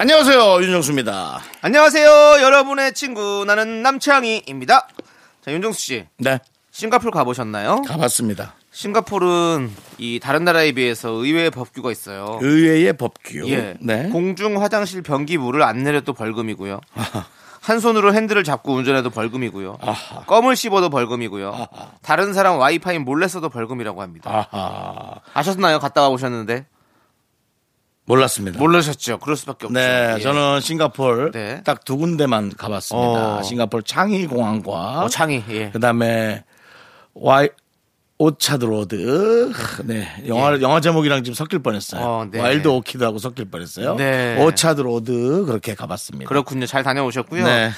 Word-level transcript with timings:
안녕하세요 0.00 0.62
윤정수입니다. 0.62 1.40
안녕하세요, 1.60 2.08
여러분의 2.40 2.94
친구 2.94 3.44
나는 3.44 3.82
남창희입니다. 3.82 4.86
자, 5.44 5.52
윤정수 5.52 5.80
씨, 5.80 6.06
네 6.18 6.38
싱가포르 6.70 7.10
가보셨나요? 7.10 7.82
가봤습니다. 7.82 8.54
싱가포르는 8.70 9.72
이 9.98 10.20
다른 10.22 10.44
나라에 10.44 10.70
비해서 10.70 11.08
의외의 11.10 11.50
법규가 11.50 11.90
있어요. 11.90 12.38
의회의 12.40 12.92
법규. 12.92 13.50
예, 13.50 13.74
네. 13.80 14.08
공중 14.10 14.62
화장실 14.62 15.02
변기 15.02 15.36
물을 15.36 15.64
안 15.64 15.82
내려도 15.82 16.12
벌금이고요. 16.12 16.80
한 17.60 17.80
손으로 17.80 18.14
핸들을 18.14 18.44
잡고 18.44 18.74
운전해도 18.74 19.10
벌금이고요. 19.10 19.78
아하. 19.80 20.20
껌을 20.26 20.54
씹어도 20.54 20.90
벌금이고요. 20.90 21.66
다른 22.02 22.32
사람 22.34 22.56
와이파이 22.58 23.00
몰래 23.00 23.26
써도 23.26 23.48
벌금이라고 23.48 24.00
합니다. 24.00 24.46
아하 24.52 25.16
아셨나요? 25.34 25.80
갔다 25.80 26.02
와 26.02 26.08
보셨는데 26.10 26.66
몰랐습니다. 28.08 28.58
모르셨죠? 28.58 29.18
그럴 29.18 29.36
수밖에 29.36 29.66
없죠. 29.66 29.78
네, 29.78 30.14
예. 30.16 30.20
저는 30.20 30.60
싱가폴 30.60 31.30
네. 31.32 31.62
딱 31.64 31.84
두 31.84 31.96
군데만 31.96 32.52
가봤습니다. 32.56 33.38
어. 33.38 33.42
싱가폴 33.42 33.82
창이 33.84 34.26
공항과 34.26 35.04
어, 35.04 35.08
창이 35.08 35.44
예. 35.50 35.70
그다음에 35.70 36.44
와이 37.14 37.48
오차드 38.18 38.64
로드. 38.64 39.52
네. 39.84 40.08
영화 40.26 40.60
영화 40.60 40.80
제목이랑 40.80 41.22
지금 41.22 41.34
섞일 41.34 41.60
뻔했어요. 41.62 42.00
예. 42.00 42.04
어, 42.04 42.28
네. 42.30 42.40
와일드 42.40 42.66
오키드하고 42.66 43.18
섞일 43.18 43.50
뻔했어요. 43.50 43.94
네. 43.94 44.42
오차드 44.42 44.80
로드 44.80 45.44
그렇게 45.46 45.74
가봤습니다. 45.74 46.28
그렇군요. 46.28 46.66
잘 46.66 46.82
다녀오셨고요. 46.82 47.44
네. 47.44 47.70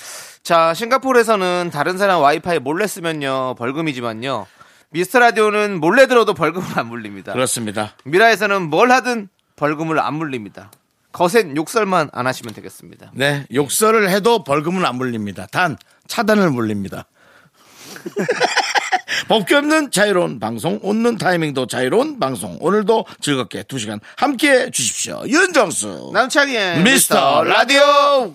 자, 0.43 0.73
싱가포르에서는 0.73 1.71
다른 1.73 1.99
사람 1.99 2.23
와이파이 2.23 2.59
몰래 2.61 2.87
쓰면요 2.87 3.57
벌금이지만요. 3.59 4.47
미스터 4.93 5.19
라디오는 5.19 5.79
몰래 5.79 6.07
들어도 6.07 6.33
벌금을 6.35 6.67
안 6.79 6.87
물립니다. 6.89 7.33
그렇습니다. 7.35 7.93
미라에서는 8.05 8.63
뭘 8.63 8.91
하든 8.93 9.29
벌금을 9.61 10.01
안 10.01 10.15
물립니다. 10.15 10.71
거센 11.13 11.55
욕설만 11.55 12.09
안 12.15 12.27
하시면 12.27 12.55
되겠습니다. 12.55 13.11
네. 13.13 13.45
욕설을 13.53 14.09
해도 14.09 14.43
벌금은 14.43 14.87
안 14.87 14.97
물립니다. 14.97 15.47
단 15.53 15.77
차단을 16.09 16.51
물립니다. 16.51 17.05
법규 19.29 19.55
없는 19.55 19.91
자유로운 19.91 20.41
방송, 20.41 20.81
웃는 20.83 21.19
타이밍도 21.19 21.67
자유로운 21.67 22.19
방송. 22.19 22.57
오늘도 22.61 23.05
즐겁게 23.21 23.65
두 23.65 23.79
시간 23.79 24.01
함께 24.17 24.51
해 24.51 24.71
주십시오. 24.71 25.23
윤정수. 25.27 26.11
남창희의 26.15 26.83
미스터 26.83 27.45
라디오. 27.45 28.35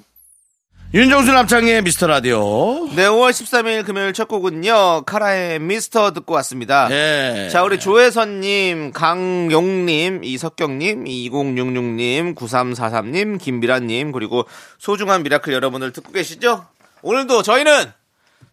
윤정수 0.96 1.34
남창의 1.34 1.82
미스터 1.82 2.08
라디오. 2.08 2.88
네, 2.96 3.06
5월 3.08 3.32
13일 3.32 3.86
금요일 3.86 4.14
첫 4.14 4.30
곡은요. 4.30 5.02
카라의 5.06 5.60
미스터 5.60 6.14
듣고 6.14 6.34
왔습니다. 6.36 6.88
예. 6.90 7.50
자, 7.52 7.64
우리 7.64 7.78
조혜선님, 7.82 8.94
강용님, 8.94 10.24
이석경님, 10.24 11.04
2066님, 11.04 12.36
9343님, 12.36 13.42
김미라님, 13.42 14.14
그리고 14.14 14.46
소중한 14.78 15.22
미라클 15.24 15.52
여러분들 15.54 15.92
듣고 15.92 16.14
계시죠? 16.14 16.66
오늘도 17.02 17.42
저희는 17.42 17.92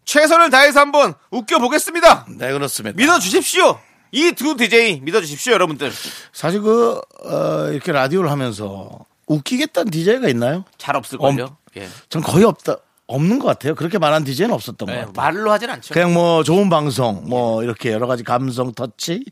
최선을 0.04 0.50
다해서 0.50 0.80
한번 0.80 1.14
웃겨보겠습니다! 1.30 2.26
네, 2.40 2.50
그렇습니다. 2.52 2.96
믿어주십시오! 2.96 3.78
이 4.10 4.32
두 4.32 4.56
DJ 4.56 5.00
믿어주십시오, 5.02 5.52
여러분들. 5.52 5.92
사실 6.32 6.60
그, 6.60 7.00
어, 7.24 7.68
이렇게 7.70 7.92
라디오를 7.92 8.32
하면서 8.32 8.90
웃기겠다는 9.28 9.92
DJ가 9.92 10.28
있나요? 10.28 10.64
잘 10.76 10.96
없을걸요? 10.96 11.56
어, 11.76 11.80
예. 11.80 11.88
전 12.08 12.22
거의 12.22 12.44
없다, 12.44 12.76
없는 13.06 13.38
것 13.38 13.46
같아요. 13.46 13.74
그렇게 13.74 13.98
말한 13.98 14.24
DJ는 14.24 14.54
없었던 14.54 14.86
것 14.86 14.92
네, 14.92 14.98
같아요. 15.00 15.12
말로 15.14 15.50
하진 15.52 15.70
않죠. 15.70 15.92
그냥 15.92 16.14
뭐 16.14 16.42
좋은 16.42 16.70
방송, 16.70 17.24
뭐 17.28 17.62
이렇게 17.62 17.92
여러 17.92 18.06
가지 18.06 18.22
감성 18.24 18.72
터치, 18.72 19.24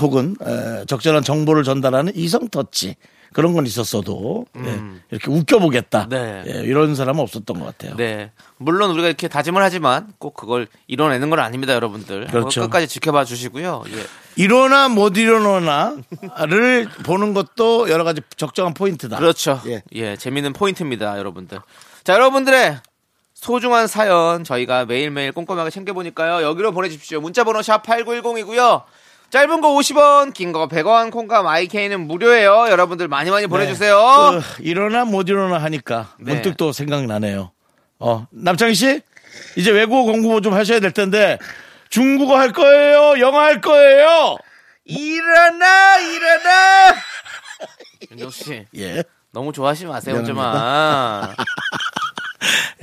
혹은 0.00 0.36
에, 0.40 0.84
적절한 0.86 1.22
정보를 1.24 1.64
전달하는 1.64 2.12
이성 2.14 2.48
터치 2.48 2.96
그런 3.32 3.52
건 3.52 3.66
있었어도 3.66 4.46
예, 4.56 4.80
이렇게 5.10 5.30
웃겨보겠다. 5.30 6.04
음. 6.04 6.08
네. 6.08 6.44
예, 6.46 6.52
이런 6.62 6.94
사람은 6.94 7.20
없었던 7.20 7.58
것 7.58 7.66
같아요. 7.66 7.96
네. 7.96 8.30
물론 8.56 8.90
우리가 8.92 9.08
이렇게 9.08 9.28
다짐을 9.28 9.62
하지만 9.62 10.12
꼭 10.18 10.34
그걸 10.34 10.68
이뤄내는 10.86 11.28
건 11.28 11.40
아닙니다, 11.40 11.74
여러분들. 11.74 12.28
그렇죠. 12.28 12.62
끝까지 12.62 12.86
지켜봐 12.88 13.24
주시고요. 13.24 13.84
예. 13.88 14.02
일어나 14.36 14.88
못 14.88 15.16
일어나나를 15.16 16.88
보는 17.04 17.34
것도 17.34 17.88
여러 17.90 18.04
가지 18.04 18.20
적정한 18.36 18.74
포인트다. 18.74 19.16
그렇죠. 19.18 19.60
예. 19.66 19.82
예. 19.92 20.16
재밌는 20.16 20.52
포인트입니다, 20.52 21.18
여러분들. 21.18 21.58
자, 22.04 22.12
여러분들의 22.14 22.78
소중한 23.34 23.86
사연 23.86 24.44
저희가 24.44 24.84
매일매일 24.86 25.32
꼼꼼하게 25.32 25.70
챙겨보니까요. 25.70 26.42
여기로 26.46 26.72
보내주십시오. 26.72 27.20
문자번호 27.20 27.62
샵 27.62 27.82
8910이고요. 27.84 28.82
짧은 29.30 29.60
거 29.60 29.68
50원, 29.74 30.32
긴 30.32 30.52
거 30.52 30.68
100원, 30.68 31.10
콩과 31.10 31.42
마이케이는 31.42 32.00
무료예요. 32.06 32.66
여러분들 32.70 33.08
많이 33.08 33.30
많이 33.30 33.46
보내주세요. 33.46 33.98
그, 34.56 34.62
일어나 34.62 35.04
못 35.04 35.28
일어나 35.28 35.58
하니까 35.58 36.14
네. 36.20 36.32
문득 36.34 36.56
또 36.56 36.72
생각나네요. 36.72 37.50
어, 37.98 38.26
남창희 38.30 38.74
씨? 38.74 39.00
이제 39.56 39.70
외국어 39.70 40.10
공부 40.10 40.40
좀 40.40 40.54
하셔야 40.54 40.78
될 40.80 40.92
텐데 40.92 41.38
중국어 41.96 42.36
할 42.36 42.52
거예요? 42.52 43.18
영어 43.20 43.38
할 43.40 43.62
거예요? 43.62 44.36
일어나, 44.84 45.96
일어나! 45.96 46.94
윤정수 48.10 48.44
씨, 48.44 48.66
예. 48.76 49.02
너무 49.32 49.50
좋아하지 49.50 49.86
마세요, 49.86 50.20
미안합니다. 50.20 51.34
좀. 51.36 51.44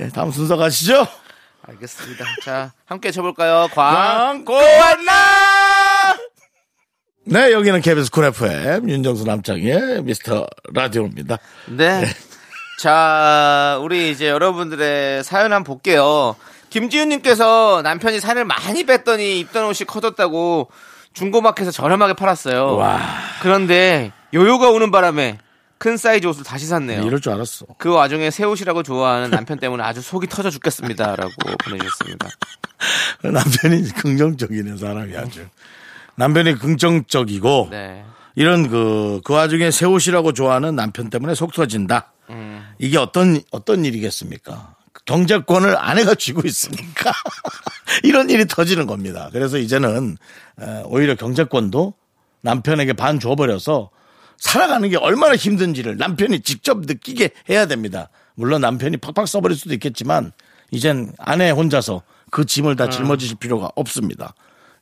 예, 0.00 0.08
다음 0.08 0.32
순서 0.32 0.56
가시죠. 0.56 1.06
알겠습니다. 1.62 2.24
자, 2.44 2.72
함께 2.86 3.12
쳐볼까요? 3.12 3.68
광고 3.72 4.52
광고 4.52 4.54
왔나? 4.54 6.16
네, 7.26 7.52
여기는 7.52 7.82
KBS 7.82 8.10
쿨 8.10 8.24
FM 8.24 8.90
윤정수 8.90 9.24
남창희의 9.26 10.02
미스터 10.02 10.44
라디오입니다. 10.72 11.38
네. 11.68 12.04
자, 12.80 13.78
우리 13.80 14.10
이제 14.10 14.28
여러분들의 14.28 15.22
사연 15.22 15.52
한번 15.52 15.62
볼게요. 15.62 16.34
김지윤님께서 16.74 17.82
남편이 17.84 18.18
살을 18.18 18.44
많이 18.44 18.84
뺐더니 18.84 19.38
입던 19.38 19.66
옷이 19.66 19.86
커졌다고 19.86 20.68
중고마켓에서 21.12 21.70
저렴하게 21.70 22.14
팔았어요. 22.14 22.74
와. 22.74 23.00
그런데 23.42 24.10
요요가 24.34 24.70
오는 24.70 24.90
바람에 24.90 25.38
큰 25.78 25.96
사이즈 25.96 26.26
옷을 26.26 26.42
다시 26.42 26.66
샀네요. 26.66 27.02
이럴 27.02 27.20
줄 27.20 27.32
알았어. 27.32 27.66
그 27.78 27.92
와중에 27.92 28.32
새 28.32 28.42
옷이라고 28.42 28.82
좋아하는 28.82 29.30
남편 29.30 29.60
때문에 29.60 29.84
아주 29.84 30.02
속이 30.02 30.26
터져 30.26 30.50
죽겠습니다. 30.50 31.14
라고 31.14 31.30
보내주셨습니다. 31.62 32.28
남편이 33.22 33.92
긍정적이네, 33.92 34.76
사람이 34.76 35.16
아주. 35.16 35.46
남편이 36.16 36.58
긍정적이고, 36.58 37.68
네. 37.70 38.04
이런 38.34 38.68
그, 38.68 39.20
그 39.24 39.32
와중에 39.32 39.70
새 39.70 39.86
옷이라고 39.86 40.32
좋아하는 40.32 40.74
남편 40.74 41.08
때문에 41.08 41.36
속 41.36 41.52
터진다. 41.52 42.12
음. 42.30 42.66
이게 42.78 42.98
어떤, 42.98 43.40
어떤 43.52 43.84
일이겠습니까? 43.84 44.73
경제권을 45.04 45.76
아내가 45.76 46.14
쥐고 46.14 46.42
있으니까. 46.46 47.12
이런 48.02 48.30
일이 48.30 48.46
터지는 48.46 48.86
겁니다. 48.86 49.28
그래서 49.32 49.58
이제는, 49.58 50.16
에, 50.60 50.82
오히려 50.86 51.14
경제권도 51.14 51.94
남편에게 52.40 52.94
반 52.94 53.20
줘버려서 53.20 53.90
살아가는 54.38 54.88
게 54.88 54.96
얼마나 54.96 55.36
힘든지를 55.36 55.96
남편이 55.96 56.40
직접 56.40 56.80
느끼게 56.80 57.30
해야 57.48 57.66
됩니다. 57.66 58.08
물론 58.34 58.60
남편이 58.62 58.96
팍팍 58.98 59.28
써버릴 59.28 59.56
수도 59.56 59.74
있겠지만, 59.74 60.32
이젠 60.70 61.12
아내 61.18 61.50
혼자서 61.50 62.02
그 62.30 62.44
짐을 62.44 62.76
다 62.76 62.88
짊어지실 62.88 63.36
필요가 63.38 63.70
없습니다. 63.76 64.34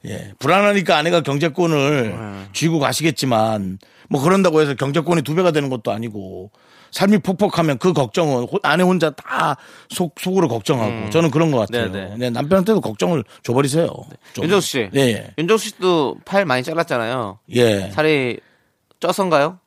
예. 0.07 0.33
불안하니까 0.39 0.97
아내가 0.97 1.21
경제권을 1.23 2.49
쥐고 2.53 2.79
가시겠지만, 2.79 3.79
뭐 4.09 4.23
그런다고 4.23 4.61
해서 4.61 4.75
경제권이 4.75 5.23
두 5.23 5.35
배가 5.35 5.51
되는 5.51 5.69
것도 5.69 5.93
아니고, 5.93 6.51
삶이 6.93 7.19
폭폭하면 7.19 7.79
그 7.79 7.93
걱정은 7.93 8.44
호- 8.44 8.59
아내 8.62 8.83
혼자 8.85 9.11
다 9.11 9.56
속, 9.89 10.15
속으로 10.21 10.47
걱정하고, 10.49 11.11
저는 11.11 11.31
그런 11.31 11.50
것 11.50 11.59
같아요. 11.59 11.91
네네. 11.91 12.17
네, 12.19 12.31
남편한테도 12.31 12.81
걱정을 12.81 13.25
줘버리세요. 13.43 13.89
좀. 14.35 14.44
윤정수 14.44 14.67
씨. 14.69 14.91
예, 14.94 15.00
예. 15.00 15.35
윤정수 15.39 15.69
씨도 15.71 16.17
팔 16.25 16.44
많이 16.44 16.62
잘랐잖아요. 16.62 17.39
예. 17.55 17.91
살이 17.91 18.39
쪄선가요? 19.00 19.59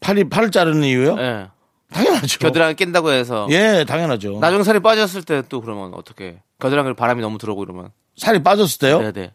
팔이, 0.00 0.28
팔을 0.28 0.50
자르는 0.50 0.82
이유요? 0.84 1.16
예. 1.18 1.48
당연하죠. 1.92 2.38
겨드랑이 2.40 2.74
낀다고 2.74 3.12
해서 3.12 3.46
예, 3.50 3.84
당연하죠. 3.86 4.38
나중에 4.40 4.62
살이 4.64 4.80
빠졌을 4.80 5.22
때 5.22 5.42
또 5.48 5.60
그러면 5.60 5.92
어떻게? 5.94 6.40
겨드랑이를 6.58 6.94
바람이 6.94 7.20
너무 7.22 7.38
들어오고 7.38 7.62
이러면. 7.64 7.90
살이 8.16 8.42
빠졌을 8.42 8.78
때요? 8.78 9.00
네네. 9.12 9.32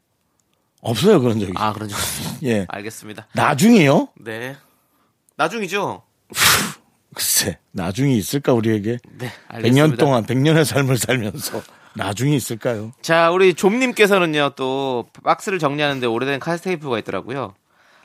없어요, 0.82 1.20
그런 1.22 1.40
적이. 1.40 1.54
아 1.56 1.72
그런 1.74 1.88
적. 1.88 1.98
예. 2.44 2.66
알겠습니다. 2.68 3.28
나중이요? 3.34 4.10
네. 4.20 4.56
나중이죠. 5.38 6.02
글쎄, 7.18 7.58
나중에 7.72 8.14
있을까, 8.14 8.54
우리에게? 8.54 9.00
네, 9.18 9.28
100년 9.50 9.56
알겠습니다. 9.56 9.96
동안, 9.98 10.24
100년의 10.26 10.66
삶을 10.66 10.98
살면서 10.98 11.64
나중에 11.96 12.36
있을까요? 12.36 12.92
자, 13.02 13.32
우리 13.32 13.56
좀님께서는요, 13.56 14.52
또 14.56 15.08
박스를 15.24 15.58
정리하는데 15.58 16.06
오래된 16.06 16.40
카세트 16.40 16.66
테이프가 16.66 17.00
있더라고요. 17.00 17.56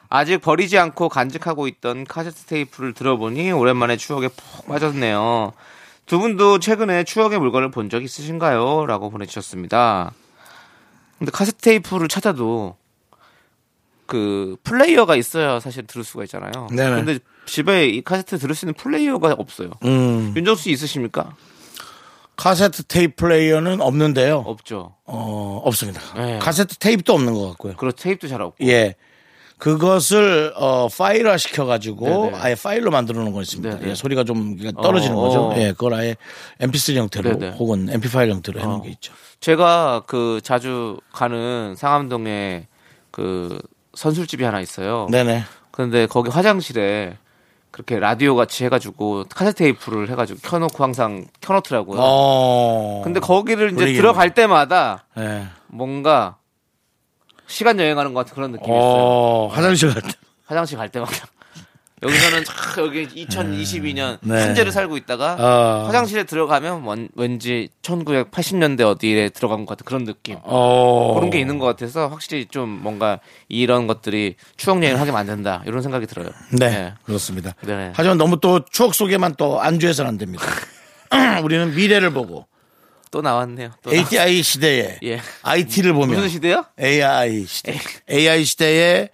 아직 0.09 0.39
버리지 0.41 0.79
않고 0.79 1.11
간직하고 1.11 1.69
있던 1.69 2.05
카세트 2.05 2.45
테이프를 2.47 2.95
들어보니 2.95 3.53
오랜만에 3.53 3.99
추억에 3.99 4.29
푹 4.29 4.67
빠졌네요. 4.67 5.53
두 6.07 6.19
분도 6.19 6.59
최근에 6.59 7.05
추억의 7.05 7.39
물건을 7.39 7.71
본 7.71 7.91
적 7.91 8.03
있으신가요? 8.03 8.87
라고 8.87 9.11
보내주셨습니다. 9.11 10.13
근데 11.19 11.31
카세트 11.31 11.59
테이프를 11.59 12.09
찾아도 12.09 12.77
그 14.07 14.57
플레이어가 14.65 15.17
있어야 15.17 15.61
사실 15.61 15.87
들을 15.87 16.03
수가 16.03 16.25
있잖아요. 16.25 16.67
네네. 16.75 17.05
근데 17.05 17.19
집에 17.47 17.89
이 17.89 18.03
카세트 18.03 18.39
들을 18.39 18.55
수 18.55 18.65
있는 18.65 18.75
플레이어가 18.75 19.35
없어요. 19.39 19.71
음, 19.85 20.33
윤정수 20.37 20.65
씨 20.65 20.71
있으십니까? 20.71 21.35
카세트 22.37 22.85
테이프 22.85 23.15
플레이어는 23.17 23.81
없는데요. 23.81 24.39
없죠. 24.47 24.95
어, 25.05 25.61
없습니다. 25.65 26.01
네. 26.17 26.39
카세트 26.39 26.77
테이프도 26.79 27.13
없는 27.13 27.35
것 27.35 27.49
같고요. 27.51 27.75
그리고 27.77 27.93
테이프도 27.97 28.29
잘 28.29 28.41
없고. 28.43 28.65
예. 28.67 28.95
그것을 29.59 30.53
어 30.57 30.89
파일화 30.89 31.37
시켜가지고 31.37 32.07
네네. 32.07 32.39
아예 32.39 32.57
파일로 32.57 32.91
만들어 32.91 33.21
놓은 33.21 33.33
거 33.33 33.43
있습니다. 33.43 33.79
네네. 33.79 33.91
예, 33.91 33.95
소리가 33.95 34.25
좀 34.25 34.57
떨어지는 34.75 35.17
어, 35.17 35.21
거죠. 35.21 35.43
어. 35.51 35.57
예, 35.57 35.71
그걸 35.71 35.95
아예 35.95 36.17
MP3 36.59 36.97
형태로 36.97 37.39
네네. 37.39 37.57
혹은 37.59 37.89
MP 37.89 38.11
파일 38.11 38.33
형태로 38.33 38.59
해놓은 38.59 38.81
어. 38.81 38.83
게 38.83 38.89
있죠. 38.91 39.13
제가 39.39 40.03
그 40.09 40.41
자주 40.43 40.99
가는 41.13 41.77
상암동에 41.77 42.67
그 43.13 43.61
선술집이 43.95 44.43
하나 44.43 44.61
있어요. 44.61 45.07
네네. 45.13 45.45
근데 45.71 46.07
거기 46.07 46.29
화장실에 46.29 47.17
그렇게 47.73 47.99
라디오 47.99 48.37
같이 48.37 48.65
해가지고 48.67 49.25
카세트 49.35 49.57
테이프를 49.59 50.11
해가지고 50.11 50.41
켜놓고 50.43 50.85
항상 50.85 51.25
켜놓더라고요. 51.41 51.99
어. 52.01 53.01
근데 53.03 53.19
거기를 53.19 53.69
이제 53.69 53.75
분위기는. 53.77 54.01
들어갈 54.01 54.35
때마다 54.35 55.07
예. 55.19 55.47
뭔가 55.69 56.37
시간 57.47 57.81
여행하는 57.81 58.13
것 58.13 58.21
같은 58.21 58.35
그런 58.35 58.53
느낌이 58.53 58.69
있어요. 58.77 58.81
어, 58.83 59.49
화장실 59.49 59.93
갈 59.93 60.03
때. 60.03 60.11
화장실 60.45 60.77
갈 60.77 60.91
때마다. 60.91 61.13
여기서는 62.03 62.45
참 62.45 62.55
여기 62.85 63.07
2022년 63.07 64.19
네. 64.23 64.43
현재를 64.43 64.73
살고 64.73 64.97
있다가 64.97 65.37
어. 65.39 65.87
화장실에 65.87 66.25
들어가면 66.25 66.83
원- 66.83 67.09
왠지 67.15 67.69
1980년대 67.83 68.81
어디에 68.83 69.29
들어간 69.29 69.61
것 69.61 69.69
같은 69.71 69.85
그런 69.85 70.05
느낌. 70.05 70.37
어. 70.43 71.15
그런 71.15 71.31
게 71.31 71.39
있는 71.39 71.59
것 71.59 71.67
같아서 71.67 72.09
확실히 72.09 72.47
좀 72.47 72.69
뭔가 72.69 73.21
이런 73.49 73.87
것들이 73.87 74.35
추억 74.57 74.83
여행을 74.83 75.01
하게 75.01 75.13
만든다 75.13 75.63
이런 75.67 75.81
생각이 75.83 76.07
들어요. 76.07 76.31
네, 76.59 76.93
그렇습니다. 77.05 77.55
네. 77.63 77.93
하지만 77.95 78.19
너무 78.19 78.41
또 78.41 78.65
추억 78.65 78.95
속에만 78.95 79.37
또 79.39 79.61
안주해서는 79.61 80.09
안 80.09 80.19
됩니다. 80.19 80.45
우리는 81.45 81.75
미래를 81.75 82.11
보고 82.13 82.47
또 83.13 83.21
나왔네요. 83.21 83.71
또 83.83 83.93
ATI 83.95 84.43
시대에 84.43 84.99
예. 85.05 85.21
IT를 85.43 85.93
보면 85.93 86.17
무슨 86.17 86.29
시대요? 86.31 86.65
AI 86.81 87.45
시대. 87.45 87.79
AI 88.11 88.45
시대에 88.45 89.09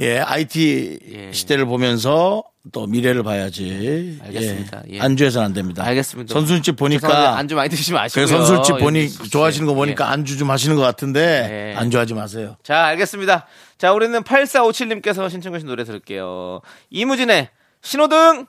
예, 0.00 0.20
IT 0.20 0.98
예. 1.12 1.32
시대를 1.32 1.66
보면서 1.66 2.44
또 2.72 2.86
미래를 2.86 3.22
봐야지. 3.22 4.18
알겠습니다. 4.24 4.82
예. 4.92 5.00
안주해서는 5.00 5.46
안 5.46 5.52
됩니다. 5.54 5.82
알겠습니다. 5.84 6.32
선술집 6.32 6.76
보니까 6.76 7.36
안주 7.36 7.54
많이 7.56 7.68
드시지 7.68 7.92
마시고요. 7.92 8.26
그 8.26 8.30
선술집 8.30 8.78
보니 8.78 9.00
윤수 9.00 9.24
씨. 9.24 9.30
좋아하시는 9.30 9.66
거 9.66 9.74
보니까 9.74 10.04
예. 10.04 10.08
안주 10.10 10.36
좀 10.36 10.50
하시는 10.50 10.76
것 10.76 10.82
같은데 10.82 11.72
예. 11.72 11.76
안주하지 11.76 12.14
마세요. 12.14 12.56
자, 12.62 12.84
알겠습니다. 12.86 13.46
자, 13.78 13.92
우리는 13.92 14.22
8457님께서 14.22 15.28
신청하신 15.30 15.66
노래 15.66 15.82
들을게요. 15.84 16.60
이무진의 16.90 17.48
신호등! 17.82 18.46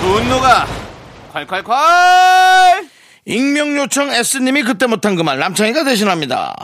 분노가 0.00 0.66
콸콸콸! 1.32 2.91
익명 3.24 3.76
요청 3.76 4.10
S님이 4.12 4.62
그때 4.64 4.86
못한 4.86 5.14
그 5.16 5.22
말 5.22 5.38
남창희가 5.38 5.84
대신합니다. 5.84 6.54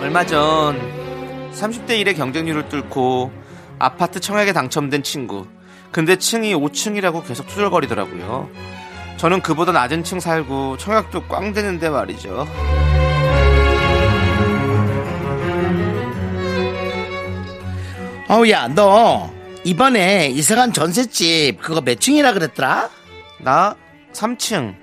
얼마 0.00 0.24
전 0.24 0.78
30대 1.52 1.90
1의 2.02 2.16
경쟁률을 2.16 2.68
뚫고 2.68 3.32
아파트 3.78 4.20
청약에 4.20 4.52
당첨된 4.52 5.02
친구. 5.02 5.46
근데 5.90 6.16
층이 6.16 6.54
5층이라고 6.54 7.26
계속 7.26 7.46
투덜거리더라고요. 7.46 8.50
저는 9.16 9.40
그보다 9.40 9.72
낮은 9.72 10.04
층 10.04 10.20
살고 10.20 10.76
청약도 10.76 11.24
꽝 11.24 11.52
되는데 11.52 11.88
말이죠. 11.88 12.46
어우 18.28 18.48
야 18.50 18.68
너 18.68 19.30
이번에 19.64 20.28
이사간 20.28 20.72
전셋집 20.72 21.60
그거 21.60 21.80
몇 21.80 22.00
층이라 22.00 22.32
그랬더라? 22.32 22.88
나 23.40 23.74
3층. 24.12 24.74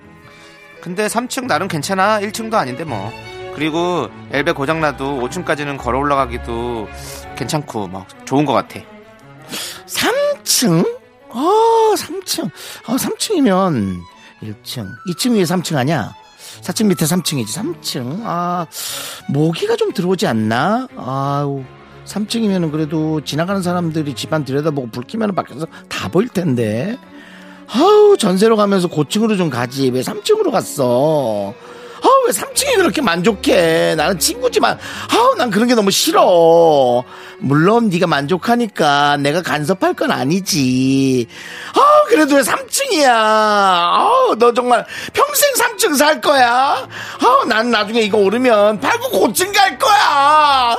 근데 0.81 1.07
3층 1.07 1.45
나름 1.47 1.67
괜찮아. 1.69 2.19
1층도 2.19 2.55
아닌데 2.55 2.83
뭐. 2.83 3.11
그리고 3.55 4.09
엘베 4.31 4.51
고장나도 4.51 5.21
5층까지는 5.21 5.77
걸어 5.77 5.99
올라가기도 5.99 6.89
괜찮고 7.37 7.87
뭐 7.87 8.05
좋은 8.25 8.45
것 8.45 8.51
같아. 8.53 8.81
3층? 9.87 10.85
어 11.29 11.93
3층 11.95 12.45
어 12.87 12.95
3층이면 12.95 13.97
1층 14.43 14.87
2층 15.09 15.35
위에 15.35 15.43
3층 15.43 15.77
아니야? 15.77 16.13
4층 16.61 16.87
밑에 16.87 17.05
3층이지 17.05 17.47
3층 17.47 18.21
아 18.25 18.67
모기가 19.29 19.75
좀 19.77 19.93
들어오지 19.93 20.27
않나? 20.27 20.87
아우 20.97 21.63
3층이면 22.05 22.71
그래도 22.71 23.21
지나가는 23.21 23.61
사람들이 23.61 24.13
집안 24.13 24.45
들여다보고 24.45 24.89
불 24.91 25.03
켜면 25.05 25.33
밖에서 25.35 25.65
다 25.89 26.07
보일 26.09 26.29
텐데. 26.29 26.97
아우 27.67 28.17
전세로 28.17 28.55
가면서 28.55 28.87
고층으로 28.87 29.37
좀 29.37 29.49
가지. 29.49 29.89
왜 29.89 30.01
3층으로 30.01 30.51
갔어? 30.51 31.53
아우 32.05 32.25
왜 32.25 32.31
3층이 32.33 32.75
그렇게 32.75 33.01
만족해? 33.01 33.95
나는 33.95 34.19
친구지만 34.19 34.77
아우 35.09 35.35
난 35.35 35.49
그런 35.49 35.67
게 35.69 35.75
너무 35.75 35.89
싫어. 35.89 37.03
물론 37.39 37.89
네가 37.89 38.07
만족하니까 38.07 39.17
내가 39.17 39.41
간섭할 39.41 39.93
건 39.93 40.11
아니지. 40.11 41.27
아우 41.73 42.09
그래도 42.09 42.35
왜 42.35 42.41
3층이야? 42.41 43.07
아우 43.09 44.35
너 44.37 44.53
정말 44.53 44.85
평생 45.13 45.53
3층 45.53 45.95
살 45.95 46.19
거야? 46.19 46.87
아우 47.23 47.45
난 47.45 47.71
나중에 47.71 48.01
이거 48.01 48.17
오르면 48.17 48.81
팔고 48.81 49.09
고층 49.11 49.51
갈 49.53 49.79
거야 49.79 50.75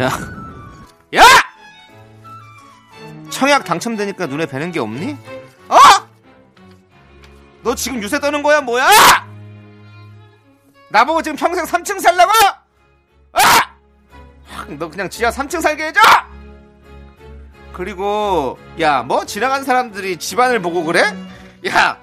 야 0.00 0.10
야! 1.14 1.22
청약 3.30 3.64
당첨되니까 3.64 4.26
눈에 4.26 4.46
뵈는 4.46 4.72
게 4.72 4.80
없니? 4.80 5.16
어? 5.68 5.76
너 7.62 7.74
지금 7.74 8.02
유세 8.02 8.18
떠는 8.18 8.42
거야 8.42 8.60
뭐야? 8.60 8.86
나보고 10.88 11.22
지금 11.22 11.36
평생 11.36 11.64
3층 11.64 12.00
살라고? 12.00 12.32
아! 13.32 13.40
확, 14.46 14.72
너 14.74 14.88
그냥 14.88 15.08
지하 15.08 15.30
3층 15.30 15.60
살게 15.60 15.86
해줘! 15.86 16.00
그리고 17.72 18.58
야 18.80 19.02
뭐 19.02 19.24
지나간 19.24 19.64
사람들이 19.64 20.16
집안을 20.16 20.60
보고 20.62 20.84
그래? 20.84 21.02
야 21.66 21.98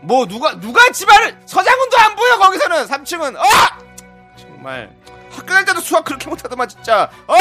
뭐 0.00 0.26
누가 0.26 0.58
누가 0.60 0.80
집안을 0.92 1.36
서장훈도 1.44 1.98
안 1.98 2.14
보여 2.14 2.38
거기서는 2.38 2.86
3층은 2.86 3.36
어! 3.36 3.42
정말 4.36 4.88
학교 5.30 5.46
다닐 5.46 5.64
때도 5.64 5.80
수학 5.80 6.04
그렇게 6.04 6.28
못하더만 6.28 6.68
진짜. 6.68 7.10
어? 7.26 7.34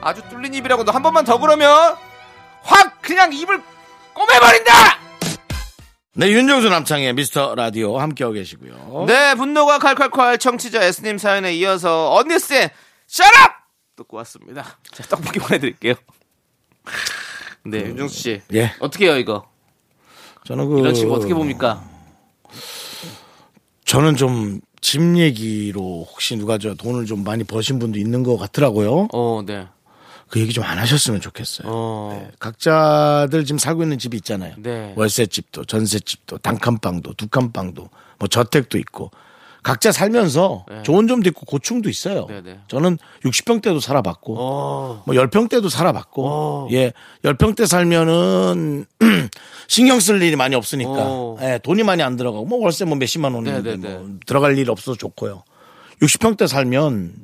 아주 0.00 0.22
뚫린 0.28 0.52
입이라고 0.54 0.84
너 0.84 0.92
한 0.92 1.02
번만 1.02 1.24
더 1.24 1.38
그러면 1.38 1.96
확 2.62 3.00
그냥 3.02 3.32
입을 3.32 3.62
꼬매버린다! 4.14 4.72
네 6.14 6.28
윤정수 6.30 6.68
남창의 6.68 7.14
미스터 7.14 7.54
라디오 7.54 7.98
함께하고 7.98 8.34
계시고요. 8.34 9.06
네 9.06 9.34
분노가 9.34 9.78
칼칼칼 9.78 10.38
청취자 10.38 10.82
S님 10.82 11.16
사연에 11.18 11.54
이어서 11.54 12.12
언니스의 12.14 12.70
샤랍 13.06 13.62
듣고 13.96 14.18
왔습니다. 14.18 14.76
자 14.92 15.02
떡볶이 15.04 15.38
보내드릴게요. 15.38 15.94
네. 17.64 17.78
윤정수 17.78 18.14
씨. 18.14 18.42
예. 18.52 18.74
어떻게 18.80 19.06
해요 19.06 19.16
이거? 19.16 19.48
저는 20.44 20.68
그 20.68 20.80
이런 20.80 20.92
친구 20.94 21.14
어떻게 21.14 21.32
봅니까? 21.32 21.82
저는 23.84 24.16
좀 24.16 24.60
집 24.82 25.16
얘기로 25.16 26.06
혹시 26.10 26.36
누가 26.36 26.58
저 26.58 26.74
돈을 26.74 27.06
좀 27.06 27.24
많이 27.24 27.44
버신 27.44 27.78
분도 27.78 27.98
있는 27.98 28.22
것 28.22 28.36
같더라고요. 28.36 29.08
어 29.12 29.42
네 29.46 29.66
그 30.28 30.40
얘기 30.40 30.52
좀 30.54 30.64
안 30.64 30.78
하셨으면 30.78 31.20
좋겠어요. 31.20 31.68
어. 31.70 32.18
네, 32.18 32.30
각자들 32.38 33.44
지금 33.44 33.58
살고 33.58 33.82
있는 33.82 33.98
집이 33.98 34.16
있잖아요. 34.18 34.54
네. 34.58 34.94
월세집도, 34.96 35.66
전세집도, 35.66 36.38
단칸방도, 36.38 37.12
두칸방도, 37.14 37.90
뭐 38.18 38.28
저택도 38.28 38.78
있고. 38.78 39.10
각자 39.62 39.92
살면서 39.92 40.66
네. 40.68 40.82
좋은 40.82 41.06
점도 41.06 41.28
있고 41.30 41.46
고충도 41.46 41.88
있어요. 41.88 42.26
네, 42.28 42.40
네. 42.42 42.58
저는 42.66 42.98
60평 43.24 43.62
때도 43.62 43.78
살아봤고 43.78 44.36
어. 44.38 45.02
뭐 45.06 45.14
10평 45.14 45.48
때도 45.48 45.68
살아봤고 45.68 46.26
어. 46.26 46.68
예. 46.72 46.92
10평 47.24 47.56
때 47.56 47.66
살면은 47.66 48.86
신경 49.68 50.00
쓸 50.00 50.20
일이 50.20 50.34
많이 50.34 50.56
없으니까 50.56 50.90
어. 50.92 51.36
예, 51.42 51.60
돈이 51.62 51.84
많이 51.84 52.02
안 52.02 52.16
들어가고 52.16 52.44
뭐 52.44 52.58
월세 52.60 52.84
뭐 52.84 52.96
몇십만 52.96 53.32
원인데 53.34 53.62
네, 53.62 53.76
네, 53.76 53.88
네. 53.88 53.94
뭐 53.98 54.08
들어갈 54.26 54.58
일 54.58 54.68
없어서 54.70 54.96
좋고요. 54.98 55.44
60평 56.02 56.36
때 56.36 56.48
살면 56.48 57.14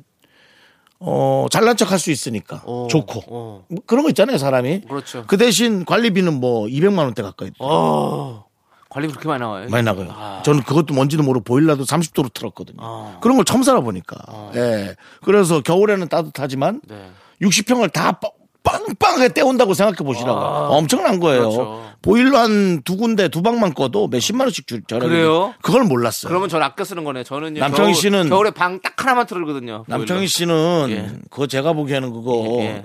어, 1.01 1.47
잘난 1.51 1.75
척 1.77 1.91
할 1.91 1.99
수 1.99 2.11
있으니까 2.11 2.61
어. 2.65 2.87
좋고 2.89 3.23
어. 3.27 3.65
뭐 3.69 3.79
그런 3.85 4.03
거 4.03 4.09
있잖아요, 4.09 4.37
사람이. 4.37 4.81
그렇죠. 4.81 5.25
그 5.27 5.35
대신 5.37 5.83
관리비는 5.83 6.39
뭐 6.39 6.67
200만 6.67 6.99
원대 6.99 7.21
가까이 7.21 7.51
어. 7.59 8.45
관리 8.89 9.07
그렇게 9.07 9.27
많이 9.27 9.39
나와요? 9.41 9.67
많이 9.69 9.83
나가요. 9.83 10.07
아. 10.11 10.41
저는 10.43 10.63
그것도 10.63 10.93
뭔지도 10.95 11.21
모르고 11.23 11.43
보일러도 11.43 11.83
30도로 11.83 12.33
틀었거든요. 12.33 12.77
어. 12.81 13.17
그런 13.21 13.37
걸 13.37 13.45
처음 13.45 13.61
살아보니까. 13.63 14.17
예. 14.55 14.95
그래서 15.23 15.61
겨울에는 15.61 16.07
따뜻하지만 16.09 16.81
네. 16.87 17.09
60평을 17.41 17.93
다 17.93 18.13
빵- 18.19 18.31
빵빵하게 18.63 19.29
때운다고 19.29 19.73
생각해 19.73 19.97
보시라고. 19.97 20.39
엄청난 20.39 21.19
거예요. 21.19 21.41
아. 21.41 21.45
그렇죠. 21.45 21.85
보일러 22.01 22.39
한 22.39 22.81
두 22.83 22.97
군데 22.97 23.27
두 23.27 23.41
방만 23.41 23.73
꺼도 23.73 24.07
몇십만 24.07 24.45
원씩 24.47 24.67
줄 24.67 24.81
저렴. 24.87 25.07
그래요? 25.09 25.53
그걸 25.61 25.83
몰랐어요. 25.83 26.29
그러면 26.29 26.49
전 26.49 26.61
아껴 26.63 26.83
쓰는 26.83 27.03
거네. 27.03 27.23
저는 27.23 27.53
남창희 27.55 27.93
씨는- 27.93 28.29
겨울에 28.29 28.51
방 28.51 28.79
딱 28.81 28.93
하나만 29.03 29.27
틀거든요. 29.27 29.85
남창희 29.87 30.27
씨는 30.27 30.87
예. 30.89 31.11
그거 31.29 31.45
제가 31.47 31.73
보기에는 31.73 32.11
그거 32.11 32.57
예. 32.61 32.83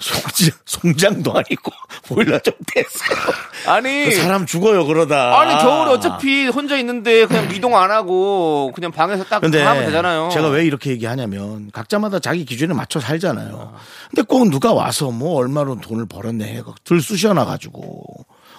송장, 0.00 0.58
송장도 0.64 1.30
아니고 1.32 1.70
보일러 2.06 2.38
좀 2.38 2.54
떼세요. 2.66 3.18
아니 3.66 4.06
그 4.06 4.12
사람 4.12 4.46
죽어요 4.46 4.86
그러다. 4.86 5.38
아니 5.38 5.62
겨울에 5.62 5.90
어차피 5.92 6.46
혼자 6.48 6.76
있는데 6.78 7.26
그냥 7.26 7.52
이동 7.54 7.76
안 7.76 7.90
하고 7.90 8.72
그냥 8.74 8.90
방에서 8.90 9.24
딱 9.24 9.40
근데 9.40 9.62
하면 9.62 9.84
되잖아요. 9.86 10.30
제가 10.32 10.48
왜 10.48 10.64
이렇게 10.64 10.90
얘기하냐면 10.90 11.70
각자마다 11.72 12.18
자기 12.18 12.44
기준에 12.46 12.72
맞춰 12.74 12.98
살잖아요. 12.98 13.74
근데 14.08 14.22
꼭 14.22 14.48
누가 14.48 14.72
와서 14.72 15.10
뭐 15.10 15.36
얼마로 15.36 15.80
돈을 15.80 16.06
벌었네 16.06 16.46
해가 16.56 16.74
들 16.84 17.00
쑤셔놔 17.02 17.44
가지고 17.44 18.04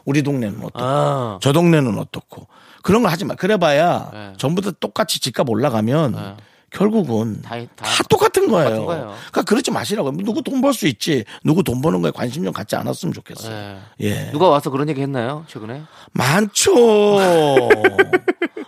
우리 0.05 0.21
동네는 0.21 0.59
어떻고 0.59 0.79
아. 0.79 1.39
저 1.41 1.51
동네는 1.51 1.97
어떻고 1.97 2.47
그런 2.83 3.01
걸 3.01 3.11
하지 3.11 3.25
마. 3.25 3.35
그래봐야 3.35 4.09
네. 4.13 4.33
전부 4.37 4.61
다 4.61 4.71
똑같이 4.79 5.19
집값 5.19 5.49
올라가면 5.49 6.11
네. 6.11 6.35
결국은 6.71 7.41
다- 7.41 7.57
다, 7.75 7.85
다 7.85 8.03
똑같은 8.09 8.47
거예요. 8.47 8.69
똑같은 8.77 8.85
거예요. 8.85 9.15
그러니까 9.31 9.41
그러지 9.43 9.71
마시라고. 9.71 10.11
누구 10.17 10.41
돈 10.41 10.61
벌 10.61 10.73
수 10.73 10.87
있지. 10.87 11.23
누구 11.43 11.63
돈 11.63 11.81
버는 11.81 12.01
거에 12.01 12.11
관심 12.11 12.43
좀 12.43 12.53
갖지 12.53 12.75
않았으면 12.75 13.13
좋겠어요. 13.13 13.51
네. 13.53 13.77
예. 14.01 14.31
누가 14.31 14.47
와서 14.49 14.69
그런 14.69 14.87
얘기 14.89 15.01
했나요 15.01 15.45
최근에? 15.47 15.81
많죠. 16.13 16.73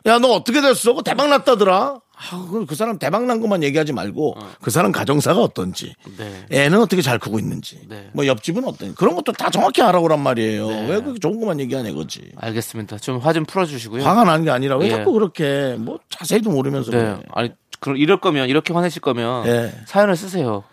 야, 0.05 0.19
너 0.19 0.33
어떻게 0.33 0.59
됐어? 0.61 1.01
대박 1.01 1.29
났다더라? 1.29 1.99
아, 2.31 2.47
그- 2.49 2.65
그 2.65 2.75
사람 2.75 2.99
대박 2.99 3.23
난 3.25 3.41
것만 3.41 3.63
얘기하지 3.63 3.91
말고 3.93 4.35
그 4.61 4.69
사람 4.71 4.91
가정사가 4.91 5.41
어떤지, 5.41 5.93
네. 6.17 6.45
애는 6.51 6.79
어떻게 6.81 7.01
잘 7.01 7.19
크고 7.19 7.39
있는지, 7.39 7.79
네. 7.87 8.09
뭐 8.13 8.25
옆집은 8.27 8.63
어떤지 8.65 8.95
그런 8.95 9.15
것도 9.15 9.31
다 9.33 9.49
정확히 9.49 9.81
알아보란 9.81 10.21
말이에요. 10.21 10.67
네. 10.69 10.81
왜 10.89 10.99
그렇게 11.01 11.19
좋은 11.19 11.39
것만 11.39 11.59
얘기하냐 11.61 11.89
이거지. 11.89 12.31
알겠습니다. 12.37 12.97
좀 12.99 13.19
화 13.19 13.33
좀 13.33 13.45
풀어주시고요. 13.45 14.03
화가 14.03 14.23
나는 14.25 14.45
게 14.45 14.51
아니라 14.51 14.77
왜 14.77 14.87
예. 14.87 14.89
자꾸 14.91 15.13
그렇게 15.13 15.75
뭐 15.79 15.99
자세히도 16.09 16.49
모르면서 16.51 16.91
네. 16.91 17.17
아니 17.33 17.51
그럼 17.83 17.97
이럴 17.97 18.17
거면 18.17 18.47
이렇게 18.49 18.73
화내실 18.73 19.01
거면 19.01 19.45
예. 19.47 19.73
사연을 19.85 20.15
쓰세요. 20.15 20.63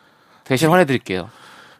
대신 0.44 0.68
화내드릴게요. 0.70 1.28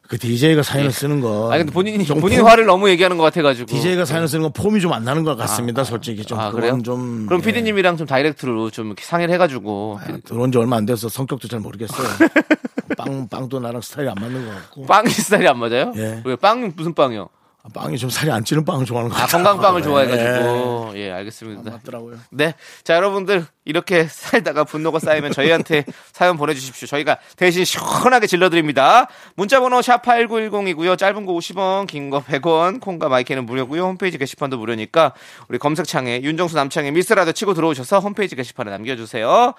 그 0.09 0.19
DJ가 0.19 0.65
사연을 0.65 0.91
쓰는 0.91 1.21
거. 1.21 1.53
아니 1.53 1.61
근데 1.63 1.73
본인이 1.73 2.05
좀 2.05 2.21
본인 2.21 2.41
폼- 2.41 2.49
화를 2.49 2.67
너무 2.67 2.89
얘기하는 2.91 3.17
것 3.17 3.23
같아가지고. 3.23 3.67
DJ가 3.71 4.05
사연을 4.05 4.27
쓰는 4.27 4.43
건 4.43 4.53
폼이 4.53 4.81
좀 4.81 4.93
안 4.93 5.05
나는 5.05 5.23
것 5.23 5.37
같습니다. 5.37 5.85
솔직히 5.85 6.25
좀 6.25 6.41
아 6.41 6.51
그래요? 6.51 6.77
좀 6.85 7.27
그럼 7.27 7.41
예. 7.41 7.47
피디님이랑 7.47 7.97
좀 7.97 8.09
다이렉트로 8.09 8.71
좀 8.71 8.97
상의를 8.99 9.33
해가지고 9.35 10.01
아, 10.03 10.19
들어온 10.25 10.51
지 10.51 10.59
얼마 10.59 10.77
안 10.77 10.85
돼서 10.85 11.09
성격도 11.09 11.47
잘 11.47 11.61
모르겠어요. 11.61 12.09
빵 12.99 13.29
빵도 13.29 13.61
나랑 13.61 13.81
스타일이 13.83 14.09
안 14.09 14.17
맞는 14.21 14.47
것 14.47 14.53
같고. 14.53 14.87
빵이 14.87 15.11
스타일이 15.11 15.47
안 15.47 15.59
맞아요? 15.59 15.93
예. 15.97 16.23
왜 16.25 16.35
빵이 16.35 16.73
무슨 16.75 16.93
빵이요? 16.93 17.29
아, 17.63 17.69
빵이 17.75 17.99
좀 17.99 18.09
살이 18.09 18.31
안 18.31 18.43
찌는 18.43 18.65
빵을 18.65 18.87
좋아하는 18.87 19.11
것아 19.11 19.27
같아요. 19.27 19.45
건강빵을 19.45 19.81
예. 19.81 19.85
좋아해가지고 19.85 20.93
예 20.95 21.11
알겠습니다. 21.13 21.71
맞더라고요. 21.71 22.17
네. 22.31 22.55
자, 22.85 22.95
여러분들, 22.95 23.45
이렇게 23.67 24.05
살다가 24.05 24.65
분노가 24.65 24.99
쌓이면 24.99 25.33
저희한테 25.33 25.85
사연 26.13 26.39
보내주십시오. 26.39 26.89
저희가 26.89 27.19
대신 27.37 27.67
시원하게 27.67 28.27
질러드립니다. 28.27 29.09
문자번호 29.37 29.81
샵8910이고요. 29.81 30.97
짧은 30.97 31.27
거 31.27 31.33
50원, 31.35 31.87
긴 31.87 32.09
거 32.09 32.21
100원, 32.23 32.81
콩과 32.81 33.11
마이크는 33.11 33.45
무료고요. 33.45 33.85
홈페이지 33.85 34.17
게시판도 34.17 34.57
무료니까 34.57 35.13
우리 35.49 35.59
검색창에 35.59 36.23
윤정수 36.23 36.57
남창의 36.57 36.93
미스라도 36.93 37.33
치고 37.33 37.53
들어오셔서 37.53 38.01
홈페이지 38.01 38.37
게시판에 38.37 38.71
남겨주세요. 38.71 39.53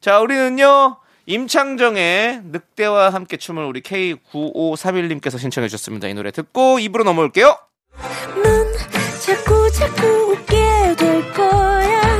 자, 0.00 0.20
우리는요. 0.20 0.96
임창정의 1.28 2.40
늑대와 2.44 3.10
함께 3.10 3.36
춤을 3.36 3.62
우리 3.64 3.82
K9531님께서 3.82 5.38
신청해 5.38 5.68
주셨습니다. 5.68 6.08
이 6.08 6.14
노래 6.14 6.30
듣고 6.30 6.78
입으로 6.78 7.04
넘어올게요. 7.04 7.54
넌 8.42 8.72
자꾸 9.20 9.70
자꾸 9.72 10.06
웃게 10.32 10.56
될 10.96 11.32
거야. 11.34 12.16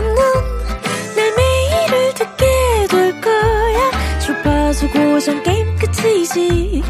넌내 1.17 1.31
매일을 1.37 2.15
듣게 2.15 2.47
될 2.91 3.21
거야. 3.23 4.19
주파수 4.21 4.91
고정 4.91 5.43
게임 5.43 5.75
끝이지. 5.79 6.83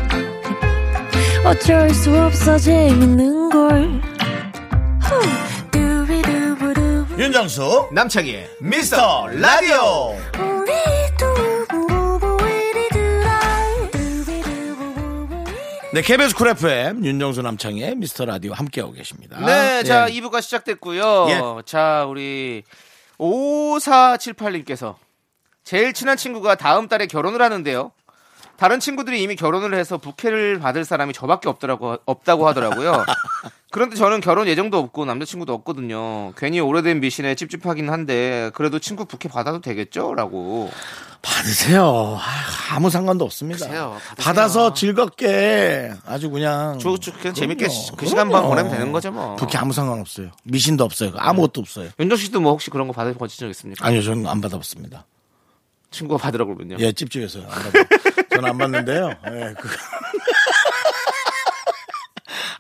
어쩔 1.45 1.89
수 1.91 2.13
없어 2.19 2.59
재밌는 2.59 3.51
걸. 3.51 4.03
후. 5.03 5.49
윤정수 7.19 7.89
남창희의 7.93 8.49
미스터 8.61 9.27
라디오. 9.29 10.17
네, 15.91 16.03
KBS 16.03 16.35
쿨 16.35 16.49
FM 16.49 17.03
윤정수 17.03 17.41
남창희의 17.41 17.97
미스터 17.97 18.27
라디오 18.27 18.53
함께하고 18.53 18.93
계십니다. 18.93 19.39
네, 19.41 19.83
자, 19.85 20.07
예. 20.11 20.21
2부가 20.21 20.43
시작됐고요. 20.43 21.27
예. 21.31 21.41
자, 21.65 22.05
우리 22.07 22.63
5478님께서 23.19 24.97
제일 25.65 25.95
친한 25.95 26.19
친구가 26.19 26.57
다음 26.57 26.89
달에 26.89 27.07
결혼을 27.07 27.41
하는데요. 27.41 27.93
다른 28.59 28.81
친구들이 28.81 29.23
이미 29.23 29.35
결혼을 29.35 29.73
해서 29.79 29.97
부케를 29.97 30.59
받을 30.59 30.85
사람이 30.85 31.15
저밖에 31.15 31.49
없더라고 31.49 31.97
없다고 32.05 32.47
하더라고요. 32.49 33.05
그런데 33.71 33.97
저는 33.97 34.21
결혼 34.21 34.47
예정도 34.47 34.79
없고 34.79 35.07
남자친구도 35.07 35.55
없거든요. 35.55 36.33
괜히 36.37 36.61
오래된 36.61 37.01
미신에 37.01 37.35
찝찝하긴 37.35 37.89
한데 37.89 38.51
그래도 38.55 38.79
친구 38.79 39.07
부케 39.07 39.29
받아도 39.29 39.61
되겠죠?라고. 39.61 40.71
받으세요. 41.23 42.19
아, 42.21 42.75
아무 42.75 42.91
상관도 42.91 43.25
없습니다. 43.25 43.67
받으세요. 43.67 43.91
받으세요. 43.91 44.15
받아서 44.25 44.75
즐겁게 44.75 45.93
아주 46.07 46.31
그냥 46.31 46.79
저, 46.81 46.97
저 46.99 47.13
그냥 47.13 47.35
재밌게 47.35 47.67
그럼요. 47.67 47.81
시- 47.81 47.93
그 47.97 48.07
시간만 48.07 48.43
그럼요. 48.43 48.49
보내면 48.49 48.73
되는 48.73 48.93
거죠, 48.93 49.11
뭐. 49.11 49.37
부케 49.37 49.59
아무 49.59 49.73
상관 49.73 50.01
없어요. 50.01 50.31
미신도 50.45 50.85
없어요. 50.85 51.13
아무것도 51.17 51.61
없어요. 51.61 51.91
윤정 51.99 52.17
씨도 52.19 52.41
뭐 52.41 52.53
혹시 52.53 52.71
그런 52.71 52.87
거 52.87 52.93
받아보신 52.93 53.39
적 53.41 53.49
있습니까? 53.51 53.87
아니요, 53.87 54.03
저는 54.03 54.27
안 54.27 54.41
받아봤습니다. 54.41 55.07
친구가 55.91 56.23
받으라고 56.23 56.55
그러면요. 56.55 56.85
예, 56.85 56.93
찝찝해서요. 56.93 57.45
안 57.45 57.51
받아. 57.51 57.71
저는 58.31 58.51
안 58.51 58.59
받는데요. 58.59 59.09
예, 59.29 59.55
그. 59.59 59.69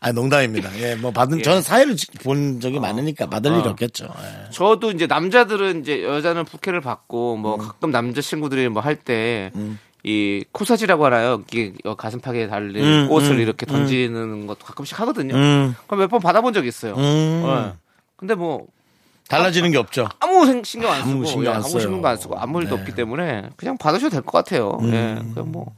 아, 0.00 0.12
농담입니다. 0.12 0.70
예, 0.80 0.94
뭐 0.94 1.10
받은, 1.10 1.42
저는 1.42 1.60
사회를 1.62 1.96
본 2.22 2.60
적이 2.60 2.78
많으니까 2.78 3.26
받을 3.26 3.50
일이 3.52 3.60
어. 3.66 3.70
없겠죠. 3.70 4.04
예. 4.06 4.50
저도 4.50 4.92
이제 4.92 5.06
남자들은 5.06 5.80
이제 5.80 6.04
여자는 6.04 6.44
부케를 6.44 6.80
받고 6.80 7.36
뭐 7.36 7.54
음. 7.56 7.58
가끔 7.58 7.90
남자 7.90 8.20
친구들이 8.20 8.68
뭐 8.68 8.80
할때이 8.80 10.44
코사지라고 10.52 11.04
하나요? 11.06 11.42
이게 11.50 11.72
가슴팍에 11.96 12.46
달린 12.46 12.84
음, 12.84 13.08
꽃을 13.08 13.32
음, 13.32 13.40
이렇게 13.40 13.66
던지는 13.66 14.46
것도 14.46 14.64
가끔씩 14.64 15.00
하거든요. 15.00 15.34
음, 15.34 15.74
그럼 15.86 16.00
몇 16.00 16.08
번 16.10 16.20
받아본 16.20 16.52
적이 16.52 16.68
있어요. 16.68 16.94
음. 16.94 17.42
예. 17.46 17.72
근데 18.16 18.34
뭐 18.34 18.66
달라지는 19.28 19.70
게 19.72 19.78
없죠. 19.78 20.08
아무 20.20 20.46
생- 20.46 20.62
신경 20.64 20.90
안 20.92 21.00
쓰고 21.02 21.10
아무 21.10 21.26
신경 21.26 21.44
예, 21.44 21.48
안 21.50 21.56
아무. 21.56 21.68
신경도 21.80 22.08
안 22.08 22.16
쓰고 22.16 22.38
아무 22.38 22.60
일도 22.62 22.70
네. 22.70 22.76
음. 22.76 22.80
없기 22.82 22.94
때문에 22.94 23.50
그냥 23.56 23.76
받으셔도 23.76 24.10
될 24.10 24.22
것 24.22 24.32
같아요. 24.32 24.78
예. 24.84 25.16
그냥 25.34 25.50
뭐. 25.52 25.74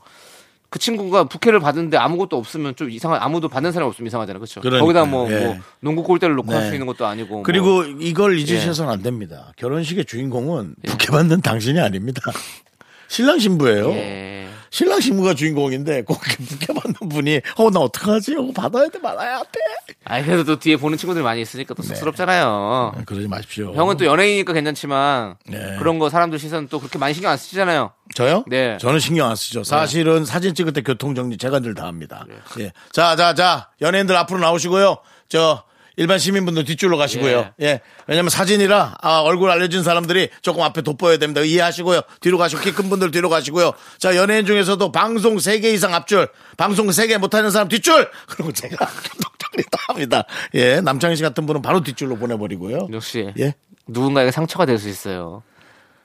그 0.70 0.78
친구가 0.78 1.24
부케를 1.24 1.58
받는데 1.58 1.96
아무것도 1.96 2.36
없으면 2.36 2.76
좀 2.76 2.90
이상한 2.90 3.20
아무도 3.20 3.48
받는 3.48 3.72
사람이 3.72 3.88
없으면 3.88 4.06
이상하잖아요. 4.06 4.38
그렇죠? 4.38 4.60
그러니까요. 4.60 4.80
거기다 4.82 5.04
뭐, 5.04 5.30
예. 5.30 5.44
뭐 5.44 5.56
농구 5.80 6.04
골대를 6.04 6.36
놓고 6.36 6.52
할 6.52 6.60
네. 6.62 6.68
수 6.68 6.74
있는 6.74 6.86
것도 6.86 7.06
아니고 7.06 7.34
뭐. 7.34 7.42
그리고 7.42 7.82
이걸 7.82 8.38
잊으셔서는 8.38 8.92
안 8.92 9.02
됩니다. 9.02 9.52
결혼식의 9.56 10.04
주인공은 10.04 10.76
부케 10.86 11.08
받는 11.08 11.40
당신이 11.40 11.80
아닙니다. 11.80 12.22
신랑 13.08 13.40
신부예요. 13.40 14.39
예. 14.72 14.76
신랑 14.76 15.00
신부가 15.00 15.34
주인공인데 15.34 16.02
꼭 16.04 16.20
이렇게 16.26 16.44
부케 16.44 16.66
받는 16.72 17.08
분이 17.08 17.40
어 17.56 17.70
나 17.70 17.80
어떡하지? 17.80 18.32
이거 18.32 18.50
받아야 18.54 18.88
돼 18.88 18.98
말아야 18.98 19.40
돼. 19.40 19.60
아이 20.04 20.24
그래도 20.24 20.44
또 20.44 20.58
뒤에 20.58 20.76
보는 20.76 20.96
친구들이 20.98 21.22
많이 21.24 21.40
있으니까 21.42 21.74
또 21.74 21.82
쑥스럽잖아요. 21.82 22.94
그러지 23.06 23.28
마십시오. 23.28 23.72
형은 23.74 23.96
또 23.96 24.04
연예인이니까 24.06 24.52
괜찮지만 24.52 25.36
네. 25.46 25.76
그런 25.78 25.98
거 25.98 26.08
사람들 26.08 26.38
시선 26.38 26.68
또 26.68 26.78
그렇게 26.78 26.98
많이 26.98 27.14
신경 27.14 27.30
안 27.32 27.36
쓰시잖아요. 27.36 27.92
저요? 28.14 28.44
네. 28.48 28.76
저는 28.80 28.98
신경 29.00 29.28
안 29.28 29.36
쓰죠. 29.36 29.62
사실은 29.64 30.24
사진 30.24 30.54
찍을 30.54 30.72
때 30.72 30.82
교통 30.82 31.14
정리 31.14 31.36
제가 31.36 31.60
늘 31.60 31.74
다 31.74 31.86
합니다. 31.86 32.26
예. 32.58 32.72
자, 32.92 33.14
자, 33.16 33.34
자. 33.34 33.68
연예인들 33.80 34.16
앞으로 34.16 34.40
나오시고요. 34.40 34.98
저 35.28 35.62
일반 36.00 36.18
시민분들 36.18 36.64
뒷줄로 36.64 36.96
가시고요. 36.96 37.50
예. 37.60 37.80
왜냐면 38.06 38.30
사진이라 38.30 38.96
아, 39.02 39.18
얼굴 39.18 39.50
알려진 39.50 39.82
사람들이 39.82 40.30
조금 40.40 40.62
앞에 40.62 40.80
돋보여야 40.80 41.18
됩니다. 41.18 41.42
이해하시고요. 41.42 42.00
뒤로 42.22 42.38
가시고 42.38 42.62
키 42.62 42.72
큰 42.72 42.88
분들 42.88 43.10
뒤로 43.10 43.28
가시고요. 43.28 43.72
자, 43.98 44.16
연예인 44.16 44.46
중에서도 44.46 44.90
방송 44.92 45.36
3개 45.36 45.64
이상 45.64 45.92
앞줄, 45.92 46.28
방송 46.56 46.86
3개 46.88 47.18
못하는 47.18 47.50
사람 47.50 47.68
뒷줄! 47.68 48.10
그리고 48.28 48.50
제가 48.50 48.76
감독정리도 48.76 49.68
합니다. 49.88 50.24
예. 50.54 50.80
남창희 50.80 51.16
씨 51.16 51.22
같은 51.22 51.44
분은 51.44 51.60
바로 51.60 51.82
뒷줄로 51.82 52.16
보내버리고요. 52.16 52.88
씨. 53.02 53.30
예. 53.38 53.54
누군가에게 53.86 54.30
상처가 54.30 54.64
될 54.64 54.78
수 54.78 54.88
있어요. 54.88 55.42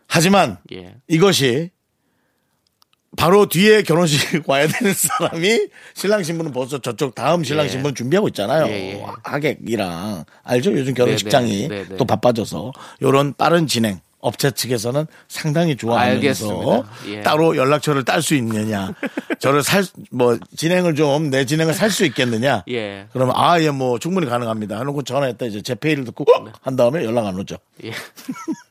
하지만 0.08 0.58
예. 0.74 0.96
이것이 1.08 1.72
바로 3.18 3.46
뒤에 3.48 3.82
결혼식 3.84 4.44
와야 4.50 4.68
되는 4.68 4.94
사람이 4.94 5.68
신랑 5.94 6.24
신부는 6.24 6.52
벌써 6.52 6.80
저쪽 6.80 7.16
다음 7.16 7.44
신랑 7.44 7.66
예. 7.66 7.70
신부는 7.70 7.96
준비하고 7.96 8.28
있잖아요. 8.30 8.68
예, 8.68 8.94
예. 8.94 9.06
하객이랑 9.24 10.26
알죠? 10.44 10.74
요즘 10.74 10.94
결혼식장이 10.94 11.68
네, 11.68 11.84
네, 11.84 11.86
네. 11.90 11.98
또 11.98 12.06
바빠져서 12.06 12.72
요런 13.02 13.34
빠른 13.38 13.68
진행 13.68 14.00
업체 14.20 14.50
측에서는 14.50 15.06
상당히 15.28 15.76
좋아하면서. 15.76 16.84
예. 17.10 17.22
따로 17.22 17.56
연락처를 17.56 18.04
딸 18.04 18.24
수 18.24 18.34
있느냐, 18.34 18.92
저를 19.40 19.62
살 19.62 19.84
뭐 20.10 20.40
진행을 20.58 20.96
좀 20.96 21.30
내 21.30 21.46
진행을 21.46 21.76
살 21.76 21.92
수 21.92 22.06
있겠느냐. 22.06 22.64
예. 22.70 23.06
그러면 23.14 23.36
아예 23.38 23.70
뭐 23.70 24.00
충분히 24.00 24.26
가능합니다. 24.26 24.80
하고 24.80 25.04
전화했다 25.04 25.46
이제 25.46 25.62
제 25.62 25.76
페이를 25.76 26.06
듣고 26.06 26.24
어? 26.24 26.52
한 26.62 26.76
다음에 26.76 27.06
연락 27.06 27.28
안 27.28 27.38
오죠. 27.38 27.58
예. 27.84 27.92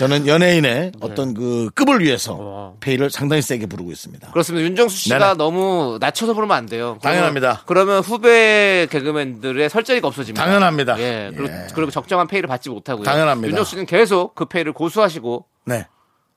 저는 0.00 0.26
연예인의 0.26 0.92
어떤 1.00 1.34
그 1.34 1.68
급을 1.74 2.00
위해서 2.02 2.34
네. 2.34 2.42
와. 2.42 2.72
페이를 2.80 3.10
상당히 3.10 3.42
세게 3.42 3.66
부르고 3.66 3.90
있습니다. 3.92 4.30
그렇습니다. 4.30 4.64
윤정수 4.66 4.96
씨가 4.96 5.18
네네. 5.18 5.34
너무 5.34 5.98
낮춰서 6.00 6.32
부르면 6.32 6.56
안 6.56 6.64
돼요. 6.64 6.96
그러면- 7.02 7.18
당연합니다. 7.18 7.62
그러면 7.66 8.00
후배 8.00 8.86
개그맨들의 8.90 9.68
설자리가 9.68 10.08
없어집니다. 10.08 10.42
당연합니다. 10.42 10.98
예. 11.00 11.30
그리고, 11.36 11.52
예. 11.52 11.66
그리고 11.74 11.90
적정한 11.90 12.28
페이를 12.28 12.48
받지 12.48 12.70
못하고요. 12.70 13.04
당연합니다. 13.04 13.48
윤정수 13.48 13.70
씨는 13.72 13.84
계속 13.84 14.34
그 14.34 14.46
페이를 14.46 14.72
고수하시고 14.72 15.44
네. 15.66 15.86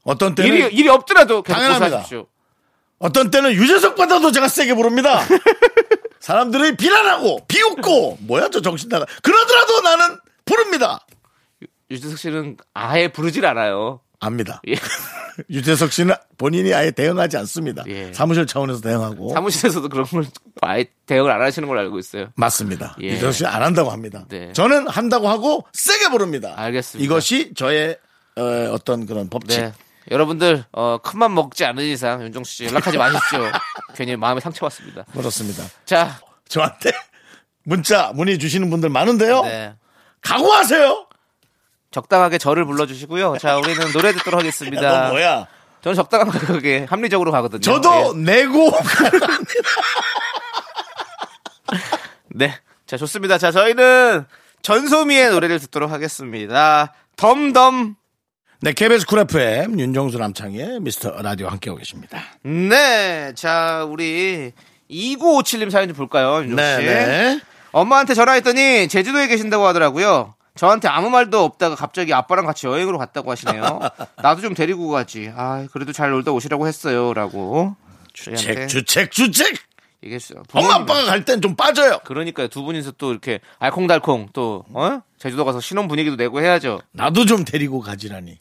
어떤 0.04 0.36
때는 0.36 0.54
일이 0.54 0.76
일이 0.76 0.90
없더라도 0.90 1.42
계속 1.42 1.56
당연합니다. 1.56 1.86
고수하십시오. 1.86 2.26
어떤 3.00 3.32
때는 3.32 3.54
유재석보다도 3.54 4.34
제가 4.34 4.50
세게 4.50 4.74
부릅니다. 4.74 5.22
사람들이 6.20 6.76
비난하고 6.76 7.46
비웃고 7.48 8.18
뭐야 8.24 8.50
저 8.52 8.60
정신 8.62 8.90
나가 8.90 9.06
그러더라도 9.22 9.82
나는 9.82 10.18
부릅니다. 10.44 11.00
유재석 11.94 12.18
씨는 12.18 12.58
아예 12.74 13.08
부르질 13.08 13.46
않아요. 13.46 14.00
압니다. 14.20 14.62
예. 14.68 14.74
유재석 15.50 15.92
씨는 15.92 16.16
본인이 16.38 16.74
아예 16.74 16.92
대응하지 16.92 17.38
않습니다. 17.38 17.84
예. 17.88 18.12
사무실 18.14 18.48
차원에서 18.48 18.82
대응하고 18.82 19.34
사무실에서도 19.34 19.90
그런 19.90 20.06
걸 20.06 20.26
아예 20.62 20.86
대응을 21.06 21.30
안 21.30 21.42
하시는 21.42 21.68
걸 21.68 21.78
알고 21.78 22.00
있어요. 22.00 22.28
맞습니다. 22.36 22.96
예. 23.02 23.10
유재석 23.10 23.34
씨는 23.34 23.52
안 23.52 23.62
한다고 23.62 23.92
합니다. 23.92 24.26
네. 24.30 24.52
저는 24.54 24.88
한다고 24.88 25.30
하고 25.30 25.66
세게 25.74 26.10
부릅니다. 26.10 26.54
알겠습니다. 26.56 27.04
이것이 27.06 27.54
저의 27.54 27.98
어, 28.36 28.42
어떤 28.72 29.06
그런 29.06 29.30
법칙. 29.30 29.62
네. 29.62 29.72
여러분들 30.12 30.66
어, 30.72 30.98
큰맘 30.98 31.34
먹지 31.36 31.64
않은 31.66 31.84
이상 31.84 32.24
윤정수 32.24 32.52
씨 32.52 32.66
연락하지 32.66 32.98
마십시오. 32.98 33.40
괜히 33.96 34.16
마음에 34.16 34.40
상처 34.42 34.66
받습니다. 34.66 35.04
그렇습니다. 35.14 35.64
자, 35.86 36.20
저한테 36.48 36.92
문자 37.64 38.12
문의 38.14 38.40
주시는 38.40 38.70
분들 38.70 38.90
많은데요. 38.90 39.44
네. 39.44 39.76
각오하세요. 40.22 41.08
적당하게 41.94 42.40
저를 42.40 42.66
불러주시고요. 42.66 43.38
자, 43.40 43.58
우리는 43.58 43.92
노래 43.94 44.12
듣도록 44.14 44.40
하겠습니다. 44.40 44.84
야, 44.84 45.02
너 45.04 45.10
뭐야? 45.12 45.48
저는 45.84 45.96
적당한 45.96 46.28
가격에 46.30 46.88
합리적으로 46.90 47.32
가거든요. 47.32 47.62
저도 47.62 48.16
내고 48.16 48.72
네. 52.32 52.48
네. 52.48 52.60
자, 52.88 52.98
좋습니다. 52.98 53.38
자, 53.38 53.52
저희는 53.52 54.26
전소미의 54.64 55.30
노래를 55.30 55.60
듣도록 55.60 55.92
하겠습니다. 55.92 56.94
덤덤. 57.16 57.96
네, 58.62 58.72
KBS 58.74 59.06
쿨 59.06 59.20
FM 59.20 59.80
윤정수 59.80 60.18
남창희의 60.18 60.80
미스터 60.80 61.22
라디오 61.22 61.48
함께하고 61.48 61.78
계십니다. 61.78 62.24
네. 62.44 63.34
자, 63.36 63.86
우리 63.88 64.52
2957님 64.90 65.70
사연 65.70 65.90
좀 65.90 65.98
볼까요, 65.98 66.38
윤종 66.44 66.58
씨? 66.58 66.86
네, 66.88 67.06
네. 67.06 67.40
엄마한테 67.72 68.16
전화했더니 68.16 68.88
제주도에 68.88 69.28
계신다고 69.28 69.68
하더라고요. 69.68 70.34
저한테 70.56 70.88
아무 70.88 71.10
말도 71.10 71.44
없다가 71.44 71.76
갑자기 71.76 72.14
아빠랑 72.14 72.46
같이 72.46 72.68
여행으로 72.68 72.98
갔다고 73.00 73.32
하시네요. 73.32 73.80
나도 74.22 74.42
좀 74.42 74.54
데리고 74.54 74.90
가지. 74.90 75.32
아, 75.36 75.66
그래도 75.72 75.92
잘 75.92 76.12
놀다 76.12 76.32
오시라고 76.32 76.68
했어요.라고. 76.68 77.76
주책, 78.14 78.68
주책, 78.68 79.12
주책. 79.12 79.58
얘기했어요. 80.04 80.44
엄마 80.54 80.76
아빠가 80.76 81.06
갈 81.06 81.24
땐 81.26 81.42
좀 81.42 81.56
빠져요. 81.56 82.00
그러니까요. 82.04 82.50
두 82.50 82.62
분이서 82.64 82.92
또 82.98 83.12
이렇게 83.12 83.40
알콩달콩 83.58 84.30
또 84.34 84.66
어? 84.74 85.00
제주도 85.18 85.46
가서 85.46 85.60
신혼 85.62 85.88
분위기도 85.88 86.16
내고 86.18 86.42
해야죠. 86.42 86.82
나도 86.92 87.26
좀 87.26 87.46
데리고 87.46 87.80
가지라니. 87.80 88.38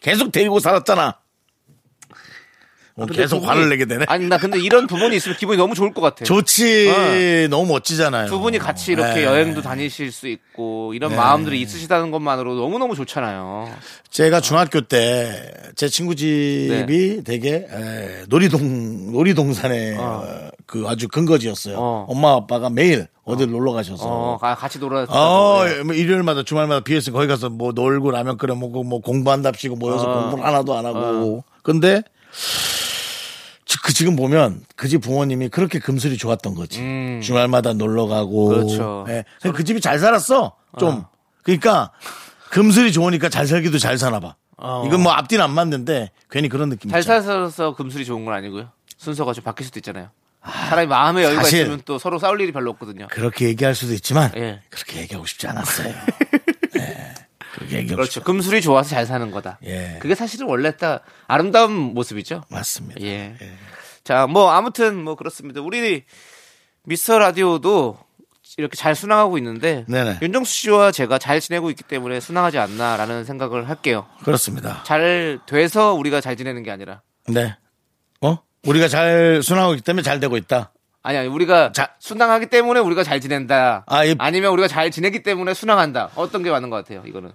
계속 0.00 0.30
데리고 0.30 0.60
살았잖아. 0.60 1.16
뭐 2.98 3.06
근데 3.06 3.22
계속 3.22 3.40
분이- 3.42 3.46
화를 3.46 3.68
내게 3.68 3.84
되네. 3.86 4.04
아니 4.08 4.26
나 4.26 4.36
근데 4.38 4.58
이런 4.60 4.86
두 4.86 4.96
분이 4.96 5.16
있으면 5.16 5.36
기분이 5.38 5.56
너무 5.56 5.74
좋을 5.74 5.94
것 5.94 6.00
같아요. 6.00 6.24
좋지. 6.26 7.48
너무 7.48 7.66
멋지잖아요. 7.72 8.26
두 8.26 8.40
분이 8.40 8.58
같이 8.58 8.92
이렇게 8.92 9.20
네. 9.20 9.24
여행도 9.24 9.62
다니실 9.62 10.10
수 10.12 10.26
있고 10.28 10.92
이런 10.94 11.14
마음들이 11.14 11.60
있으시다는 11.60 12.10
것만으로 12.10 12.54
너무 12.56 12.78
너무 12.78 12.94
좋잖아요. 12.96 13.70
제가 14.10 14.40
중학교 14.40 14.80
때 14.82 15.54
제 15.76 15.86
친구 15.88 16.16
집이 16.16 17.22
되게 17.24 17.68
에, 17.70 18.24
놀이동 18.28 19.12
놀이동산에 19.12 19.96
어, 19.96 20.48
그 20.66 20.84
아주 20.88 21.06
근거지였어요. 21.06 21.76
어. 21.78 22.06
엄마 22.08 22.32
아빠가 22.34 22.68
매일 22.68 23.06
어딜 23.24 23.50
놀러 23.50 23.72
가셔서 23.72 24.04
어, 24.06 24.38
가- 24.38 24.56
같이 24.56 24.80
놀아. 24.80 25.04
어, 25.08 25.64
뭐 25.84 25.94
일요일마다 25.94 26.42
주말마다 26.42 26.80
비어있으니 26.80 27.12
거기 27.14 27.28
가서 27.28 27.48
뭐 27.48 27.70
놀고 27.72 28.10
라면 28.10 28.38
끓여 28.38 28.56
먹고 28.56 28.82
뭐 28.82 29.00
공부한답시고 29.00 29.76
모여서 29.76 30.10
어. 30.10 30.30
공부 30.30 30.44
하나도 30.44 30.76
안 30.76 30.84
하고. 30.86 31.44
근데 31.62 32.02
지- 32.32 32.87
그 33.88 33.94
지금 33.94 34.16
보면 34.16 34.64
그 34.76 34.86
집 34.86 35.00
부모님이 35.00 35.48
그렇게 35.48 35.78
금슬이 35.78 36.18
좋았던 36.18 36.54
거지. 36.54 36.80
음. 36.80 37.20
주말마다 37.22 37.72
놀러 37.72 38.06
가고. 38.06 38.48
그렇죠. 38.48 39.06
예. 39.08 39.24
그 39.54 39.64
집이 39.64 39.80
잘 39.80 39.98
살았어. 39.98 40.54
좀. 40.78 41.04
그러니까 41.42 41.90
금슬이 42.50 42.92
좋으니까 42.92 43.30
잘 43.30 43.46
살기도 43.46 43.78
잘 43.78 43.96
사나 43.96 44.20
봐. 44.20 44.36
어. 44.58 44.84
이건 44.86 45.02
뭐 45.02 45.12
앞뒤는 45.12 45.42
안 45.42 45.52
맞는데 45.52 46.10
괜히 46.30 46.50
그런 46.50 46.68
느낌 46.68 46.90
잘. 46.90 47.02
살아서 47.02 47.74
금술이 47.74 48.04
좋은 48.04 48.26
건 48.26 48.34
아니고요. 48.34 48.68
순서가 48.98 49.32
좀 49.32 49.42
바뀔 49.42 49.64
수도 49.64 49.78
있잖아요. 49.78 50.10
사람이 50.44 50.86
마음의 50.86 51.24
여유가 51.24 51.42
사실- 51.44 51.60
있으면 51.62 51.80
또 51.86 51.98
서로 51.98 52.18
싸울 52.18 52.42
일이 52.42 52.52
별로 52.52 52.70
없거든요. 52.72 53.06
그렇게 53.10 53.46
얘기할 53.46 53.74
수도 53.74 53.94
있지만 53.94 54.30
예. 54.36 54.60
그렇게 54.68 55.00
얘기하고 55.00 55.24
싶지 55.24 55.46
않았어요. 55.46 55.94
예. 56.78 57.14
그렇게 57.54 57.76
얘기하고 57.78 57.96
그렇죠. 57.96 58.22
금술이 58.22 58.60
좋아서 58.60 58.90
잘 58.90 59.06
사는 59.06 59.30
거다. 59.30 59.58
예. 59.64 59.96
그게 60.00 60.14
사실은 60.14 60.46
원래 60.46 60.76
딱 60.76 61.04
아름다운 61.26 61.72
모습이죠. 61.72 62.42
맞습니다. 62.50 63.00
예. 63.02 63.34
자, 64.08 64.26
뭐 64.26 64.50
아무튼 64.52 65.04
뭐 65.04 65.16
그렇습니다. 65.16 65.60
우리 65.60 66.02
미스터 66.84 67.18
라디오도 67.18 67.98
이렇게 68.56 68.74
잘 68.74 68.94
순항하고 68.94 69.36
있는데 69.36 69.84
네네. 69.86 70.20
윤정수 70.22 70.50
씨와 70.50 70.92
제가 70.92 71.18
잘 71.18 71.42
지내고 71.42 71.68
있기 71.68 71.82
때문에 71.82 72.18
순항하지 72.18 72.56
않나라는 72.58 73.24
생각을 73.26 73.68
할게요. 73.68 74.06
그렇습니다. 74.24 74.82
잘 74.86 75.40
돼서 75.44 75.92
우리가 75.92 76.22
잘 76.22 76.38
지내는 76.38 76.62
게 76.62 76.70
아니라 76.70 77.02
네. 77.26 77.54
어? 78.22 78.38
우리가 78.66 78.88
잘 78.88 79.42
순하고 79.42 79.74
있기 79.74 79.82
때문에 79.84 80.02
잘 80.02 80.20
되고 80.20 80.38
있다. 80.38 80.72
아니 81.02 81.18
아니 81.18 81.28
우리가 81.28 81.72
자. 81.72 81.94
순항하기 81.98 82.46
때문에 82.46 82.80
우리가 82.80 83.04
잘 83.04 83.20
지낸다. 83.20 83.84
아, 83.86 84.04
이- 84.06 84.14
아니면 84.18 84.52
우리가 84.52 84.68
잘 84.68 84.90
지내기 84.90 85.22
때문에 85.22 85.52
순항한다. 85.52 86.12
어떤 86.14 86.42
게 86.42 86.50
맞는 86.50 86.70
것 86.70 86.76
같아요? 86.76 87.02
이거는 87.04 87.30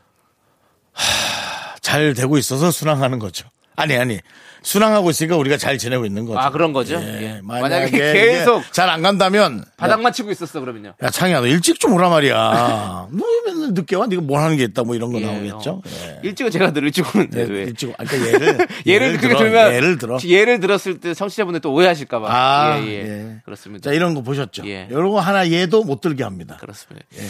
잘 1.81 2.15
되고 2.15 2.35
있어서 2.39 2.71
순항하는 2.71 3.19
거죠. 3.19 3.47
아니, 3.75 3.95
아니. 3.95 4.19
순항하고 4.63 5.09
있으니까 5.09 5.35
우리가 5.37 5.57
잘 5.57 5.77
지내고 5.77 6.05
있는 6.05 6.25
거죠. 6.25 6.39
아, 6.39 6.49
그런 6.49 6.71
거죠? 6.73 6.95
예. 6.95 7.21
예. 7.21 7.41
만약에, 7.43 7.61
만약에 7.91 8.13
계속 8.13 8.63
잘 8.71 8.89
안 8.89 9.01
간다면. 9.01 9.63
바닥만 9.77 10.13
치고 10.13 10.31
있었어 10.31 10.59
그러면요. 10.59 10.93
야, 11.03 11.09
창이야, 11.09 11.41
너 11.41 11.47
일찍 11.47 11.79
좀 11.79 11.93
오라 11.93 12.09
말이야. 12.09 13.07
너왜 13.11 13.41
맨날 13.45 13.73
늦게 13.73 13.95
와? 13.95 14.07
네가 14.07 14.21
뭘 14.21 14.41
하는 14.41 14.55
게 14.57 14.63
있다, 14.63 14.83
뭐 14.83 14.95
이런 14.95 15.11
거 15.11 15.19
예, 15.21 15.25
나오겠죠. 15.25 15.71
어. 15.71 15.81
예. 15.87 16.19
일찍은 16.23 16.51
제가 16.51 16.71
늘 16.73 16.83
일찍 16.83 17.15
오는데 17.15 17.41
예, 17.41 17.43
왜? 17.45 17.63
일찍, 17.63 17.93
아, 17.97 18.03
그러니까 18.03 18.27
예를. 18.33 18.67
예를 18.85 19.07
그렇게 19.17 19.27
들어, 19.27 19.37
들면 19.39 19.73
예를 19.73 19.97
들어. 19.97 20.17
예를 20.23 20.59
들었을 20.59 20.99
때 20.99 21.13
청취자분들 21.13 21.61
또 21.61 21.73
오해하실까 21.73 22.19
봐. 22.19 22.27
아, 22.29 22.79
예, 22.79 22.87
예. 22.87 22.93
예. 23.07 23.35
그렇습니다. 23.45 23.89
자, 23.89 23.95
이런 23.95 24.13
거 24.13 24.21
보셨죠? 24.21 24.63
예. 24.67 24.87
이런 24.89 25.09
거 25.09 25.19
하나 25.19 25.47
예도 25.49 25.83
못 25.83 26.01
들게 26.01 26.23
합니다. 26.23 26.57
그렇습니다. 26.59 27.05
예. 27.17 27.23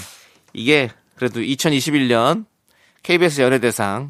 이게 0.54 0.90
그래도 1.16 1.40
2021년 1.40 2.46
KBS 3.04 3.42
연예대상 3.42 4.08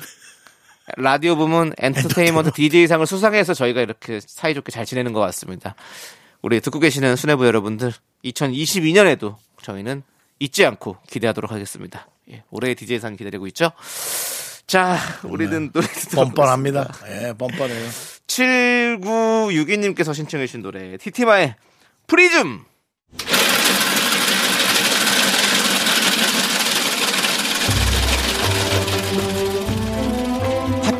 라디오 0.98 1.36
부문 1.36 1.74
엔터테인먼트 1.78 2.52
DJ상을 2.52 3.06
수상해서 3.08 3.54
저희가 3.54 3.82
이렇게 3.82 4.20
사이좋게 4.26 4.72
잘 4.72 4.86
지내는 4.86 5.14
것 5.14 5.20
같습니다. 5.22 5.76
우리 6.42 6.60
듣고 6.60 6.80
계시는 6.80 7.16
수뇌부 7.16 7.46
여러분들 7.46 7.92
2022년에도 8.26 9.36
저희는 9.62 10.04
잊지 10.40 10.66
않고 10.66 10.98
기대하도록 11.10 11.52
하겠습니다. 11.52 12.08
예, 12.32 12.44
올해의 12.52 12.76
DJ상 12.76 13.16
기다리고 13.16 13.48
있죠. 13.48 13.72
자, 14.68 14.98
우리는 15.24 15.72
노래 15.72 15.88
듣도록 15.88 16.34
뻔뻔합니다. 16.36 16.94
예, 17.08 17.34
뻔뻔해요. 17.38 17.90
7962님께서 18.28 20.14
신청해 20.14 20.48
주신 20.48 20.62
노래 20.62 20.98
티티마의 20.98 21.56
프리즘 22.08 22.66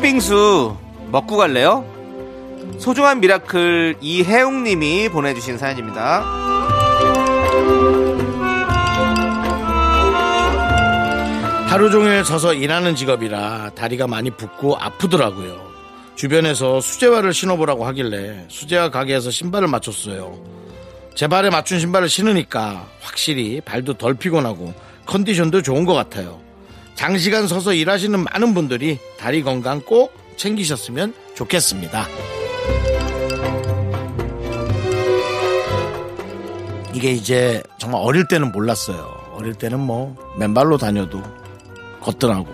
팥빙수 0.04 0.76
먹고 1.10 1.38
갈래요? 1.38 1.82
소중한 2.78 3.20
미라클 3.20 3.96
이혜웅님이 4.02 5.08
보내주신 5.08 5.56
사연입니다. 5.56 6.20
하루 11.68 11.90
종일 11.90 12.22
서서 12.22 12.52
일하는 12.52 12.94
직업이라 12.94 13.70
다리가 13.74 14.06
많이 14.06 14.30
붓고 14.30 14.76
아프더라고요. 14.76 15.72
주변에서 16.16 16.82
수제화를 16.82 17.32
신어보라고 17.32 17.86
하길래 17.86 18.44
수제화 18.48 18.90
가게에서 18.90 19.30
신발을 19.30 19.68
맞췄어요. 19.68 20.38
제 21.14 21.28
발에 21.28 21.48
맞춘 21.48 21.80
신발을 21.80 22.10
신으니까 22.10 22.86
확실히 23.00 23.62
발도 23.62 23.94
덜 23.94 24.12
피곤하고 24.12 24.74
컨디션도 25.06 25.62
좋은 25.62 25.86
것 25.86 25.94
같아요. 25.94 26.43
장시간 26.94 27.46
서서 27.48 27.74
일하시는 27.74 28.18
많은 28.18 28.54
분들이 28.54 28.98
다리 29.18 29.42
건강 29.42 29.80
꼭 29.80 30.12
챙기셨으면 30.36 31.14
좋겠습니다. 31.34 32.06
이게 36.94 37.10
이제 37.10 37.62
정말 37.78 38.00
어릴 38.02 38.26
때는 38.28 38.52
몰랐어요. 38.52 39.24
어릴 39.32 39.54
때는 39.54 39.80
뭐 39.80 40.16
맨발로 40.38 40.78
다녀도 40.78 41.20
걷더라고. 42.00 42.46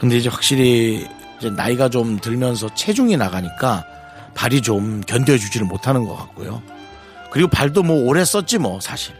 근데 0.00 0.16
이제 0.16 0.28
확실히 0.28 1.06
이제 1.38 1.50
나이가 1.50 1.88
좀 1.88 2.18
들면서 2.18 2.74
체중이 2.74 3.16
나가니까 3.16 3.84
발이 4.34 4.62
좀 4.62 5.02
견뎌주지를 5.02 5.66
못하는 5.66 6.04
것 6.04 6.16
같고요. 6.16 6.62
그리고 7.30 7.48
발도 7.50 7.82
뭐 7.82 8.04
오래 8.04 8.24
썼지 8.24 8.58
뭐 8.58 8.80
사실. 8.80 9.14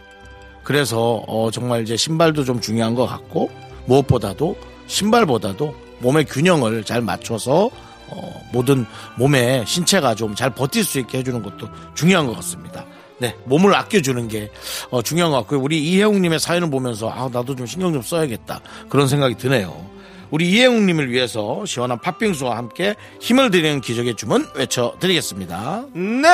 그래서 0.64 1.22
어 1.26 1.50
정말 1.50 1.82
이제 1.82 1.96
신발도 1.96 2.44
좀 2.44 2.61
중요한 2.61 2.94
것 2.94 3.06
같고 3.06 3.50
무엇보다도 3.88 4.57
신발보다도 4.87 5.74
몸의 6.01 6.24
균형을 6.27 6.85
잘 6.85 7.01
맞춰서 7.03 7.70
어 8.11 8.42
모든 8.53 8.87
몸의 9.16 9.64
신체가 9.66 10.14
좀 10.14 10.35
잘 10.35 10.51
버틸 10.51 10.85
수 10.85 10.98
있게 11.01 11.18
해주는 11.18 11.42
것도 11.42 11.68
중요한 11.94 12.27
것 12.27 12.35
같습니다. 12.37 12.87
네, 13.18 13.35
몸을 13.46 13.74
아껴주는 13.74 14.29
게 14.29 14.51
어, 14.90 15.03
중요한 15.03 15.33
것 15.33 15.38
같고요. 15.38 15.61
우리 15.61 15.83
이혜웅님의 15.83 16.38
사연을 16.38 16.70
보면서 16.70 17.11
아 17.11 17.29
나도 17.33 17.57
좀 17.57 17.66
신경 17.66 17.92
좀 17.92 18.01
써야겠다 18.01 18.61
그런 18.88 19.09
생각이 19.09 19.35
드네요. 19.37 19.88
우리 20.31 20.48
이혜웅님을 20.51 21.11
위해서 21.11 21.64
시원한 21.66 21.98
팥빙수와 21.98 22.57
함께 22.57 22.94
힘을 23.20 23.51
드리는 23.51 23.81
기적의 23.81 24.14
주문 24.14 24.46
외쳐드리겠습니다. 24.55 25.87
네! 25.94 26.29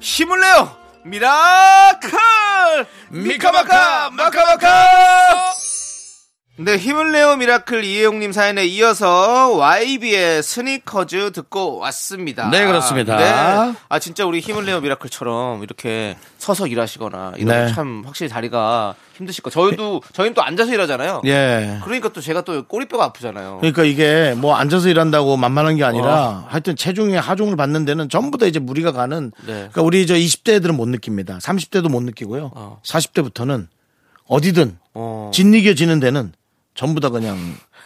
힘을 0.00 0.40
내요! 0.40 0.76
미라클! 1.04 2.10
미카마카 3.10 4.10
마카마카 4.10 5.52
네, 6.56 6.76
힘을 6.76 7.12
내요 7.12 7.36
미라클 7.36 7.82
이혜웅님 7.82 8.32
사연에 8.32 8.66
이어서 8.66 9.56
YB의 9.56 10.42
스니커즈 10.42 11.32
듣고 11.32 11.78
왔습니다. 11.78 12.50
네, 12.50 12.66
그렇습니다. 12.66 13.16
네. 13.16 13.74
아, 13.88 13.98
진짜 13.98 14.26
우리 14.26 14.40
힘을 14.40 14.66
내요 14.66 14.82
미라클처럼 14.82 15.62
이렇게 15.62 16.14
서서 16.36 16.66
일하시거나 16.66 17.32
이러면 17.38 17.66
네. 17.66 17.72
참 17.72 18.02
확실히 18.04 18.28
다리가 18.28 18.94
힘드실 19.16 19.42
거. 19.42 19.48
저희도, 19.48 20.02
저희는 20.12 20.34
또 20.34 20.42
앉아서 20.42 20.74
일하잖아요. 20.74 21.22
예. 21.24 21.78
그러니까 21.84 22.10
또 22.10 22.20
제가 22.20 22.42
또 22.42 22.66
꼬리뼈가 22.66 23.04
아프잖아요. 23.04 23.56
그러니까 23.60 23.84
이게 23.84 24.34
뭐 24.36 24.54
앉아서 24.54 24.90
일한다고 24.90 25.38
만만한 25.38 25.76
게 25.76 25.84
아니라 25.84 26.44
하여튼 26.48 26.76
체중의 26.76 27.18
하중을 27.18 27.56
받는 27.56 27.86
데는 27.86 28.10
전부 28.10 28.36
다 28.36 28.44
이제 28.44 28.58
무리가 28.58 28.92
가는 28.92 29.32
네. 29.46 29.52
그러니까 29.54 29.82
우리 29.82 30.06
저 30.06 30.14
20대 30.14 30.52
애들은 30.56 30.76
못 30.76 30.86
느낍니다. 30.86 31.38
30대도 31.38 31.90
못 31.90 32.02
느끼고요. 32.02 32.50
어. 32.54 32.80
40대부터는 32.84 33.68
어디든 34.26 34.78
어. 34.92 35.30
짓이겨지는 35.32 35.98
데는 35.98 36.32
전부 36.74 37.00
다 37.00 37.10
그냥 37.10 37.36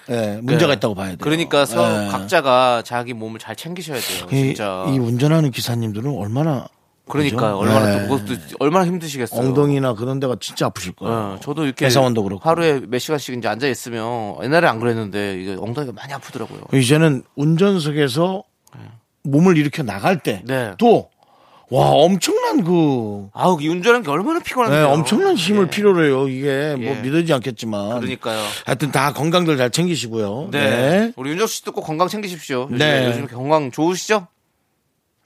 예, 0.08 0.38
문제가 0.42 0.68
네. 0.72 0.76
있다고 0.76 0.94
봐야 0.94 1.08
돼요. 1.08 1.18
그러니까 1.20 1.64
서 1.66 2.04
예. 2.04 2.08
각자가 2.08 2.82
자기 2.84 3.12
몸을 3.12 3.40
잘 3.40 3.56
챙기셔야 3.56 3.98
돼요. 3.98 4.26
이, 4.30 4.46
진짜. 4.54 4.86
이 4.88 4.98
운전하는 4.98 5.50
기사님들은 5.50 6.16
얼마나 6.16 6.68
그러니까요. 7.08 7.58
그죠? 7.58 7.70
얼마나 7.70 7.86
네. 7.96 8.08
또 8.08 8.16
그것도 8.16 8.40
얼마나 8.58 8.86
힘드시겠어요. 8.86 9.40
엉덩이나 9.40 9.94
그런 9.94 10.20
데가 10.20 10.36
진짜 10.40 10.66
아프실 10.66 10.92
거예요. 10.92 11.14
어, 11.14 11.38
저도 11.40 11.64
이렇게 11.64 11.86
회사원도 11.86 12.22
그렇고. 12.22 12.48
하루에 12.48 12.80
몇 12.86 12.98
시간씩 12.98 13.36
이제 13.38 13.48
앉아 13.48 13.68
있으면 13.68 14.36
옛날에 14.42 14.66
안 14.66 14.80
그랬는데 14.80 15.40
이게 15.40 15.56
엉덩이가 15.58 15.92
많이 15.92 16.12
아프더라고요. 16.12 16.62
이제는 16.74 17.22
운전석에서 17.36 18.42
몸을 19.22 19.56
일으켜 19.56 19.82
나갈 19.82 20.20
때 20.22 20.42
네. 20.44 20.72
또 20.78 21.10
와 21.68 21.88
엄청난 21.90 22.62
그 22.62 23.28
아우 23.32 23.60
이 23.60 23.66
운전하는 23.68 24.04
게 24.04 24.10
얼마나 24.10 24.38
네, 24.38 24.44
피곤한데요. 24.44 24.88
엄청난 24.88 25.34
힘을 25.34 25.64
예. 25.66 25.70
필요로 25.70 26.04
해요. 26.04 26.28
이게 26.28 26.76
뭐 26.76 26.94
예. 26.96 27.00
믿어지지 27.00 27.32
않겠지만. 27.32 27.98
그러니까요. 28.00 28.40
하여튼 28.64 28.92
다 28.92 29.12
건강들 29.12 29.56
잘 29.56 29.70
챙기시고요. 29.70 30.48
네. 30.52 30.70
네. 30.70 31.12
우리 31.16 31.30
윤정수 31.30 31.54
씨도 31.56 31.72
꼭 31.72 31.82
건강 31.82 32.06
챙기십시오. 32.06 32.68
네. 32.70 33.06
요즘 33.08 33.26
건강 33.26 33.72
좋으시죠? 33.72 34.28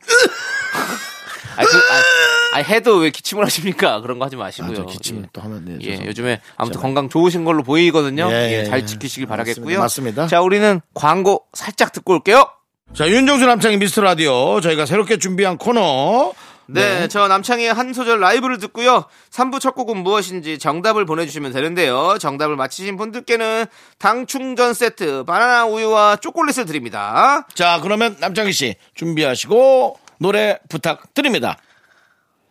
아, 1.56 1.62
그, 1.64 1.76
아, 1.76 2.56
아, 2.56 2.62
해도 2.62 2.96
왜 2.96 3.10
기침을 3.10 3.44
하십니까? 3.44 4.00
그런 4.00 4.18
거 4.18 4.24
하지 4.24 4.36
아, 4.36 4.38
마시고요. 4.38 4.74
저 4.76 4.86
기침 4.86 5.22
예. 5.22 5.28
또 5.34 5.42
하면 5.42 5.64
네, 5.66 5.76
예. 5.82 6.06
요즘에 6.06 6.40
아무튼 6.56 6.78
제가- 6.78 6.82
건강 6.82 7.08
좋으신 7.10 7.44
걸로 7.44 7.62
보이거든요. 7.62 8.28
예, 8.30 8.34
예, 8.50 8.60
예, 8.60 8.64
잘 8.64 8.80
예. 8.80 8.84
지키시길 8.86 9.26
맞습니다. 9.26 9.44
바라겠고요. 9.44 9.78
맞습니다. 9.78 10.26
자, 10.26 10.40
우리는 10.40 10.80
광고 10.94 11.44
살짝 11.52 11.92
듣고 11.92 12.14
올게요. 12.14 12.46
자, 12.94 13.08
윤정수 13.08 13.46
남창희 13.46 13.76
미스터 13.78 14.02
라디오 14.02 14.60
저희가 14.60 14.84
새롭게 14.84 15.16
준비한 15.18 15.56
코너. 15.56 16.32
네, 16.66 17.08
저 17.08 17.26
남창희의 17.26 17.72
한 17.72 17.92
소절 17.92 18.20
라이브를 18.20 18.58
듣고요. 18.58 19.04
3부 19.30 19.58
첫 19.60 19.74
곡은 19.74 19.98
무엇인지 19.98 20.58
정답을 20.58 21.04
보내주시면 21.04 21.52
되는데요. 21.52 22.16
정답을 22.18 22.54
맞히신 22.56 22.96
분들께는 22.96 23.66
당 23.98 24.26
충전 24.26 24.72
세트, 24.74 25.24
바나나 25.24 25.66
우유와 25.66 26.16
초콜릿을 26.16 26.66
드립니다. 26.66 27.46
자, 27.54 27.80
그러면 27.82 28.16
남창희 28.20 28.52
씨 28.52 28.76
준비하시고 28.94 29.98
노래 30.18 30.58
부탁드립니다. 30.68 31.56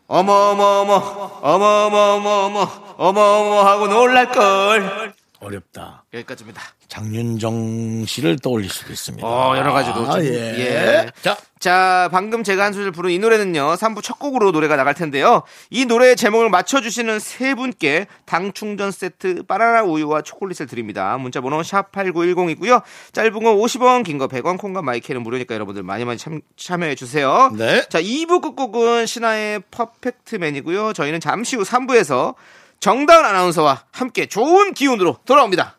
어머어머어머, 0.07 1.39
어머어머어머, 1.41 2.95
어머어머 2.97 3.61
하고 3.61 3.87
놀랄걸. 3.87 5.13
어렵다. 5.39 6.03
여기까지입니다. 6.13 6.61
장윤정 6.89 8.05
씨를 8.05 8.39
떠올릴 8.39 8.69
수도 8.69 8.91
있습니다. 8.91 9.25
어, 9.25 9.55
여러 9.55 9.71
가지로 9.71 9.95
좀, 10.05 10.11
아, 10.11 10.21
예. 10.21 10.27
예. 10.27 11.11
자, 11.21 11.37
자, 11.59 12.09
방금 12.11 12.43
제가 12.43 12.63
한 12.65 12.73
소절 12.73 12.91
부른 12.91 13.11
이 13.11 13.19
노래는요, 13.19 13.75
3부 13.75 14.01
첫 14.03 14.17
곡으로 14.19 14.51
노래가 14.51 14.75
나갈 14.75 14.93
텐데요. 14.93 15.43
이 15.69 15.85
노래의 15.85 16.15
제목을 16.15 16.49
맞춰주시는 16.49 17.19
세 17.19 17.53
분께 17.53 18.07
당 18.25 18.51
충전 18.53 18.91
세트, 18.91 19.43
바나나 19.43 19.83
우유와 19.83 20.21
초콜릿을 20.23 20.67
드립니다. 20.67 21.17
문자번호 21.17 21.61
샵8910이고요. 21.61 22.81
짧은 23.13 23.31
거 23.43 23.55
50원, 23.55 24.03
긴 24.03 24.17
거 24.17 24.27
100원, 24.27 24.57
콩과 24.57 24.81
마이크는 24.81 25.21
무료니까 25.23 25.53
여러분들 25.55 25.83
많이 25.83 26.05
많이 26.05 26.17
참, 26.17 26.41
참여해주세요. 26.57 27.53
네. 27.57 27.83
자, 27.89 28.01
2부 28.01 28.41
끝곡은 28.41 29.05
신화의 29.05 29.61
퍼펙트맨이고요. 29.71 30.93
저희는 30.93 31.19
잠시 31.19 31.55
후 31.55 31.63
3부에서 31.63 32.35
정다은 32.79 33.25
아나운서와 33.25 33.83
함께 33.91 34.25
좋은 34.25 34.73
기운으로 34.73 35.17
돌아옵니다. 35.25 35.78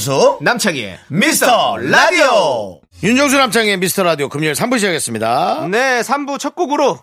윤정수 0.00 0.38
남창희의 0.42 0.98
미스터 1.08 1.78
라디오. 1.78 2.80
윤정수 3.02 3.38
남창의 3.38 3.78
미스터 3.78 4.02
라디오 4.02 4.28
금요일 4.28 4.52
3부 4.52 4.76
시작했습니다. 4.76 5.68
네, 5.70 6.02
3부 6.02 6.38
첫 6.38 6.54
곡으로 6.54 6.98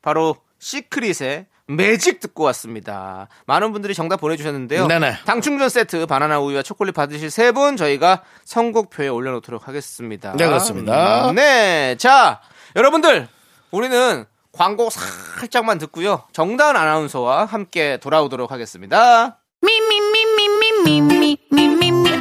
바로 0.00 0.36
시크릿의 0.60 1.46
매직 1.66 2.20
듣고 2.20 2.44
왔습니다. 2.44 3.26
많은 3.46 3.72
분들이 3.72 3.94
정답 3.94 4.20
보내주셨는데요. 4.20 4.86
네네. 4.86 5.16
당충전 5.26 5.68
세트 5.68 6.06
바나나 6.06 6.38
우유와 6.38 6.62
초콜릿 6.62 6.94
받으실 6.94 7.32
세 7.32 7.50
분 7.50 7.76
저희가 7.76 8.22
선곡표에 8.44 9.08
올려놓도록 9.08 9.66
하겠습니다. 9.66 10.32
네, 10.36 10.46
그렇습니다. 10.46 11.30
음, 11.30 11.34
네, 11.34 11.96
자 11.98 12.40
여러분들 12.76 13.26
우리는 13.72 14.24
광고 14.52 14.88
살짝만 14.90 15.78
듣고요. 15.78 16.22
정다은 16.32 16.76
아나운서와 16.76 17.46
함께 17.46 17.98
돌아오도록 18.00 18.52
하겠습니다. 18.52 19.40
Me, 19.64 19.80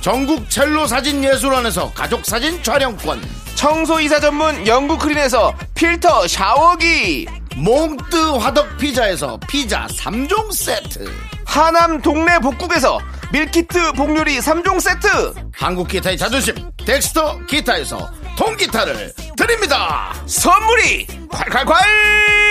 전국 0.00 0.48
첼로 0.48 0.86
사진 0.86 1.22
예술원에서 1.22 1.92
가족 1.92 2.24
사진 2.24 2.62
촬영권. 2.62 3.20
청소이사 3.54 4.20
전문 4.20 4.66
영구 4.66 4.96
크린에서 4.98 5.54
필터 5.74 6.26
샤워기 6.26 7.26
몽뜨 7.56 8.16
화덕 8.38 8.78
피자에서 8.78 9.38
피자 9.48 9.86
3종 9.88 10.52
세트. 10.52 11.12
하남 11.44 12.00
동네 12.00 12.38
복국에서 12.38 12.98
밀키트 13.32 13.92
복요리 13.92 14.38
3종 14.38 14.80
세트 14.80 15.34
한국 15.52 15.88
기타의 15.88 16.16
자존심 16.16 16.54
덱스터 16.86 17.44
기타에서 17.46 18.10
통기타를 18.38 19.12
드립니다. 19.36 20.14
선물이 20.26 21.06
콸콸콸 21.28 22.49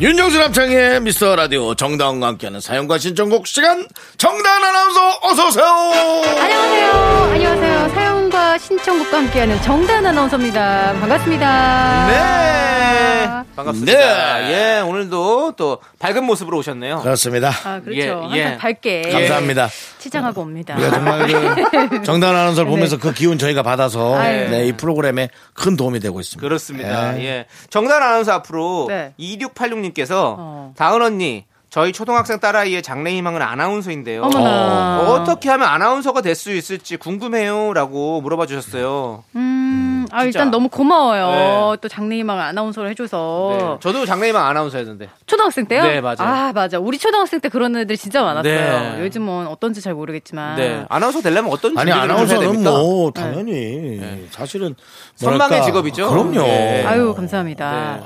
윤정수 0.00 0.38
남창의 0.38 1.00
미스터 1.02 1.36
라디오 1.36 1.72
정다운과 1.76 2.26
함께하는 2.26 2.58
사연과 2.60 2.98
신청곡 2.98 3.46
시간 3.46 3.86
정다운 4.18 4.64
아나운서 4.64 5.00
어서 5.22 5.46
오세요. 5.48 5.64
안녕하세요. 5.64 6.90
안녕하세요. 7.34 7.88
사연과 7.90 8.58
신청곡과 8.58 9.16
함께하는 9.18 9.62
정단 9.62 10.04
아나운서입니다. 10.04 10.94
반갑습니다. 11.00 12.06
네 12.08 13.44
반갑습니다 13.56 14.38
네. 14.40 14.50
예 14.78 14.80
오늘도 14.80 15.52
또 15.56 15.78
밝은 16.00 16.24
모습으로 16.24 16.58
오셨네요 16.58 17.00
그렇습니다. 17.00 17.50
아, 17.64 17.80
그렇죠. 17.80 18.00
예, 18.00 18.08
항상 18.10 18.36
예. 18.36 18.56
밝게 18.58 19.02
감사합니다. 19.02 19.68
치장하고 19.98 20.40
옵니다. 20.42 20.74
우리가 20.76 20.90
정말 20.90 21.88
그 21.88 22.02
정다운 22.02 22.34
아나운서를 22.34 22.68
보면서 22.68 22.98
그 22.98 23.12
기운 23.12 23.38
저희가 23.38 23.62
받아서. 23.62 24.18
네, 24.20 24.66
이 24.66 24.72
프로그램에 24.72 25.28
큰 25.54 25.76
도움이 25.76 26.00
되고 26.00 26.18
있습니다. 26.18 26.46
그렇습니다 26.46 27.12
네. 27.12 27.24
예 27.24 27.46
정단 27.70 28.02
아나운서 28.02 28.32
앞으로 28.32 28.88
네. 29.92 29.92
2686님께서 29.92 30.34
어. 30.38 30.72
다은 30.76 31.02
언니 31.02 31.44
저희 31.70 31.90
초등학생 31.92 32.38
딸아이의 32.38 32.82
장래희망은 32.82 33.42
아나운서인데요 33.42 34.22
어머나. 34.22 35.00
어 35.00 35.24
떻게 35.24 35.50
하면 35.50 35.66
아나운서가 35.66 36.20
될 36.20 36.36
수 36.36 36.52
있을지 36.52 36.96
궁금해요라고 36.96 38.20
물어봐 38.20 38.46
주셨어요 38.46 39.24
음, 39.34 40.06
아, 40.12 40.22
진짜. 40.22 40.38
일단 40.38 40.50
너무 40.52 40.68
고마워요. 40.68 41.72
네. 41.72 41.76
또 41.80 41.88
장래희망 41.88 42.38
아나운서를 42.38 42.88
네. 42.88 42.90
해줘서. 42.92 43.78
저도 43.82 44.06
장래희망 44.06 44.46
아나운서였는데 44.46 45.08
초등학생 45.26 45.66
때요? 45.66 45.82
네, 45.82 46.00
맞아요. 46.00 46.16
아, 46.20 46.52
맞아. 46.52 46.78
우리 46.78 46.98
초등학생 46.98 47.40
때 47.40 47.48
그런 47.48 47.74
애들 47.76 47.96
진짜 47.96 48.22
많았어요. 48.22 48.96
네. 48.96 49.00
요즘은 49.00 49.48
어떤지 49.48 49.80
잘 49.80 49.94
모르겠지만. 49.94 50.56
네 50.56 50.84
아나운서 50.88 51.22
되려면 51.22 51.50
어떤 51.50 51.76
아니 51.76 51.90
준비를 51.90 52.16
좀 52.16 52.28
해야 52.28 52.38
아나운서는? 52.44 52.62
뭐 52.62 53.10
당연히 53.10 54.26
사실은 54.30 54.76
선망의 55.16 55.38
뭐랄까, 55.48 55.64
직업이죠. 55.66 56.08
그럼요. 56.10 56.42
네. 56.42 56.84
아유, 56.86 57.14
감사합니다. 57.16 58.00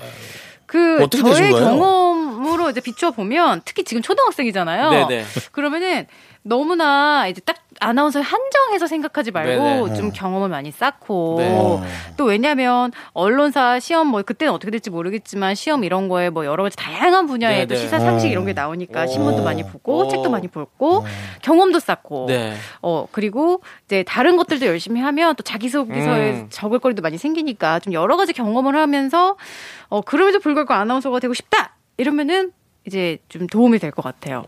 그 0.68 1.08
저의? 1.10 1.50
경험으로 1.50 2.70
이제 2.70 2.80
비추어 2.80 3.10
보면 3.10 3.62
특히 3.64 3.82
지금 3.84 4.02
초등학생이잖아요. 4.02 4.90
네네. 4.90 5.24
그러면은 5.50 6.06
너무나 6.42 7.26
이제 7.28 7.40
딱 7.42 7.56
아나운서 7.80 8.20
한정해서 8.20 8.86
생각하지 8.86 9.30
말고 9.30 9.62
네네. 9.86 9.94
좀 9.94 10.10
경험을 10.12 10.48
많이 10.48 10.70
쌓고 10.72 11.36
네. 11.38 11.80
또 12.16 12.24
왜냐하면 12.24 12.90
언론사 13.12 13.78
시험 13.80 14.08
뭐 14.08 14.22
그때는 14.22 14.52
어떻게 14.52 14.70
될지 14.70 14.90
모르겠지만 14.90 15.54
시험 15.54 15.84
이런 15.84 16.08
거에 16.08 16.30
뭐 16.30 16.44
여러 16.44 16.62
가지 16.64 16.76
다양한 16.76 17.26
분야의 17.26 17.66
또 17.66 17.74
네네. 17.74 17.80
시사 17.84 18.00
상식 18.00 18.30
이런 18.32 18.46
게 18.46 18.52
나오니까 18.52 19.06
신문도 19.06 19.42
많이 19.44 19.62
보고 19.64 19.98
오. 19.98 20.08
책도 20.08 20.30
많이 20.30 20.48
보고 20.48 21.04
경험도 21.42 21.78
쌓고 21.80 22.26
네. 22.28 22.54
어 22.82 23.06
그리고 23.12 23.62
이제 23.86 24.02
다른 24.02 24.36
것들도 24.36 24.66
열심히 24.66 25.00
하면 25.00 25.36
또 25.36 25.42
자기소개서에 25.42 26.30
음. 26.30 26.46
적을 26.50 26.78
거리도 26.80 27.02
많이 27.02 27.18
생기니까 27.18 27.78
좀 27.80 27.92
여러 27.92 28.16
가지 28.16 28.32
경험을 28.32 28.74
하면서 28.76 29.36
어 29.88 30.00
그럼에도 30.00 30.40
불구하고 30.40 30.74
아나운서가 30.74 31.20
되고 31.20 31.34
싶다 31.34 31.76
이러면은 31.96 32.52
이제 32.86 33.18
좀 33.28 33.46
도움이 33.46 33.78
될 33.78 33.90
것 33.92 34.02
같아요. 34.02 34.44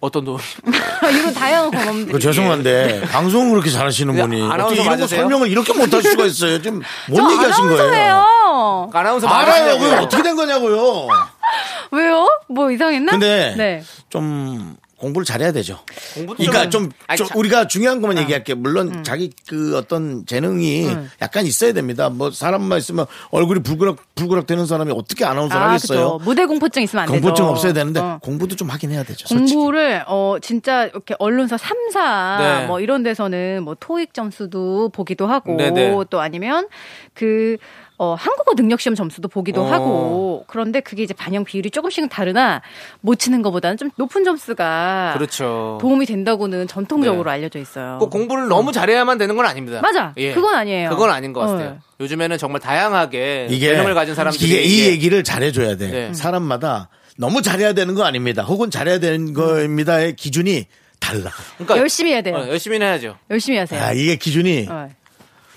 어떤 0.00 0.24
도움? 0.24 0.38
이런 1.12 1.34
다양한 1.34 1.70
경험들. 1.70 2.12
그 2.12 2.18
죄송한데 2.18 3.02
방송을 3.12 3.50
그렇게 3.52 3.70
잘하시는 3.70 4.14
네, 4.14 4.22
분이 4.22 4.42
어떻게 4.42 4.74
이런 4.74 4.84
거 4.86 4.90
맞으세요? 4.92 5.20
설명을 5.22 5.48
이렇게 5.50 5.72
못 5.74 5.92
할 5.92 6.02
수가 6.02 6.24
있어요? 6.24 6.62
지금 6.62 6.80
뭔저 7.08 7.32
얘기하신 7.34 7.64
거예요? 7.68 7.80
아나운서예요. 7.82 8.90
아나운서 8.94 9.28
알아요. 9.28 9.64
맞으시냐고요? 9.76 10.00
어떻게 10.02 10.22
된 10.22 10.36
거냐고요. 10.36 11.08
왜요? 11.92 12.28
뭐 12.48 12.70
이상했나? 12.70 13.12
근데 13.12 13.54
네. 13.56 13.82
좀 14.08 14.76
공부를 15.00 15.24
잘해야 15.24 15.50
되죠. 15.52 15.78
공부도 16.14 16.36
그러니까 16.36 16.68
좀, 16.68 16.90
아니, 17.06 17.16
좀 17.16 17.26
참- 17.26 17.38
우리가 17.38 17.66
중요한 17.66 18.00
것만 18.00 18.18
얘기할게. 18.18 18.52
요 18.52 18.56
물론 18.56 19.02
자기 19.02 19.32
그 19.48 19.76
어떤 19.76 20.26
재능이 20.26 20.88
약간 21.22 21.46
있어야 21.46 21.72
됩니다. 21.72 22.10
뭐 22.10 22.30
사람만 22.30 22.78
있으면 22.78 23.06
얼굴이 23.30 23.60
불그락 23.62 23.96
불그락 24.14 24.46
되는 24.46 24.66
사람이 24.66 24.92
어떻게 24.94 25.24
아나운서를 25.24 25.62
아, 25.66 25.68
하겠어요? 25.70 26.18
그죠. 26.18 26.24
무대 26.24 26.44
공포증 26.44 26.82
있으면 26.82 27.04
안 27.04 27.08
되죠. 27.10 27.20
공포증 27.20 27.44
없어야 27.46 27.72
되는데 27.72 28.00
어. 28.00 28.18
공부도 28.22 28.56
좀 28.56 28.68
하긴 28.68 28.90
해야 28.92 29.02
되죠. 29.02 29.26
솔직히. 29.26 29.54
공부를 29.54 30.04
어 30.06 30.36
진짜 30.42 30.84
이렇게 30.84 31.14
언론사 31.18 31.56
3사 31.56 32.38
네. 32.38 32.66
뭐 32.66 32.80
이런 32.80 33.02
데서는 33.02 33.62
뭐 33.64 33.74
토익 33.80 34.12
점수도 34.12 34.90
보기도 34.90 35.26
하고 35.26 35.56
네네. 35.56 35.94
또 36.10 36.20
아니면 36.20 36.68
그 37.14 37.56
어, 38.02 38.14
한국어 38.18 38.54
능력 38.54 38.80
시험 38.80 38.94
점수도 38.94 39.28
보기도 39.28 39.60
어. 39.60 39.70
하고 39.70 40.44
그런데 40.46 40.80
그게 40.80 41.02
이제 41.02 41.12
반영 41.12 41.44
비율이 41.44 41.70
조금씩은 41.70 42.08
다르나 42.08 42.62
못 43.02 43.16
치는 43.16 43.42
것보다는 43.42 43.76
좀 43.76 43.90
높은 43.96 44.24
점수가 44.24 45.12
그렇죠. 45.18 45.76
도움이 45.82 46.06
된다고는 46.06 46.66
전통적으로 46.66 47.24
네. 47.24 47.30
알려져 47.32 47.58
있어요. 47.58 47.98
꼭 48.00 48.08
공부를 48.08 48.48
너무 48.48 48.72
잘해야만 48.72 49.18
되는 49.18 49.36
건 49.36 49.44
아닙니다. 49.44 49.82
맞아. 49.82 50.14
예. 50.16 50.32
그건 50.32 50.54
아니에요. 50.54 50.88
그건 50.88 51.10
아닌 51.10 51.34
것 51.34 51.40
같아요. 51.40 51.68
어. 51.68 51.80
요즘에는 52.00 52.38
정말 52.38 52.62
다양하게 52.62 53.48
이게 53.50 53.66
재능을 53.68 53.92
가진 53.92 54.14
사람들이 54.14 54.46
이게 54.46 54.62
이 54.62 54.80
예. 54.80 54.86
얘기를 54.86 55.22
잘해줘야 55.22 55.76
돼. 55.76 55.90
네. 55.90 56.14
사람마다 56.14 56.88
너무 57.18 57.42
잘해야 57.42 57.74
되는 57.74 57.94
거 57.94 58.04
아닙니다. 58.04 58.42
혹은 58.44 58.70
잘해야 58.70 58.98
되는 58.98 59.34
겁니다의 59.34 60.16
기준이 60.16 60.64
달라. 61.00 61.30
그러니까 61.58 61.76
열심히 61.76 62.12
해야 62.12 62.22
돼요. 62.22 62.36
어, 62.36 62.48
열심히 62.48 62.78
해야죠. 62.80 63.18
열심히 63.30 63.58
하세요. 63.58 63.82
아 63.82 63.92
이게 63.92 64.16
기준이 64.16 64.68
어. 64.70 64.88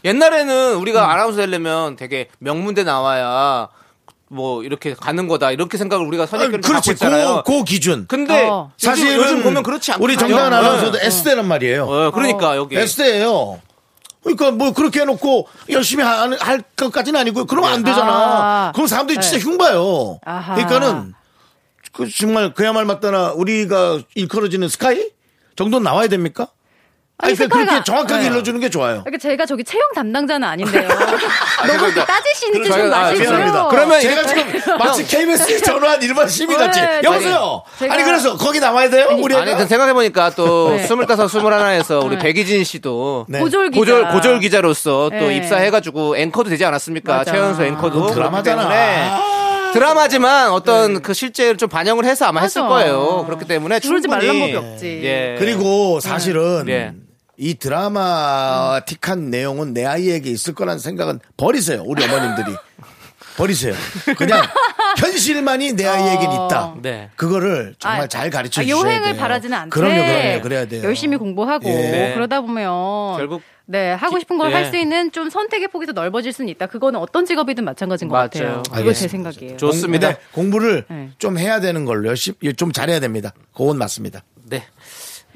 옛날에는 0.03 0.73
음. 0.75 0.81
우리가 0.81 1.11
아나운서 1.11 1.37
되려면 1.41 1.95
되게 1.95 2.27
명문대 2.39 2.83
나와야 2.83 3.69
뭐 4.27 4.63
이렇게 4.63 4.93
가는 4.93 5.27
거다 5.27 5.51
이렇게 5.51 5.77
생각을 5.77 6.05
우리가 6.07 6.23
아, 6.23 6.27
선입견을 6.27 6.61
갖고 6.61 6.67
그렇지. 6.67 6.91
있잖아요. 6.91 7.43
그, 7.45 7.51
그 7.59 7.63
기준. 7.63 8.05
근데 8.07 8.47
어. 8.49 8.71
사실 8.77 9.15
요즘 9.15 9.43
보면 9.43 9.63
그렇지 9.63 9.91
않거든요. 9.91 10.05
우리 10.05 10.17
정다은 10.17 10.49
네. 10.49 10.55
아나운서도 10.55 10.97
S대란 10.99 11.47
말이에요. 11.47 11.85
어, 11.85 12.11
그러니까 12.11 12.55
여기 12.57 12.75
S대예요. 12.77 13.61
그러니까 14.23 14.51
뭐 14.51 14.71
그렇게 14.73 15.01
해놓고 15.01 15.47
열심히 15.69 16.03
하- 16.03 16.29
할 16.39 16.63
것까지는 16.75 17.19
아니고요. 17.19 17.45
그러면 17.45 17.71
안 17.73 17.83
되잖아. 17.83 18.11
아. 18.11 18.71
그럼 18.73 18.87
사람들이 18.87 19.19
네. 19.19 19.21
진짜 19.21 19.45
흉봐요. 19.45 20.19
아하. 20.25 20.55
그러니까는 20.55 21.13
그 21.91 22.09
정말 22.09 22.53
그야말 22.53 22.85
맞다나 22.85 23.33
우리가 23.33 23.99
일컬어지는 24.15 24.67
스카이 24.69 25.11
정도는 25.55 25.83
나와야 25.83 26.07
됩니까? 26.07 26.47
아니, 27.23 27.36
그러니까 27.36 27.57
그렇게 27.57 27.83
정확하게 27.83 28.19
네. 28.21 28.25
일러주는 28.27 28.59
게 28.59 28.69
좋아요. 28.69 29.01
그러니까 29.03 29.17
제가 29.17 29.45
저기 29.45 29.63
채용 29.63 29.83
담당자는 29.95 30.47
아닌데요. 30.47 30.88
너무 31.67 31.86
이렇게 31.88 32.05
따지시는지 32.05 32.69
좀 32.69 32.77
저희가- 32.79 32.93
아, 32.93 33.01
마시고요. 33.01 33.23
죄송합니다. 33.23 33.67
그러면 33.69 34.01
제가 34.01 34.21
이렇게- 34.21 34.59
지금 34.59 34.77
마치 34.77 35.05
KBS 35.07 35.62
전화한 35.62 36.01
일반 36.03 36.27
시민 36.27 36.57
같이 36.57 36.81
네, 36.81 37.01
여보세요. 37.03 37.63
제가- 37.79 37.91
아니 37.91 38.03
그래서 38.03 38.38
거기 38.38 38.59
나와야 38.59 38.89
돼요? 38.89 39.07
우리 39.19 39.36
아니? 39.36 39.55
그 39.55 39.65
생각해 39.67 39.93
보니까 39.93 40.31
또 40.31 40.71
네. 40.75 40.83
스물다섯 40.83 41.29
스물하나에서 41.29 41.99
우리 41.99 42.17
네. 42.17 42.21
백이진 42.23 42.63
씨도 42.63 43.25
네. 43.29 43.39
고졸 43.39 43.69
기자. 43.71 43.79
고졸 43.79 44.07
고졸 44.12 44.39
기자로서 44.39 45.09
또 45.09 45.27
네. 45.27 45.38
입사해가지고 45.38 46.17
앵커도 46.17 46.49
되지 46.49 46.65
않았습니까? 46.65 47.23
최연소 47.23 47.63
앵커도 47.63 48.07
드라마잖아. 48.12 49.33
드라마지만 49.73 50.51
어떤 50.51 51.01
그 51.01 51.13
실제를 51.15 51.57
좀 51.57 51.67
반영을 51.67 52.05
해서 52.05 52.25
아마 52.25 52.41
했을 52.41 52.62
맞아. 52.62 52.73
거예요. 52.75 53.23
그렇기 53.25 53.45
때문에 53.45 53.79
그러지 53.79 54.07
말란 54.07 54.39
법이 54.39 54.55
없지. 54.55 55.01
예. 55.03 55.36
그리고 55.39 55.99
사실은 55.99 56.65
네. 56.65 56.93
이 57.38 57.56
드라마틱한 57.56 59.30
내용은 59.32 59.74
내 59.74 59.86
아이에게 59.86 60.30
있을 60.30 60.54
거라는 60.54 60.80
생각은 60.80 61.19
버리세요. 61.38 61.84
우리 61.86 62.04
어머님들이. 62.06 62.56
버리세요. 63.36 63.74
그냥 64.15 64.43
현실만이 65.00 65.74
내 65.74 65.88
아이에겐 65.88 66.32
있다. 66.32 66.76
네. 66.84 67.10
그거를 67.15 67.74
정말 67.80 68.02
아, 68.02 68.08
잘 68.08 68.30
가르쳐 68.30 68.62
아, 68.62 68.63
주셔야 68.63 68.80
요행을 68.84 69.13
돼요. 69.13 69.19
바라지는 69.19 69.58
않되 69.58 69.69
그럼요, 69.72 69.96
그럼요. 69.96 70.41
그래야 70.41 70.65
돼요. 70.67 70.84
열심히 70.84 71.17
공부하고 71.17 71.67
예. 71.67 72.12
그러다 72.13 72.41
보면 72.41 73.17
결국 73.17 73.41
네 73.65 73.91
하고 73.93 74.19
싶은 74.19 74.38
걸 74.38 74.52
예. 74.52 74.56
할수 74.56 74.78
있는 74.78 75.12
좀 75.12 75.32
선택의 75.32 75.69
폭이 75.69 75.88
더 75.88 75.93
넓어질 75.93 76.32
수는 76.32 76.50
있다. 76.50 76.67
그거는 76.67 77.00
어떤 77.00 77.26
직업이든 77.26 77.63
마찬가지인 77.65 78.08
것 78.10 78.13
맞아요. 78.15 78.30
같아요. 78.30 78.54
그거 78.63 78.72
제 78.76 78.80
알겠습니다. 78.82 79.12
생각이에요. 79.32 79.58
좋습니다. 79.58 80.15
공부를 80.34 80.86
네. 80.88 81.10
좀 81.17 81.39
해야 81.39 81.60
되는 81.60 81.86
걸로 81.86 82.10
열심히 82.10 82.54
좀 82.56 82.72
잘해야 82.72 83.00
됩니다. 83.00 83.34
그건 83.56 83.80
맞습니다. 83.80 84.22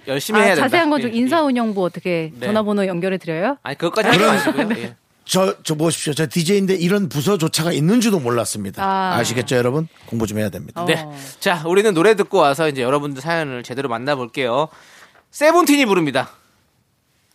네. 0.07 0.13
열심히 0.13 0.39
아, 0.39 0.43
해야 0.43 0.55
된다. 0.55 0.67
자세한 0.67 0.89
건좀 0.89 1.11
예, 1.11 1.13
예. 1.13 1.17
인사운영부 1.17 1.83
어떻게 1.83 2.31
네. 2.39 2.47
전화번호 2.47 2.87
연결해 2.87 3.17
드려요? 3.17 3.57
아니 3.63 3.77
그것까지 3.77 4.07
하지 4.07 4.19
마시고요. 4.19 4.69
예. 4.77 4.95
저, 5.25 5.55
저 5.63 5.75
보십시오. 5.75 6.13
저 6.13 6.25
DJ인데 6.27 6.75
이런 6.75 7.09
부서조차가 7.09 7.73
있는지도 7.73 8.19
몰랐습니다. 8.19 8.83
아. 8.83 9.17
아. 9.17 9.23
시겠죠 9.23 9.57
여러분? 9.57 9.87
공부 10.05 10.25
좀 10.25 10.39
해야 10.39 10.49
됩니다. 10.49 10.81
어. 10.81 10.85
네. 10.85 11.05
자, 11.39 11.63
우리는 11.65 11.93
노래 11.93 12.15
듣고 12.15 12.37
와서 12.37 12.69
이제 12.69 12.81
여러분들 12.81 13.21
사연을 13.21 13.63
제대로 13.63 13.89
만나볼게요. 13.89 14.69
세븐틴이 15.31 15.85
부릅니다. 15.85 16.31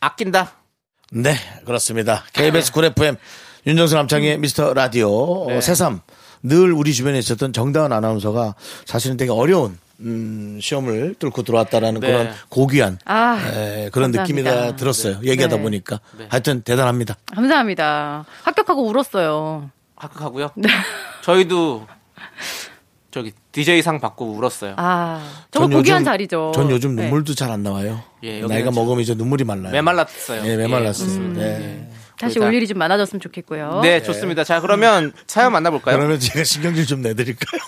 아낀다. 0.00 0.52
네, 1.12 1.34
그렇습니다. 1.66 2.24
KBS 2.32 2.72
쿨 2.72 2.86
FM 2.86 3.16
윤정수 3.66 3.94
남창의 3.94 4.38
미스터 4.38 4.72
라디오 4.72 5.46
네. 5.48 5.58
어, 5.58 5.60
새삼 5.60 6.00
늘 6.42 6.72
우리 6.72 6.92
주변에 6.92 7.18
있었던 7.18 7.52
정다은 7.52 7.92
아나운서가 7.92 8.54
사실은 8.86 9.16
되게 9.16 9.30
어려운 9.30 9.78
음, 10.04 10.58
시험을 10.60 11.14
뚫고 11.18 11.42
들어왔다라는 11.42 12.00
네. 12.00 12.06
그런 12.06 12.32
고귀한 12.48 12.98
아, 13.04 13.36
에, 13.54 13.88
그런 13.92 14.12
감사합니다. 14.12 14.22
느낌이 14.22 14.42
다 14.44 14.76
들었어요. 14.76 15.18
얘기하다 15.24 15.56
네. 15.56 15.62
보니까 15.62 16.00
네. 16.18 16.26
하여튼 16.28 16.62
대단합니다. 16.62 17.16
감사합니다. 17.34 18.24
합격하고 18.42 18.86
울었어요. 18.88 19.70
합격하고요. 19.96 20.50
저희도 21.22 21.86
저기 23.10 23.32
DJ상 23.52 24.00
받고 24.00 24.32
울었어요. 24.32 24.74
아, 24.78 25.22
저거 25.50 25.66
전 25.66 25.72
고귀한 25.78 26.00
요즘- 26.00 26.04
자리죠. 26.04 26.52
전 26.54 26.70
요즘 26.70 26.96
네. 26.96 27.02
눈물도 27.02 27.34
잘 27.34 27.50
안 27.50 27.62
나와요. 27.62 28.02
예, 28.22 28.40
나이가 28.40 28.70
좀 28.70 28.74
먹으면 28.74 29.00
이제 29.02 29.14
눈물이 29.14 29.44
말라요. 29.44 29.70
메말랐어요. 29.72 30.42
예, 30.46 30.56
메말랐어요. 30.56 31.08
음. 31.10 31.34
네. 31.36 31.88
다시 32.18 32.38
올 32.38 32.54
일이 32.54 32.66
좀 32.68 32.78
많아졌으면 32.78 33.20
좋겠고요. 33.20 33.80
네, 33.82 34.00
좋습니다. 34.02 34.44
자, 34.44 34.60
그러면 34.60 35.12
사연 35.26 35.52
만나볼까요? 35.52 35.96
그러면 35.96 36.20
제가 36.20 36.44
신경질 36.44 36.86
좀 36.86 37.02
내드릴까요? 37.02 37.60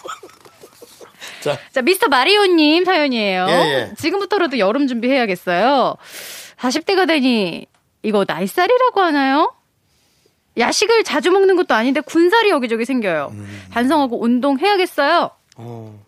자, 1.44 1.58
자, 1.72 1.82
미스터 1.82 2.08
마리오님 2.08 2.84
사연이에요. 2.84 3.46
예, 3.48 3.52
예. 3.52 3.90
지금부터라도 3.98 4.58
여름 4.58 4.86
준비해야겠어요. 4.86 5.96
40대가 6.58 7.06
되니 7.06 7.66
이거 8.02 8.24
나이살이라고 8.26 9.00
하나요? 9.00 9.52
야식을 10.56 11.04
자주 11.04 11.30
먹는 11.30 11.56
것도 11.56 11.74
아닌데 11.74 12.00
군살이 12.00 12.50
여기저기 12.50 12.84
생겨요. 12.84 13.28
음. 13.32 13.62
반성하고 13.70 14.22
운동해야겠어요. 14.22 15.30
어. 15.56 16.04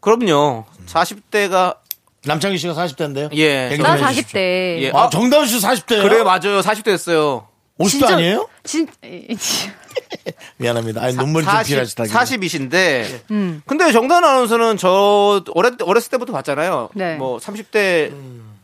그럼요. 0.00 0.64
40대가 0.86 1.76
남창희 2.24 2.56
씨가 2.58 2.74
40대인데요. 2.74 3.30
예. 3.34 3.76
나 3.80 3.94
해주십시오. 3.94 4.38
40대. 4.38 4.82
예. 4.82 4.90
아, 4.94 5.10
정다은 5.10 5.46
씨 5.46 5.58
40대예요? 5.58 6.02
그래 6.02 6.22
맞아요. 6.22 6.60
40대였어요. 6.60 7.46
50대 7.78 8.04
아니에요? 8.12 8.48
진, 8.62 8.86
미안합니다. 10.58 11.02
아니, 11.02 11.16
눈물이 11.16 11.44
좀 11.44 11.54
필요하시다. 11.64 12.04
40이신데. 12.04 13.20
음. 13.30 13.62
근데 13.66 13.90
정단 13.92 14.22
아나운서는 14.24 14.76
저 14.76 15.42
어렸, 15.54 15.74
어렸을 15.82 16.10
때부터 16.10 16.32
봤잖아요. 16.32 16.90
네. 16.94 17.16
뭐 17.16 17.38
30대 17.38 18.12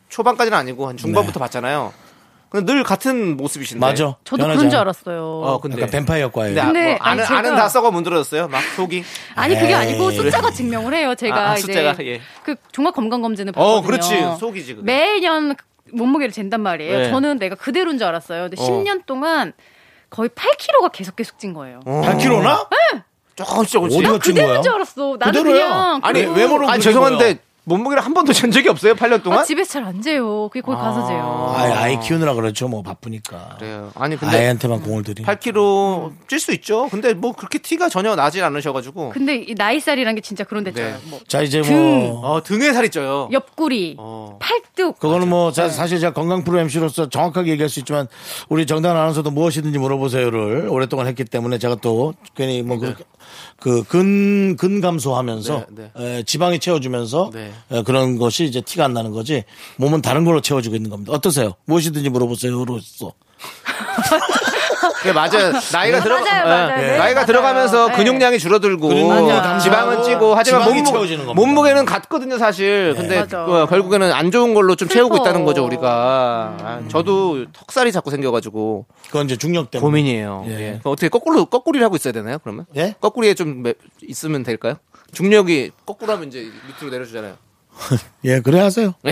초반까지는 0.08 0.56
아니고 0.56 0.88
한 0.88 0.96
중반부터 0.96 1.40
봤잖아요. 1.40 1.92
근데 2.50 2.72
늘 2.72 2.82
같은 2.82 3.36
모습이신데. 3.36 3.78
맞아. 3.80 4.16
저도 4.24 4.42
변하지 4.42 4.56
그런 4.58 4.70
줄 4.70 4.76
않아. 4.78 4.80
알았어요. 4.80 5.22
어, 5.44 5.60
근데. 5.60 5.76
약간 5.76 5.90
뱀파이어과예요. 5.90 6.54
근데, 6.56 6.60
아, 6.60 6.64
근데 6.66 6.86
뭐 6.86 6.98
안은, 7.00 7.22
아니, 7.24 7.28
제가- 7.28 7.36
안은 7.38 7.54
다 7.56 7.68
썩어 7.68 7.92
문드러졌어요. 7.92 8.48
막 8.48 8.60
속이. 8.74 9.04
아니 9.36 9.54
그게 9.56 9.72
아니고 9.72 10.10
에이. 10.10 10.16
숫자가 10.16 10.50
증명을 10.50 10.92
해요. 10.94 11.14
제가 11.14 11.50
아, 11.50 11.54
이제 11.56 11.72
숫자가, 11.72 12.04
예. 12.04 12.20
그 12.42 12.56
종합 12.72 12.92
건강 12.96 13.22
검진을 13.22 13.52
어, 13.54 13.80
받거든요. 13.82 13.86
그렇지. 14.26 14.40
속이지. 14.40 14.74
그게. 14.74 14.84
매년 14.84 15.54
몸무게를 15.92 16.32
잰단 16.32 16.60
말이에요. 16.60 16.98
네. 16.98 17.10
저는 17.10 17.38
내가 17.38 17.54
그대로인 17.54 17.98
줄 17.98 18.06
알았어요. 18.06 18.48
근데 18.48 18.56
어. 18.60 18.64
10년 18.66 19.04
동안 19.06 19.52
거의 20.10 20.28
8kg가 20.30 20.90
계속 20.92 21.16
계속 21.16 21.38
찐 21.38 21.52
거예요. 21.54 21.80
8kg나? 21.84 22.66
조금씩 23.36 23.72
조금씩. 23.72 23.98
어디가 23.98 24.12
찐 24.18 24.34
그대로인 24.34 24.54
거야? 24.54 24.62
줄 24.62 24.72
알았어. 24.74 25.16
나는 25.18 25.32
그대로야. 25.42 25.64
그냥 25.68 26.00
아니, 26.02 26.24
그- 26.24 26.32
외모로 26.34 26.68
아니, 26.68 26.82
죄송한데 26.82 27.24
거야. 27.24 27.34
몸무게를 27.70 28.04
한 28.04 28.12
번도 28.14 28.32
잰 28.32 28.50
적이 28.50 28.68
없어요? 28.68 28.94
8년 28.94 29.22
동안? 29.22 29.40
아, 29.40 29.44
집에서 29.44 29.72
잘 29.74 29.80
안 29.84 30.02
재요. 30.02 30.48
그게 30.48 30.60
거기 30.60 30.76
가서 30.76 31.06
재요. 31.06 31.54
아이, 31.56 31.70
아이 31.72 32.00
키우느라 32.00 32.34
그렇죠. 32.34 32.68
뭐 32.68 32.82
바쁘니까. 32.82 33.56
그래요. 33.58 33.90
아니, 33.94 34.16
근데 34.16 34.36
아이한테만 34.36 34.82
공을 34.82 35.04
들이. 35.04 35.22
8kg 35.24 36.12
찔 36.28 36.40
수 36.40 36.52
있죠. 36.52 36.88
근데 36.90 37.14
뭐 37.14 37.32
그렇게 37.32 37.58
티가 37.58 37.88
전혀 37.88 38.14
나질 38.16 38.42
않으셔가지고. 38.44 39.10
근데 39.10 39.36
이 39.36 39.54
나이살이란 39.56 40.14
게 40.16 40.20
진짜 40.20 40.44
그런 40.44 40.64
데 40.64 40.70
있잖아요. 40.70 40.96
네. 40.96 41.00
뭐 41.10 41.20
자, 41.28 41.42
이제 41.42 41.62
등. 41.62 42.08
뭐. 42.08 42.20
어, 42.26 42.42
등에 42.42 42.72
살이 42.72 42.90
쪄요. 42.90 43.28
옆구리, 43.32 43.96
어. 43.98 44.38
팔뚝. 44.40 44.98
그거는 44.98 45.28
뭐 45.28 45.52
자, 45.52 45.68
사실 45.68 45.98
제가 46.00 46.12
건강 46.12 46.42
프로 46.44 46.58
MC로서 46.58 47.08
정확하게 47.08 47.52
얘기할 47.52 47.68
수 47.68 47.78
있지만 47.80 48.08
우리 48.48 48.66
정단 48.66 48.96
아나운서도 48.96 49.30
무엇이든지 49.30 49.78
물어보세요를 49.78 50.68
오랫동안 50.70 51.06
했기 51.06 51.24
때문에 51.24 51.58
제가 51.58 51.76
또 51.76 52.14
괜히 52.34 52.62
뭐그근근 52.62 54.80
감소하면서 54.80 55.66
네, 55.70 55.92
에, 55.96 56.22
지방이 56.24 56.58
채워주면서 56.58 57.30
네. 57.32 57.52
에, 57.70 57.82
그런 57.82 58.18
것이 58.18 58.44
이제 58.44 58.60
티가 58.60 58.84
안 58.84 58.92
나는 58.92 59.10
거지 59.12 59.44
몸은 59.76 60.02
다른 60.02 60.24
걸로 60.24 60.40
채워주고 60.40 60.76
있는 60.76 60.90
겁니다. 60.90 61.12
어떠세요? 61.12 61.54
무엇이든지 61.66 62.08
물어보세요로서 62.10 63.12
네, 65.04 65.12
맞아요. 65.14 65.52
나이가 65.72 66.00
들어 66.02 66.20
맞아요, 66.20 66.44
맞아요. 66.44 66.82
예. 66.82 66.86
네, 66.90 66.98
나이가 66.98 67.14
맞아요. 67.20 67.26
들어가면서 67.26 67.88
네. 67.88 67.94
근육량이 67.96 68.38
줄어들고 68.38 68.88
근육량이 68.88 69.28
지방은 69.28 69.42
감소하고 69.96 70.02
찌고 70.04 70.34
하지만 70.34 70.60
지방이 70.60 70.80
몸무, 70.82 70.90
채워지는 70.90 71.26
겁니다. 71.26 71.40
몸무게는 71.46 71.84
같거든요, 71.86 72.36
사실. 72.36 72.94
근데 72.94 73.20
맞아. 73.20 73.44
그 73.46 73.66
결국에는 73.66 74.12
안 74.12 74.30
좋은 74.30 74.52
걸로 74.52 74.76
좀 74.76 74.88
채우고 74.88 75.14
슬퍼. 75.14 75.24
있다는 75.24 75.46
거죠, 75.46 75.64
우리가. 75.64 76.56
아, 76.60 76.80
저도 76.88 77.46
턱살이 77.52 77.92
자꾸 77.92 78.10
생겨 78.10 78.30
가지고 78.30 78.84
그건 79.06 79.24
이제 79.24 79.36
중력 79.38 79.70
때문에 79.70 79.86
고민이에요. 79.86 80.44
예. 80.48 80.50
예. 80.52 80.78
그럼 80.80 80.92
어떻게 80.92 81.08
거꾸로 81.08 81.46
거꾸리를 81.46 81.82
하고 81.82 81.96
있어야 81.96 82.12
되나요? 82.12 82.38
그러면? 82.38 82.66
예? 82.76 82.94
거꾸리에 83.00 83.32
좀 83.32 83.62
매- 83.62 83.74
있으면 84.02 84.42
될까요? 84.42 84.74
중력이 85.12 85.70
거꾸로 85.86 86.12
하면 86.12 86.28
이제 86.28 86.50
밑으로 86.66 86.90
내려주잖아요. 86.90 87.36
예 88.24 88.40
그래 88.40 88.60
하세요. 88.60 88.94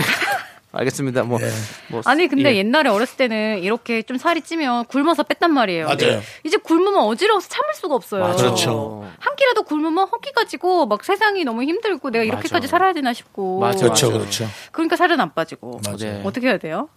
알겠습니다. 0.71 1.23
뭐, 1.23 1.39
예. 1.41 1.49
뭐 1.87 2.01
아니 2.05 2.27
근데 2.27 2.53
예. 2.53 2.57
옛날에 2.57 2.89
어렸을 2.89 3.17
때는 3.17 3.59
이렇게 3.63 4.03
좀 4.03 4.17
살이 4.17 4.41
찌면 4.41 4.85
굶어서 4.85 5.23
뺐단 5.23 5.51
말이에요. 5.51 5.85
맞아요. 5.87 6.21
이제 6.43 6.57
굶으면 6.57 7.01
어지러워서 7.05 7.47
참을 7.49 7.73
수가 7.73 7.95
없어요. 7.95 8.21
맞아요. 8.21 8.37
그렇죠. 8.37 9.07
한 9.17 9.35
끼라도 9.35 9.63
굶으면 9.63 10.07
허기 10.07 10.31
가 10.31 10.45
지고 10.45 10.85
막 10.85 11.03
세상이 11.03 11.43
너무 11.43 11.63
힘들고 11.63 12.11
내가 12.11 12.23
이렇게까지 12.23 12.53
맞아. 12.53 12.67
살아야 12.67 12.93
되나 12.93 13.13
싶고. 13.13 13.59
맞아, 13.59 13.79
그렇죠. 13.79 14.11
그렇죠. 14.11 14.47
그러니까 14.71 14.95
살은 14.95 15.19
안 15.19 15.33
빠지고. 15.33 15.81
맞아요. 15.83 15.97
네. 15.97 16.21
어떻게 16.23 16.47
해야 16.47 16.59
돼요? 16.59 16.89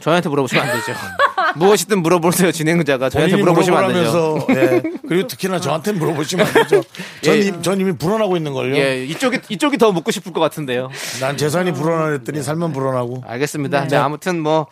저한테 0.00 0.28
물어보시면 0.28 0.64
안 0.68 0.78
되죠. 0.78 0.92
무엇이든 1.56 2.02
물어보세요, 2.02 2.52
진행자가. 2.52 3.10
저한테 3.10 3.36
물어보시면 3.36 3.84
안 3.84 3.92
되죠. 3.92 4.46
예. 4.50 4.82
그리고 5.08 5.26
특히나 5.26 5.60
저한테 5.60 5.92
물어보시면 5.92 6.46
안 6.46 6.52
되죠. 6.52 6.82
전, 7.22 7.34
예. 7.34 7.38
이, 7.40 7.52
전 7.62 7.80
이미 7.80 7.92
불어나고 7.92 8.36
있는 8.36 8.52
걸요. 8.52 8.76
예, 8.76 9.04
이쪽이, 9.04 9.40
이쪽이 9.48 9.78
더 9.78 9.92
묻고 9.92 10.10
싶을 10.10 10.32
것 10.32 10.40
같은데요. 10.40 10.90
난 11.20 11.36
재산이 11.36 11.72
불어나랬더니 11.72 12.42
살만 12.42 12.72
불어나고. 12.72 13.24
알겠습니다. 13.26 13.88
자, 13.88 14.04
아무튼 14.04 14.40
뭐, 14.40 14.66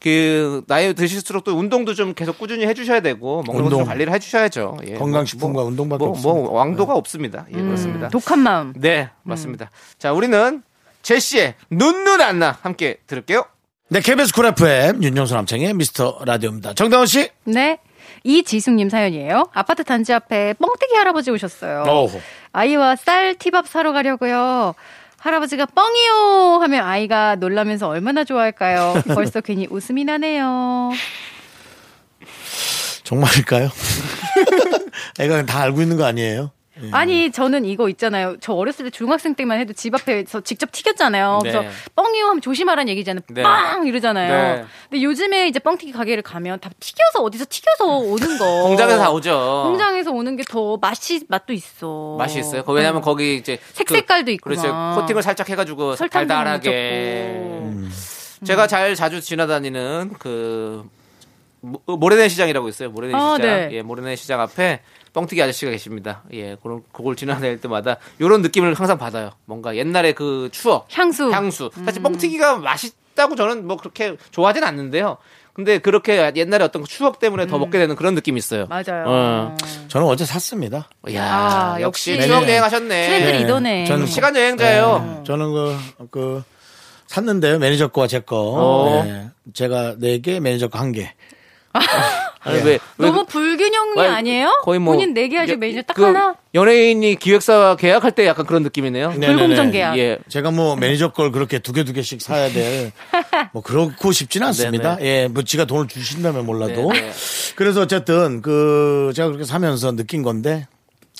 그, 0.00 0.62
나이 0.66 0.94
드실수록 0.94 1.44
또 1.44 1.56
운동도 1.58 1.94
좀 1.94 2.14
계속 2.14 2.38
꾸준히 2.38 2.66
해주셔야 2.66 3.00
되고, 3.00 3.42
먹는 3.46 3.64
운동. 3.64 3.80
좀 3.80 3.88
관리를 3.88 4.12
해주셔야죠. 4.12 4.78
예, 4.86 4.94
건강식품과 4.94 5.60
뭐, 5.60 5.64
운동밖에 5.64 5.98
뭐, 5.98 6.10
없습니다. 6.10 6.40
뭐, 6.40 6.52
왕도가 6.52 6.94
없습니다. 6.94 7.46
예, 7.52 7.60
그렇습니다. 7.60 8.08
독한 8.08 8.38
마음. 8.40 8.72
네, 8.76 9.10
맞습니다. 9.22 9.70
자, 9.98 10.12
우리는 10.12 10.62
제시의 11.02 11.54
눈누난나 11.70 12.58
함께 12.62 12.98
들을게요. 13.06 13.44
네, 13.90 14.00
KBS 14.00 14.34
Cool 14.34 14.44
FM 14.46 15.02
윤정수 15.02 15.34
남창희 15.34 15.72
미스터 15.72 16.20
라디오입니다. 16.24 16.74
정다원 16.74 17.06
씨. 17.06 17.30
네. 17.44 17.78
이지숙님 18.24 18.90
사연이에요. 18.90 19.48
아파트 19.54 19.82
단지 19.84 20.12
앞에 20.12 20.54
뻥튀기 20.54 20.94
할아버지 20.94 21.30
오셨어요. 21.30 21.84
어후. 21.86 22.20
아이와 22.52 22.96
쌀 22.96 23.34
티밥 23.36 23.66
사러 23.66 23.92
가려고요. 23.92 24.74
할아버지가 25.18 25.66
뻥이요 25.66 26.58
하면 26.62 26.84
아이가 26.84 27.36
놀라면서 27.36 27.88
얼마나 27.88 28.24
좋아할까요? 28.24 29.02
벌써 29.14 29.40
괜히 29.40 29.66
웃음이 29.70 30.04
나네요. 30.04 30.90
정말일까요? 33.04 33.70
애가 35.18 35.46
다 35.46 35.62
알고 35.62 35.80
있는 35.80 35.96
거 35.96 36.04
아니에요? 36.04 36.50
아니 36.92 37.30
저는 37.32 37.64
이거 37.64 37.88
있잖아요. 37.88 38.36
저 38.40 38.52
어렸을 38.54 38.84
때 38.84 38.90
중학생 38.90 39.34
때만 39.34 39.58
해도 39.58 39.72
집 39.72 39.94
앞에서 39.94 40.40
직접 40.42 40.70
튀겼잖아요. 40.72 41.40
네. 41.42 41.50
그래서 41.52 41.68
뻥이요 41.94 42.26
하면 42.26 42.40
조심하라는 42.40 42.88
얘기잖아요. 42.90 43.22
네. 43.30 43.42
빵 43.42 43.86
이러잖아요. 43.86 44.56
네. 44.56 44.64
근데 44.90 45.02
요즘에 45.02 45.48
이제 45.48 45.58
뻥튀기 45.58 45.92
가게를 45.92 46.22
가면 46.22 46.60
다 46.60 46.70
튀겨서 46.80 47.22
어디서 47.22 47.46
튀겨서 47.48 47.86
오는 47.98 48.38
거. 48.38 48.62
공장에서 48.68 48.98
다 48.98 49.10
오죠. 49.10 49.62
공장에서 49.66 50.10
오는 50.10 50.36
게 50.36 50.42
더 50.48 50.76
맛이 50.78 51.24
맛도 51.28 51.52
있어. 51.52 52.16
맛이 52.18 52.38
있어요. 52.38 52.62
거- 52.64 52.72
왜냐면 52.72 53.02
거기 53.02 53.36
이제 53.36 53.58
색색깔도 53.72 54.30
있고 54.32 54.50
그렇죠. 54.50 54.72
막. 54.72 54.94
코팅을 55.00 55.22
살짝 55.22 55.48
해가지고 55.50 55.94
달달하게. 55.96 57.38
묻었고. 57.38 57.64
음. 57.66 57.92
제가 58.44 58.66
잘 58.66 58.94
자주 58.94 59.20
지나다니는 59.20 60.12
그 60.18 60.88
모- 61.60 61.82
모래내 61.96 62.28
시장이라고 62.28 62.68
있어요. 62.68 62.90
모래내 62.90 63.14
아, 63.14 63.34
시장. 63.36 63.50
네. 63.50 63.68
예, 63.72 63.82
모래내 63.82 64.14
시장 64.16 64.40
앞에 64.40 64.80
뻥튀기 65.20 65.42
아저씨가 65.42 65.70
계십니다. 65.72 66.22
예, 66.32 66.56
그런 66.62 66.82
그걸 66.92 67.16
지나다닐 67.16 67.60
때마다 67.60 67.96
이런 68.18 68.42
느낌을 68.42 68.74
항상 68.74 68.98
받아요. 68.98 69.30
뭔가 69.46 69.76
옛날에 69.76 70.12
그 70.12 70.48
추억, 70.52 70.86
향수. 70.96 71.30
향수. 71.32 71.70
사실 71.84 72.02
뻥튀기가 72.02 72.58
맛있다고 72.58 73.36
저는 73.36 73.66
뭐 73.66 73.76
그렇게 73.76 74.16
좋아하진 74.30 74.64
않는데요. 74.64 75.18
근데 75.52 75.78
그렇게 75.78 76.30
옛날에 76.36 76.62
어떤 76.64 76.82
그 76.82 76.88
추억 76.88 77.18
때문에 77.18 77.48
더 77.48 77.58
먹게 77.58 77.78
되는 77.78 77.96
그런 77.96 78.14
느낌이 78.14 78.38
있어요. 78.38 78.62
음. 78.62 78.68
맞아요. 78.68 79.04
어. 79.08 79.56
저는 79.88 80.06
어제 80.06 80.24
샀습니다. 80.24 80.88
야, 81.14 81.24
아, 81.24 81.80
역시 81.80 82.12
역시. 82.14 82.26
추억 82.28 82.40
네네. 82.42 82.52
여행 82.52 82.62
하셨네. 82.62 83.06
트렌드 83.08 83.26
네. 83.26 83.38
리더네. 83.38 83.84
저는 83.86 84.06
시간 84.06 84.36
여행자예요. 84.36 85.14
네, 85.18 85.24
저는 85.24 85.52
그, 85.52 85.76
그, 86.12 86.42
샀는데요. 87.08 87.58
매니저 87.58 87.88
거와 87.88 88.06
제 88.06 88.20
거. 88.20 88.36
어. 88.38 89.02
네. 89.04 89.30
제가 89.52 89.96
네 89.98 90.20
개, 90.20 90.38
매니저 90.38 90.68
거 90.68 90.78
한 90.78 90.92
개. 90.92 91.12
아니, 92.48 92.58
예. 92.58 92.62
왜, 92.62 92.78
왜 92.98 93.08
너무 93.08 93.20
그- 93.20 93.32
불균형이 93.32 94.00
아니, 94.00 94.08
아니에요? 94.14 94.60
거의 94.64 94.78
뭐 94.80 94.94
본인 94.94 95.14
내기하실 95.14 95.54
여- 95.54 95.58
매니저 95.58 95.82
딱 95.82 95.94
그 95.94 96.04
하나? 96.04 96.34
연예인이 96.54 97.16
기획사 97.16 97.76
계약할 97.78 98.12
때 98.12 98.26
약간 98.26 98.46
그런 98.46 98.62
느낌이네요. 98.62 99.10
네네네. 99.12 99.32
불공정 99.34 99.70
계약. 99.70 99.98
예. 99.98 100.18
제가 100.28 100.50
뭐 100.50 100.76
매니저 100.76 101.12
걸 101.12 101.30
그렇게 101.32 101.58
두 101.58 101.72
개 101.72 101.84
두 101.84 101.92
개씩 101.92 102.20
사야 102.22 102.48
될 102.50 102.92
뭐 103.52 103.62
그렇고 103.62 104.12
싶지는 104.12 104.46
않습니다. 104.48 104.98
예, 105.02 105.28
뭐 105.28 105.42
지가 105.42 105.64
돈을 105.66 105.88
주신다면 105.88 106.46
몰라도. 106.46 106.90
네네. 106.92 107.12
그래서 107.56 107.82
어쨌든 107.82 108.42
그 108.42 109.12
제가 109.14 109.28
그렇게 109.28 109.44
사면서 109.44 109.94
느낀 109.94 110.22
건데 110.22 110.66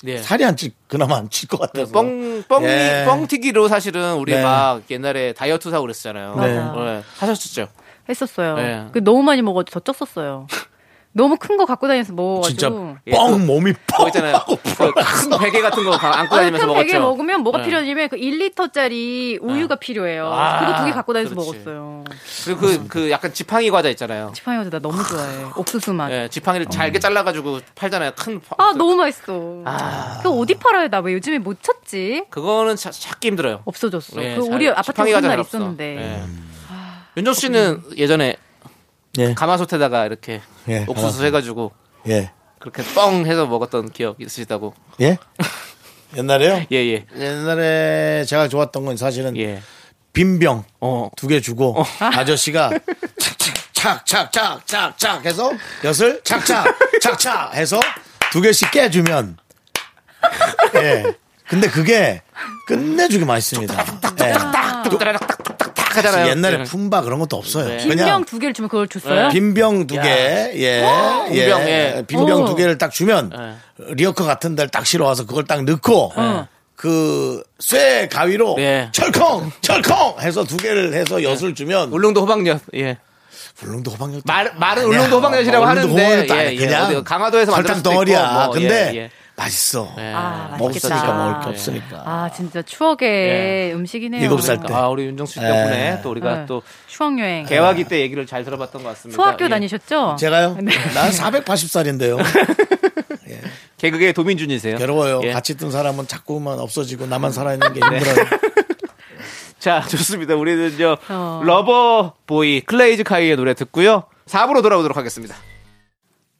예. 0.07 0.17
살이 0.17 0.45
안 0.45 0.55
찔, 0.55 0.71
그나마 0.87 1.17
안 1.17 1.29
찔 1.29 1.47
것 1.49 1.59
같아서. 1.59 1.91
뻥, 1.91 2.43
뻥, 2.47 2.63
예. 2.63 3.03
뻥튀기로 3.05 3.67
사실은 3.67 4.15
우리 4.15 4.33
네. 4.33 4.41
막 4.41 4.81
옛날에 4.89 5.33
다이어트 5.33 5.69
하고 5.69 5.81
그랬잖아요. 5.83 6.35
네. 6.39 6.53
네. 6.55 7.03
하셨었죠. 7.17 7.67
했었어요. 8.07 8.55
네. 8.55 8.85
그 8.93 9.03
너무 9.03 9.21
많이 9.23 9.41
먹어도 9.41 9.77
더 9.77 9.79
쪘었어요. 9.93 10.47
너무 11.11 11.37
큰 11.37 11.57
거 11.57 11.65
갖고 11.65 11.87
다니면서 11.87 12.13
먹어가지고. 12.13 12.49
진짜 12.59 12.99
예, 13.07 13.11
뻥 13.11 13.31
그- 13.39 13.45
몸이 13.45 13.73
뻥 13.87 14.07
있잖아요. 14.07 14.35
하고 14.35 14.55
그큰 14.57 15.39
베개 15.39 15.59
같은 15.61 15.83
거 15.83 15.91
가- 15.91 16.19
안고 16.19 16.35
다니면서 16.35 16.65
큰 16.65 16.73
먹었죠. 16.73 16.85
베개 16.85 16.99
먹으면 16.99 17.41
뭐가 17.41 17.57
네. 17.59 17.65
필요하냐면 17.65 18.09
그 18.09 18.15
1리터짜리 18.15 19.39
우유가 19.41 19.75
필요해요. 19.75 20.31
아, 20.31 20.59
그거 20.59 20.79
두 20.79 20.85
개 20.85 20.91
갖고 20.91 21.13
다니면서 21.13 21.35
그렇지. 21.35 21.51
먹었어요. 21.65 22.03
그리고 22.45 22.59
그, 22.61 22.87
그 22.87 23.11
약간 23.11 23.33
지팡이 23.33 23.69
과자 23.71 23.89
있잖아요. 23.89 24.31
지팡이 24.35 24.57
과자 24.59 24.69
나 24.69 24.79
너무 24.79 25.03
좋아해. 25.03 25.45
옥수수 25.55 25.93
맛. 25.93 26.11
예, 26.11 26.27
지팡이를 26.29 26.67
잘게 26.67 26.99
잘라가지고 26.99 27.59
팔잖아요. 27.75 28.11
큰. 28.15 28.39
파- 28.39 28.55
아 28.63 28.73
너무 28.77 28.95
맛있어. 28.95 29.63
아. 29.65 30.19
그거 30.21 30.35
어디 30.37 30.53
팔아요? 30.55 30.89
나 30.89 30.99
왜 30.99 31.13
요즘에 31.13 31.39
못 31.39 31.57
찾지? 31.63 32.25
그거는 32.29 32.75
차- 32.75 32.91
찾기 32.91 33.29
힘들어요. 33.29 33.61
없어졌어. 33.65 34.21
예, 34.23 34.35
그 34.35 34.43
잘- 34.43 34.53
우리 34.53 34.69
아파트에 34.69 34.83
지팡이 34.93 35.11
과자 35.13 35.17
한잘날 35.27 35.39
없어. 35.39 35.57
있었는데. 35.57 35.97
예. 35.97 36.23
윤정 37.17 37.33
씨는 37.33 37.81
예전에 37.97 38.35
예, 39.17 39.33
가마솥에다가 39.33 40.05
이렇게 40.05 40.41
예, 40.67 40.79
옥수수 40.87 40.95
가마솥. 41.01 41.25
해가지고 41.25 41.71
예, 42.07 42.31
그렇게 42.59 42.83
뻥 42.93 43.25
해서 43.25 43.45
먹었던 43.47 43.91
기억 43.91 44.19
있으시다고. 44.21 44.73
예. 45.01 45.17
옛날에요? 46.17 46.65
예, 46.71 46.77
예. 46.77 47.05
옛날에 47.15 48.25
제가 48.25 48.47
좋았던 48.47 48.85
건 48.85 48.97
사실은 48.97 49.37
예. 49.37 49.61
빈병 50.13 50.63
어. 50.81 51.09
두 51.15 51.27
개 51.27 51.39
주고 51.39 51.83
아저씨가 51.99 52.71
착착착착착착 53.73 55.23
해서 55.25 55.51
엿을 55.83 56.21
착착 56.23 56.65
착착 57.01 57.53
해서 57.55 57.79
두 58.31 58.41
개씩 58.41 58.71
깨주면 58.71 59.37
예 60.75 61.03
근데 61.47 61.67
그게 61.69 62.21
끝내주게 62.65 63.23
맛있습니다 63.25 63.85
예. 64.25 64.33
딱 66.01 66.07
하잖아요. 66.09 66.31
옛날에 66.31 66.59
예. 66.59 66.63
품바 66.63 67.01
그런 67.01 67.19
것도 67.19 67.35
없어요 67.37 67.67
네. 67.67 67.77
빈병 67.77 67.97
그냥 67.97 68.25
두 68.25 68.39
개를 68.39 68.53
주면 68.53 68.69
그걸 68.69 68.87
줬어요? 68.87 69.29
빈병 69.29 69.87
두 69.87 69.95
개, 69.95 70.01
예, 70.09 70.51
예, 70.55 71.29
빈병, 71.29 71.61
예. 71.61 72.03
빈병 72.07 72.41
오. 72.43 72.45
두 72.45 72.55
개를 72.55 72.77
딱 72.77 72.91
주면 72.91 73.31
리어커 73.77 74.23
같은 74.25 74.55
데를 74.55 74.69
딱 74.69 74.85
실어와서 74.85 75.25
그걸 75.25 75.45
딱 75.45 75.63
넣고 75.63 76.13
그 76.75 77.43
쇠 77.59 78.07
가위로 78.09 78.55
예. 78.59 78.89
철컹 78.93 79.51
철컹 79.61 80.21
해서 80.21 80.43
두 80.45 80.55
개를 80.57 80.93
해서 80.93 81.21
엿을 81.21 81.53
주면 81.53 81.91
울릉도 81.91 82.21
호박엿. 82.21 82.61
예. 82.75 82.97
울릉도 83.61 83.91
호박엿 83.91 84.21
말, 84.25 84.53
말은 84.55 84.85
울릉도 84.85 85.17
호박엿이라고 85.17 85.65
하는데 85.65 86.25
예, 86.31 86.55
예. 86.57 86.75
어디 86.75 87.03
강화도에서 87.03 87.51
설탕 87.51 87.83
덩어리야. 87.83 88.31
뭐, 88.31 88.49
근데 88.51 88.91
예, 88.93 88.97
예. 88.97 89.11
맛있어. 89.39 89.93
예. 89.97 90.11
아, 90.13 90.55
먹었으니까 90.59 90.89
맛있겠다. 90.89 91.13
먹을 91.13 91.39
게 91.41 91.45
예. 91.47 91.49
없으니까. 91.51 92.03
아 92.05 92.29
진짜 92.35 92.61
추억의 92.61 93.73
음식이네요. 93.73 94.21
일곱 94.21 94.41
살 94.41 94.59
때. 94.61 94.73
아, 94.73 94.89
우리 94.89 95.05
윤정수 95.05 95.33
씨 95.33 95.39
덕분에 95.39 95.97
예. 95.97 96.01
또 96.03 96.11
우리가 96.11 96.35
네. 96.39 96.45
또 96.45 96.61
수학여행. 96.87 97.45
개화기 97.45 97.85
때 97.85 98.01
얘기를 98.01 98.25
잘 98.25 98.43
들어봤던 98.43 98.83
것 98.83 98.89
같습니다. 98.89 99.15
소학교 99.15 99.45
예. 99.45 99.49
다니셨죠? 99.49 100.17
제가요? 100.19 100.57
네. 100.61 100.71
난 100.93 101.09
480살인데요. 101.11 102.17
개그의 103.77 104.11
도민준이세요. 104.13 104.77
괴로워요. 104.77 105.21
예. 105.23 105.31
같이 105.31 105.53
있던 105.53 105.71
사람은 105.71 106.07
자꾸만 106.07 106.59
없어지고 106.59 107.05
나만 107.07 107.31
살아있는 107.31 107.73
게 107.73 107.79
힘들어요. 107.79 108.25
자, 109.59 109.81
좋습니다. 109.81 110.35
우리는요, 110.35 110.95
어. 111.09 111.41
Lover 111.43 112.13
Boy, 112.25 112.61
Clazziquai의 112.61 113.35
노래 113.35 113.53
듣고요. 113.53 114.03
4부로 114.25 114.61
돌아오도록 114.61 114.95
하겠습니다. 114.95 115.35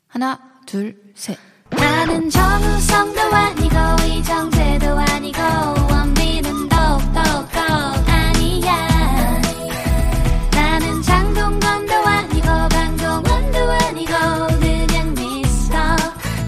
하나, 0.07 0.39
둘, 0.65 0.95
셋. 1.15 1.37
나는 1.71 2.29
정우성도 2.29 3.21
아니고 3.21 3.75
이정재도 4.07 4.87
아니고 4.97 5.39
원빈은 5.89 6.69
더욱더 6.69 7.19
아니야 8.07 9.41
나는 10.51 11.01
장동건도 11.01 11.93
아니고 11.93 12.47
강동원도 12.47 13.59
아니고 13.59 14.13
그냥 14.59 15.13
미스터 15.13 15.77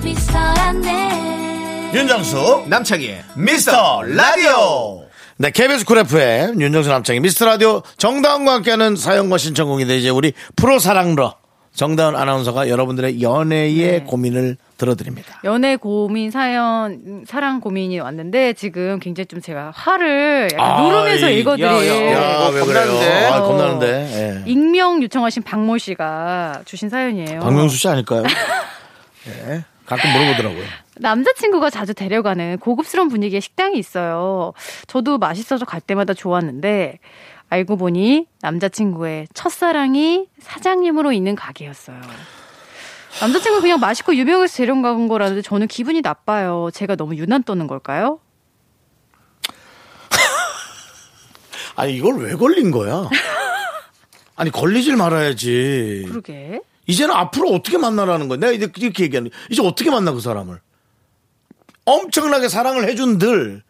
미스터란데 0.03 1.91
윤정수 1.93 2.65
남창희의 2.67 3.23
미스터 3.35 4.01
라디오. 4.03 5.05
네, 5.37 5.49
KBS 5.49 5.85
Cool 5.85 5.97
FM 5.99 6.61
윤정수 6.61 6.89
남창희 6.89 7.19
미스터 7.19 7.45
라디오 7.45 7.81
정다은과 7.97 8.53
함께하는 8.53 8.95
사연과 8.95 9.37
신청곡인데 9.37 9.97
이제 9.97 10.09
우리 10.09 10.33
프로 10.55 10.77
사랑러 10.79 11.35
정다은 11.73 12.15
아나운서가 12.15 12.69
여러분들의 12.69 13.21
연애의 13.21 14.03
고민을 14.05 14.57
들어드립니다. 14.81 15.39
연애 15.43 15.75
고민 15.75 16.31
사연 16.31 17.01
음, 17.05 17.23
사랑 17.27 17.61
고민이 17.61 17.99
왔는데 17.99 18.53
지금 18.53 18.99
굉장히 18.99 19.27
좀 19.27 19.39
제가 19.39 19.71
화를 19.75 20.49
약간 20.53 20.71
아이, 20.71 20.83
누르면서 20.83 21.29
읽어드릴 21.29 21.67
야, 21.67 21.85
야. 21.87 22.11
야, 22.13 22.39
어, 22.39 22.49
왜 22.49 22.59
겁나는데? 22.61 22.99
그래요? 22.99 23.33
아, 23.33 23.37
어. 23.37 23.47
겁나는데. 23.47 24.43
예. 24.45 24.49
익명 24.49 25.03
요청하신 25.03 25.43
박모 25.43 25.77
씨가 25.77 26.63
주신 26.65 26.89
사연이에요. 26.89 27.39
박명수 27.41 27.77
씨 27.77 27.87
아닐까요? 27.87 28.23
예. 29.27 29.63
가끔 29.85 30.11
물어보더라고요. 30.13 30.63
남자친구가 30.97 31.69
자주 31.69 31.93
데려가는 31.93 32.57
고급스러운 32.59 33.09
분위기의 33.09 33.41
식당이 33.41 33.77
있어요. 33.77 34.53
저도 34.87 35.17
맛있어서 35.17 35.65
갈 35.65 35.81
때마다 35.81 36.13
좋았는데 36.13 36.99
알고 37.49 37.75
보니 37.75 38.27
남자친구의 38.41 39.27
첫사랑이 39.33 40.27
사장님으로 40.39 41.11
있는 41.11 41.35
가게였어요. 41.35 41.99
남자친구 43.19 43.61
그냥 43.61 43.79
맛있고 43.79 44.15
유명해서 44.15 44.57
데려간 44.57 45.07
거라는데 45.07 45.41
저는 45.41 45.67
기분이 45.67 46.01
나빠요. 46.01 46.69
제가 46.73 46.95
너무 46.95 47.15
유난 47.15 47.43
떠는 47.43 47.67
걸까요? 47.67 48.19
아니, 51.75 51.95
이걸 51.95 52.17
왜 52.23 52.35
걸린 52.35 52.71
거야? 52.71 53.09
아니, 54.35 54.49
걸리질 54.51 54.95
말아야지. 54.95 56.05
그러게. 56.07 56.61
이제는 56.87 57.13
앞으로 57.13 57.49
어떻게 57.49 57.77
만나라는 57.77 58.27
거야? 58.27 58.39
내가 58.39 58.51
이렇게 58.51 58.81
이렇게 58.85 59.03
얘기하는. 59.03 59.29
이제 59.49 59.61
어떻게 59.61 59.91
만나, 59.91 60.11
그 60.13 60.19
사람을? 60.19 60.59
엄청나게 61.85 62.49
사랑을 62.49 62.87
해준 62.87 63.17
들, 63.17 63.63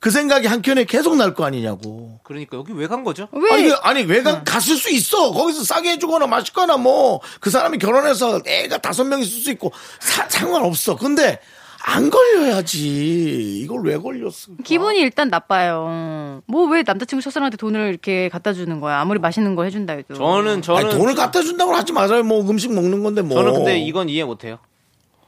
그 0.00 0.10
생각이 0.10 0.46
한켠에 0.46 0.84
계속 0.84 1.16
날 1.16 1.34
거 1.34 1.44
아니냐고. 1.44 2.20
그러니까 2.22 2.56
여기 2.56 2.72
왜 2.72 2.86
간 2.86 3.02
거죠? 3.04 3.28
왜? 3.32 3.50
아니, 3.52 3.68
그- 3.68 3.74
아니, 3.82 4.02
외가 4.04 4.42
갔을 4.44 4.76
수 4.76 4.90
있어. 4.90 5.32
거기서 5.32 5.64
싸게 5.64 5.90
해주거나 5.92 6.26
맛있거나 6.26 6.76
뭐, 6.76 7.20
그 7.40 7.50
사람이 7.50 7.78
결혼해서 7.78 8.40
애가 8.46 8.78
다섯 8.78 9.04
명 9.04 9.20
있을 9.20 9.42
수 9.42 9.50
있고, 9.50 9.72
사- 10.00 10.28
상관없어. 10.28 10.96
근데, 10.96 11.40
안 11.84 12.10
걸려야지. 12.10 13.60
이걸 13.60 13.82
왜 13.84 13.96
걸렸어? 13.96 14.52
기분이 14.64 14.98
일단 15.00 15.28
나빠요. 15.30 16.42
뭐 16.46 16.66
왜 16.70 16.82
남자친구 16.86 17.22
첫사랑한테 17.22 17.56
돈을 17.56 17.88
이렇게 17.88 18.28
갖다 18.28 18.52
주는 18.52 18.80
거야? 18.80 18.98
아무리 19.00 19.18
맛있는 19.18 19.54
거 19.54 19.64
해준다 19.64 19.94
해도. 19.94 20.14
저는, 20.14 20.60
저는. 20.62 20.84
아니, 20.86 20.94
돈을 20.94 21.14
갖다 21.14 21.40
준다고 21.42 21.72
하지 21.74 21.92
마세요. 21.92 22.22
뭐, 22.22 22.40
음식 22.48 22.72
먹는 22.72 23.02
건데 23.02 23.22
뭐. 23.22 23.36
저는 23.36 23.54
근데 23.54 23.78
이건 23.78 24.08
이해 24.08 24.24
못 24.24 24.44
해요. 24.44 24.58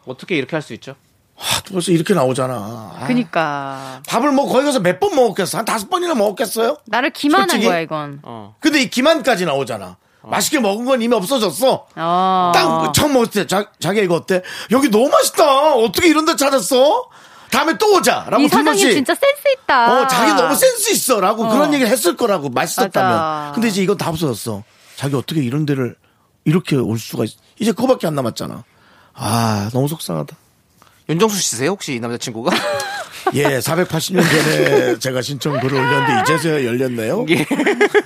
어떻게 0.06 0.36
이렇게 0.36 0.54
할 0.56 0.62
수 0.62 0.74
있죠? 0.74 0.96
아, 1.40 1.60
또 1.64 1.72
벌써 1.72 1.90
이렇게 1.90 2.12
나오잖아. 2.12 2.54
아. 2.54 3.04
그니까. 3.06 4.02
밥을 4.06 4.30
뭐 4.32 4.46
거기 4.46 4.64
가서 4.66 4.80
몇 4.80 5.00
번 5.00 5.14
먹었겠어? 5.14 5.58
한 5.58 5.64
다섯 5.64 5.88
번이나 5.88 6.14
먹었겠어요? 6.14 6.76
나를 6.86 7.10
기만한 7.10 7.48
솔직히? 7.48 7.66
거야, 7.66 7.80
이건. 7.80 8.20
어. 8.22 8.54
근데 8.60 8.82
이 8.82 8.90
기만까지 8.90 9.46
나오잖아. 9.46 9.96
맛있게 10.22 10.60
먹은 10.60 10.84
건 10.84 11.00
이미 11.00 11.14
없어졌어. 11.14 11.86
어. 11.96 12.52
딱 12.54 12.92
처음 12.92 13.14
먹을 13.14 13.28
때 13.28 13.46
자, 13.46 13.70
자기가 13.80 14.04
이거 14.04 14.16
어때? 14.16 14.42
여기 14.70 14.90
너무 14.90 15.08
맛있다. 15.08 15.74
어떻게 15.76 16.08
이런 16.08 16.26
데 16.26 16.36
찾았어? 16.36 17.08
다음에 17.50 17.78
또 17.78 17.94
오자. 17.96 18.26
라고 18.28 18.42
이두 18.44 18.54
사장님. 18.54 18.90
진짜 18.92 19.14
센스 19.14 19.40
있다. 19.62 20.02
어, 20.02 20.06
자기 20.08 20.34
너무 20.34 20.54
센스 20.54 20.90
있어. 20.90 21.20
라고 21.20 21.46
어. 21.46 21.48
그런 21.48 21.72
얘기를 21.72 21.90
했을 21.90 22.16
거라고. 22.16 22.50
맛있었다면. 22.50 23.10
맞아. 23.12 23.52
근데 23.54 23.68
이제 23.68 23.82
이건 23.82 23.96
다 23.96 24.10
없어졌어. 24.10 24.62
자기 24.96 25.16
어떻게 25.16 25.42
이런 25.42 25.64
데를 25.64 25.96
이렇게 26.44 26.76
올 26.76 26.98
수가 26.98 27.24
있어. 27.24 27.36
이제 27.58 27.72
그거밖에 27.72 28.06
안 28.06 28.14
남았잖아. 28.14 28.62
아, 29.14 29.70
너무 29.72 29.88
속상하다. 29.88 30.36
윤정수 31.10 31.36
씨세요? 31.40 31.70
혹시 31.70 31.94
이 31.94 32.00
남자친구가? 32.00 32.50
예, 33.34 33.58
480년 33.58 34.22
전에 34.22 34.98
제가 34.98 35.20
신청 35.22 35.58
글을 35.60 35.78
올렸는데 35.78 36.22
이제서야 36.22 36.64
열렸네요. 36.64 37.26
예. 37.28 37.44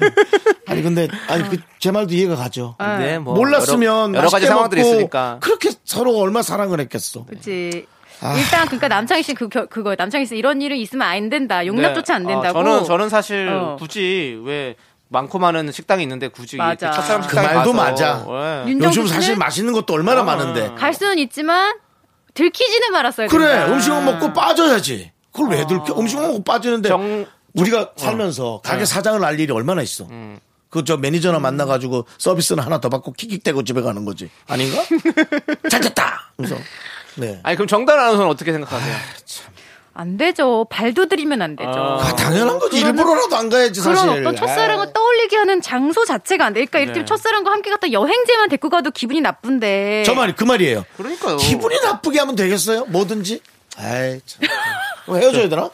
아니 0.66 0.82
근데 0.82 1.08
아니 1.28 1.48
그 1.48 1.56
제 1.84 1.90
말도 1.90 2.14
이해가 2.14 2.34
가죠. 2.36 2.76
네, 2.98 3.18
뭐 3.18 3.34
몰랐으면 3.34 4.14
여러, 4.14 4.20
여러 4.20 4.30
가지 4.30 4.46
상황들이 4.46 4.80
있으니까. 4.80 5.36
그렇게 5.42 5.68
서로 5.84 6.16
얼마 6.18 6.40
사랑을 6.40 6.80
했겠어. 6.80 7.26
그치. 7.26 7.84
아. 8.22 8.34
일단 8.38 8.64
그러니까 8.64 8.88
남창희 8.88 9.22
씨 9.22 9.34
그, 9.34 9.48
그거 9.50 9.94
남창희 9.98 10.24
씨 10.24 10.34
이런 10.38 10.62
일이 10.62 10.80
있으면 10.80 11.06
안 11.06 11.28
된다. 11.28 11.66
용납조차 11.66 12.14
안 12.14 12.22
네. 12.22 12.32
된다고. 12.32 12.58
아, 12.58 12.64
저는 12.64 12.84
저는 12.84 13.08
사실 13.10 13.48
어. 13.50 13.76
굳이 13.78 14.40
왜 14.46 14.76
많고 15.08 15.38
많은 15.38 15.72
식당이 15.72 16.02
있는데 16.04 16.28
굳이 16.28 16.56
맞아. 16.56 16.86
이렇게 16.86 16.96
첫사랑 17.02 17.26
그 17.28 17.36
말도 17.36 17.58
가서 17.58 17.72
맞아. 17.74 18.26
예. 18.66 18.72
요즘 18.72 19.06
사실 19.06 19.36
맛있는 19.36 19.74
것도 19.74 19.92
얼마나 19.92 20.22
많은데. 20.22 20.72
갈 20.78 20.94
수는 20.94 21.18
있지만 21.18 21.74
들키지는 22.34 22.92
말았어야 22.92 23.28
그래 23.28 23.46
된다. 23.46 23.72
음식만 23.72 24.04
먹고 24.04 24.32
빠져야지. 24.32 25.12
그걸 25.32 25.50
왜 25.56 25.66
들켜? 25.66 25.94
음식만 25.98 26.28
먹고 26.28 26.44
빠지는데 26.44 26.88
정- 26.88 27.26
우리가 27.54 27.92
살면서 27.96 28.60
가게 28.64 28.84
사장을 28.84 29.24
알 29.24 29.38
일이 29.38 29.52
얼마나 29.52 29.82
있어. 29.82 30.06
그저 30.70 30.96
매니저나 30.96 31.38
만나가지고 31.38 32.06
서비스는 32.18 32.62
하나 32.64 32.80
더 32.80 32.88
받고 32.88 33.12
킥킥대고 33.12 33.62
집에 33.62 33.80
가는 33.80 34.04
거지. 34.04 34.28
아닌가? 34.48 34.82
잘 35.70 35.80
됐다. 35.80 36.32
그래서 36.36 36.56
네. 37.14 37.38
아니 37.44 37.56
그럼 37.56 37.68
정단 37.68 37.96
아나운서는 37.98 38.28
어떻게 38.28 38.50
생각하세요? 38.52 38.96
안 39.96 40.16
되죠. 40.16 40.66
발도 40.68 41.06
들이면 41.06 41.40
안 41.40 41.54
되죠. 41.54 41.70
아, 41.70 42.14
당연한 42.16 42.58
거지. 42.58 42.80
일부러라도 42.80 43.36
안 43.36 43.48
가야지 43.48 43.80
그런 43.80 43.96
사실. 43.96 44.10
어떤 44.20 44.34
첫사랑을 44.34 44.92
떠올리게 44.92 45.36
하는 45.36 45.62
장소 45.62 46.04
자체가 46.04 46.44
안 46.46 46.52
돼. 46.52 46.64
그러니까 46.64 46.80
이렇게 46.80 47.00
네. 47.00 47.04
첫사랑과 47.04 47.52
함께 47.52 47.70
갔다 47.70 47.90
여행지만 47.92 48.48
데리고 48.48 48.70
가도 48.70 48.90
기분이 48.90 49.20
나쁜데. 49.20 50.02
저 50.04 50.14
말이 50.14 50.34
그 50.34 50.42
말이에요. 50.42 50.84
그러니까요. 50.96 51.36
기분이 51.36 51.80
나쁘게 51.80 52.18
하면 52.18 52.34
되겠어요? 52.34 52.86
뭐든지. 52.86 53.40
아이 53.76 54.20
참. 54.26 54.42
헤어져야 55.08 55.48
되나? 55.48 55.70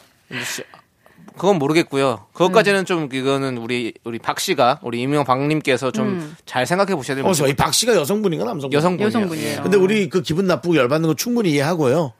그건 1.35 1.57
모르겠고요. 1.57 2.27
그것까지는 2.33 2.85
좀 2.85 3.09
이거는 3.11 3.57
우리 3.57 3.93
우리 4.03 4.19
박 4.19 4.39
씨가 4.39 4.79
우리 4.83 5.01
이명 5.01 5.23
박님께서 5.23 5.91
좀잘 5.91 6.67
생각해 6.67 6.93
보셔야 6.95 7.15
됩니다. 7.15 7.29
어서 7.31 7.47
이박 7.47 7.73
씨가 7.73 7.95
여성분인가 7.95 8.45
남성분? 8.45 8.77
여성분이요. 8.77 9.07
여성분이에요. 9.07 9.63
근데 9.63 9.77
우리 9.77 10.09
그 10.09 10.21
기분 10.21 10.45
나쁘고 10.45 10.75
열받는 10.75 11.07
거 11.07 11.15
충분히 11.15 11.51
이해하고요. 11.51 12.13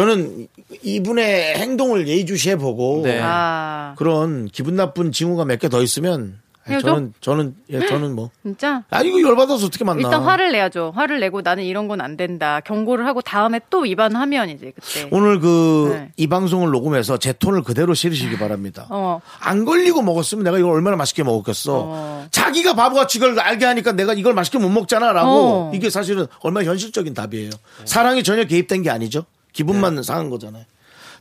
저는 0.00 0.48
이분의 0.82 1.56
행동을 1.56 2.08
예의주시해 2.08 2.56
보고 2.56 3.02
네. 3.04 3.20
아, 3.22 3.94
그런 3.98 4.46
기분 4.48 4.76
나쁜 4.76 5.12
징후가 5.12 5.44
몇 5.44 5.58
개 5.60 5.68
더 5.68 5.82
있으면 5.82 6.38
아니, 6.64 6.74
헤어져? 6.74 6.88
저는 6.88 7.14
저는 7.20 7.54
예, 7.70 7.86
저는 7.86 8.14
뭐 8.14 8.30
진짜? 8.42 8.82
아 8.90 9.02
이거 9.02 9.20
열받아서 9.20 9.66
어떻게 9.66 9.84
만나? 9.84 10.00
일단 10.02 10.22
화를 10.22 10.52
내야죠. 10.52 10.92
화를 10.94 11.20
내고 11.20 11.40
나는 11.42 11.64
이런 11.64 11.86
건 11.88 12.00
안 12.00 12.16
된다. 12.16 12.60
경고를 12.60 13.06
하고 13.06 13.20
다음에 13.20 13.60
또 13.70 13.80
위반하면 13.80 14.48
이제 14.50 14.72
그때. 14.74 15.08
오늘 15.10 15.38
그이 15.38 15.90
네. 16.16 16.26
방송을 16.28 16.70
녹음해서 16.70 17.18
제 17.18 17.32
톤을 17.34 17.62
그대로 17.62 17.92
실으시기 17.94 18.38
바랍니다. 18.38 18.86
어. 18.90 19.20
안 19.40 19.64
걸리고 19.66 20.00
먹었으면 20.02 20.44
내가 20.44 20.58
이걸 20.58 20.72
얼마나 20.72 20.96
맛있게 20.96 21.22
먹었겠어. 21.24 21.72
어. 21.84 22.26
자기가 22.30 22.74
바보같이 22.74 23.18
이걸 23.18 23.38
알게 23.38 23.64
하니까 23.66 23.92
내가 23.92 24.14
이걸 24.14 24.32
맛있게 24.34 24.58
못 24.58 24.68
먹잖아라고. 24.70 25.30
어. 25.30 25.72
이게 25.74 25.90
사실은 25.90 26.26
얼마나 26.40 26.66
현실적인 26.66 27.12
답이에요. 27.14 27.50
사랑이 27.84 28.22
전혀 28.22 28.44
개입된 28.44 28.82
게 28.82 28.90
아니죠. 28.90 29.24
기분만 29.52 30.02
상한 30.02 30.30
거잖아요. 30.30 30.64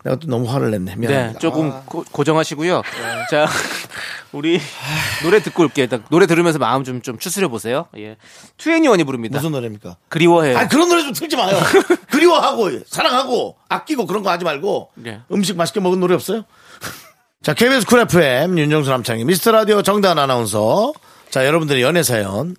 내가 0.03 0.15
또 0.15 0.27
너무 0.27 0.49
화를 0.49 0.71
냈네. 0.71 0.95
네, 0.95 0.95
미안합니다. 0.95 1.39
조금 1.39 1.71
아. 1.71 1.81
고, 1.85 2.05
고정하시고요. 2.09 2.81
자, 3.29 3.47
우리 4.31 4.61
노래 5.23 5.41
듣고 5.41 5.63
올게요. 5.63 5.83
일단 5.83 6.03
노래 6.09 6.25
들으면서 6.25 6.57
마음 6.57 6.85
좀 6.85 7.01
좀 7.01 7.17
추스려 7.19 7.49
보세요. 7.49 7.87
예, 7.97 8.15
투애니원이 8.57 9.03
부릅니다. 9.03 9.37
무슨 9.37 9.51
노래입니까? 9.51 9.97
그리워해. 10.07 10.55
아 10.55 10.67
그런 10.69 10.87
노래 10.87 11.03
좀 11.03 11.11
틀지 11.13 11.35
마요. 11.35 11.57
그리워하고 12.11 12.69
사랑하고 12.87 13.57
아끼고 13.67 14.05
그런 14.05 14.23
거 14.23 14.29
하지 14.29 14.45
말고 14.45 14.91
네. 14.95 15.19
음식 15.33 15.57
맛있게 15.57 15.81
먹은 15.81 15.99
노래 15.99 16.15
없어요? 16.15 16.43
자 17.43 17.53
KBS 17.53 17.85
Cool 17.85 17.99
FM 18.01 18.57
윤정수 18.57 18.89
남창희 18.89 19.25
미스터 19.25 19.51
라디오 19.51 19.81
정다은 19.81 20.17
아나운서 20.17 20.93
자 21.29 21.45
여러분들의 21.45 21.81
연애 21.81 22.03
사연 22.03 22.55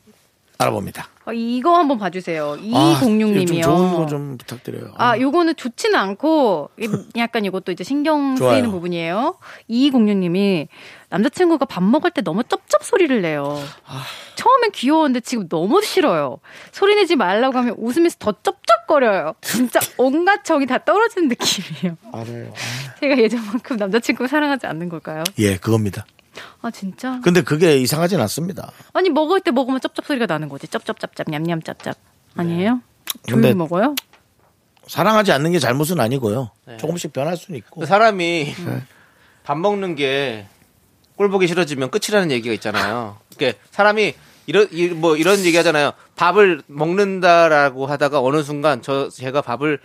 알아봅니다. 0.62 1.08
어, 1.26 1.32
이거 1.32 1.76
한번 1.78 1.98
봐주세요. 1.98 2.52
아, 2.74 2.98
좀 3.00 3.18
206님이요. 3.18 3.62
좋은 3.62 3.94
거 3.94 4.06
좀 4.06 4.36
부탁드려요. 4.38 4.92
아, 4.96 5.18
요거는 5.18 5.56
좋지는 5.56 5.98
않고, 5.98 6.70
이- 6.80 6.88
약간 7.16 7.44
이것도 7.44 7.72
이제 7.72 7.84
신경 7.84 8.36
좋아요. 8.36 8.54
쓰이는 8.54 8.70
부분이에요. 8.70 9.36
2206님이 9.70 10.68
남자친구가 11.08 11.64
밥 11.66 11.82
먹을 11.82 12.10
때 12.10 12.22
너무 12.22 12.44
쩝쩝 12.44 12.84
소리를 12.84 13.20
내요. 13.22 13.58
아. 13.86 14.02
처음엔 14.36 14.70
귀여웠는데 14.72 15.20
지금 15.20 15.48
너무 15.48 15.82
싫어요. 15.82 16.38
소리 16.72 16.94
내지 16.94 17.16
말라고 17.16 17.58
하면 17.58 17.74
웃으면서 17.78 18.16
더 18.18 18.32
쩝쩝거려요. 18.42 19.34
진짜 19.40 19.80
온갖 19.98 20.44
정이 20.44 20.66
다 20.66 20.78
떨어지는 20.78 21.28
느낌이에요. 21.28 21.96
알아요. 22.12 22.52
제가 23.00 23.18
예전만큼 23.18 23.76
남자친구 23.76 24.26
사랑하지 24.28 24.66
않는 24.66 24.88
걸까요? 24.88 25.24
예, 25.38 25.56
그겁니다. 25.56 26.06
아, 26.62 26.70
진짜? 26.70 27.20
근데 27.22 27.42
그게 27.42 27.76
이상하진 27.78 28.20
않습니다. 28.20 28.70
아니, 28.92 29.10
먹을 29.10 29.40
때 29.40 29.50
먹으면 29.50 29.80
쩝쩝 29.80 30.06
소리가 30.06 30.26
나는 30.26 30.48
거지. 30.48 30.68
쩝쩝짭짭, 30.68 31.26
냠냠 31.30 31.62
짭짭. 31.62 31.96
아니에요? 32.36 32.80
근데- 33.26 33.42
조용히 33.48 33.54
먹어요? 33.54 33.94
사랑하지 34.86 35.32
않는 35.32 35.52
게 35.52 35.58
잘못은 35.58 36.00
아니고요. 36.00 36.50
조금씩 36.78 37.12
변할 37.12 37.36
수는 37.36 37.58
있고. 37.58 37.80
그 37.80 37.86
사람이 37.86 38.54
네. 38.66 38.82
밥 39.44 39.58
먹는 39.58 39.94
게 39.96 40.46
꼴 41.16 41.28
보기 41.28 41.46
싫어지면 41.48 41.90
끝이라는 41.90 42.30
얘기가 42.30 42.54
있잖아요. 42.54 43.18
이게 43.34 43.58
사람이 43.72 44.14
이런 44.46 44.68
이- 44.72 44.88
뭐 44.88 45.16
이런 45.18 45.38
얘기 45.44 45.54
하잖아요. 45.58 45.92
밥을 46.16 46.62
먹는다라고 46.66 47.86
하다가 47.86 48.22
어느 48.22 48.42
순간 48.42 48.80
저 48.80 49.10
제가 49.10 49.42
밥을 49.42 49.80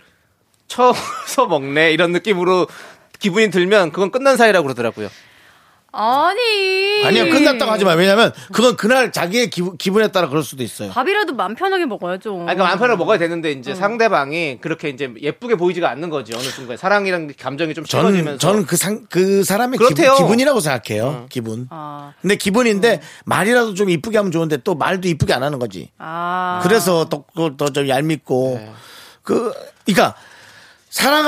쳐서 0.66 0.94
먹네 1.46 1.92
이런 1.92 2.12
느낌으로 2.12 2.66
기분이 3.18 3.50
들면 3.50 3.92
그건 3.92 4.10
끝난 4.10 4.38
사이라고 4.38 4.62
그러더라고요. 4.64 5.08
아니. 5.96 7.04
아니요, 7.04 7.30
끝났다고 7.30 7.72
하지 7.72 7.84
마요. 7.84 7.96
왜냐면 7.96 8.32
그건 8.52 8.76
그날 8.76 9.10
자기의 9.12 9.48
기분, 9.48 9.78
기분에 9.78 10.08
따라 10.08 10.28
그럴 10.28 10.42
수도 10.42 10.62
있어요. 10.62 10.90
밥이라도 10.90 11.32
맘 11.34 11.54
편하게 11.54 11.86
먹어야죠. 11.86 12.32
아니, 12.32 12.44
그러니까 12.44 12.64
마음 12.64 12.78
편하게 12.78 12.98
먹어야 12.98 13.18
되는데 13.18 13.52
이제 13.52 13.74
상대방이 13.74 14.58
그렇게 14.60 14.90
이제 14.90 15.10
예쁘게 15.20 15.54
보이지가 15.56 15.88
않는 15.90 16.10
거지 16.10 16.34
어느 16.34 16.42
순간 16.42 16.76
사랑이랑 16.76 17.32
감정이 17.40 17.72
좀 17.72 17.84
저는, 17.84 18.10
식어지면서 18.10 18.38
저는 18.38 18.66
그 18.66 18.76
상, 18.76 19.06
그 19.08 19.42
사람의 19.42 19.78
그렇대요. 19.78 20.16
기분, 20.16 20.38
이라고 20.38 20.60
생각해요. 20.60 21.26
기분. 21.30 21.66
아. 21.70 22.12
근데 22.20 22.36
기분인데 22.36 23.00
말이라도 23.24 23.74
좀 23.74 23.88
이쁘게 23.88 24.18
하면 24.18 24.32
좋은데 24.32 24.58
또 24.58 24.74
말도 24.74 25.08
이쁘게 25.08 25.32
안 25.32 25.42
하는 25.42 25.58
거지. 25.58 25.90
아. 25.98 26.60
그래서 26.62 27.08
더좀 27.08 27.88
얄밉고 27.88 28.58
네. 28.60 28.72
그 29.22 29.52
그러니까 29.84 30.14
사랑 30.90 31.26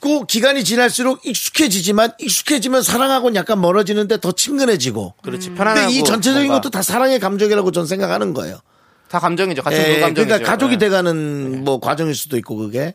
하고 0.00 0.24
기간이 0.24 0.64
지날수록 0.64 1.26
익숙해지지만 1.26 2.12
익숙해지면 2.18 2.82
사랑하고는 2.82 3.34
약간 3.36 3.60
멀어지는데 3.60 4.20
더 4.20 4.32
친근해지고. 4.32 5.14
그렇지 5.22 5.54
편안하고 5.54 5.86
근데 5.86 5.94
이 5.98 6.04
전체적인 6.04 6.46
뭔가 6.48 6.60
것도 6.60 6.70
다 6.70 6.82
사랑의 6.82 7.18
감정이라고 7.18 7.72
저는 7.72 7.86
생각하는 7.86 8.32
거예요. 8.34 8.58
다 9.08 9.18
감정이죠. 9.18 9.62
같은 9.62 9.78
예, 9.78 9.94
그 9.96 10.00
감정이죠. 10.00 10.24
그러니까 10.26 10.50
가족이 10.50 10.74
예. 10.74 10.78
돼가는 10.78 11.64
뭐 11.64 11.80
과정일 11.80 12.14
수도 12.14 12.36
있고 12.36 12.56
그게 12.56 12.94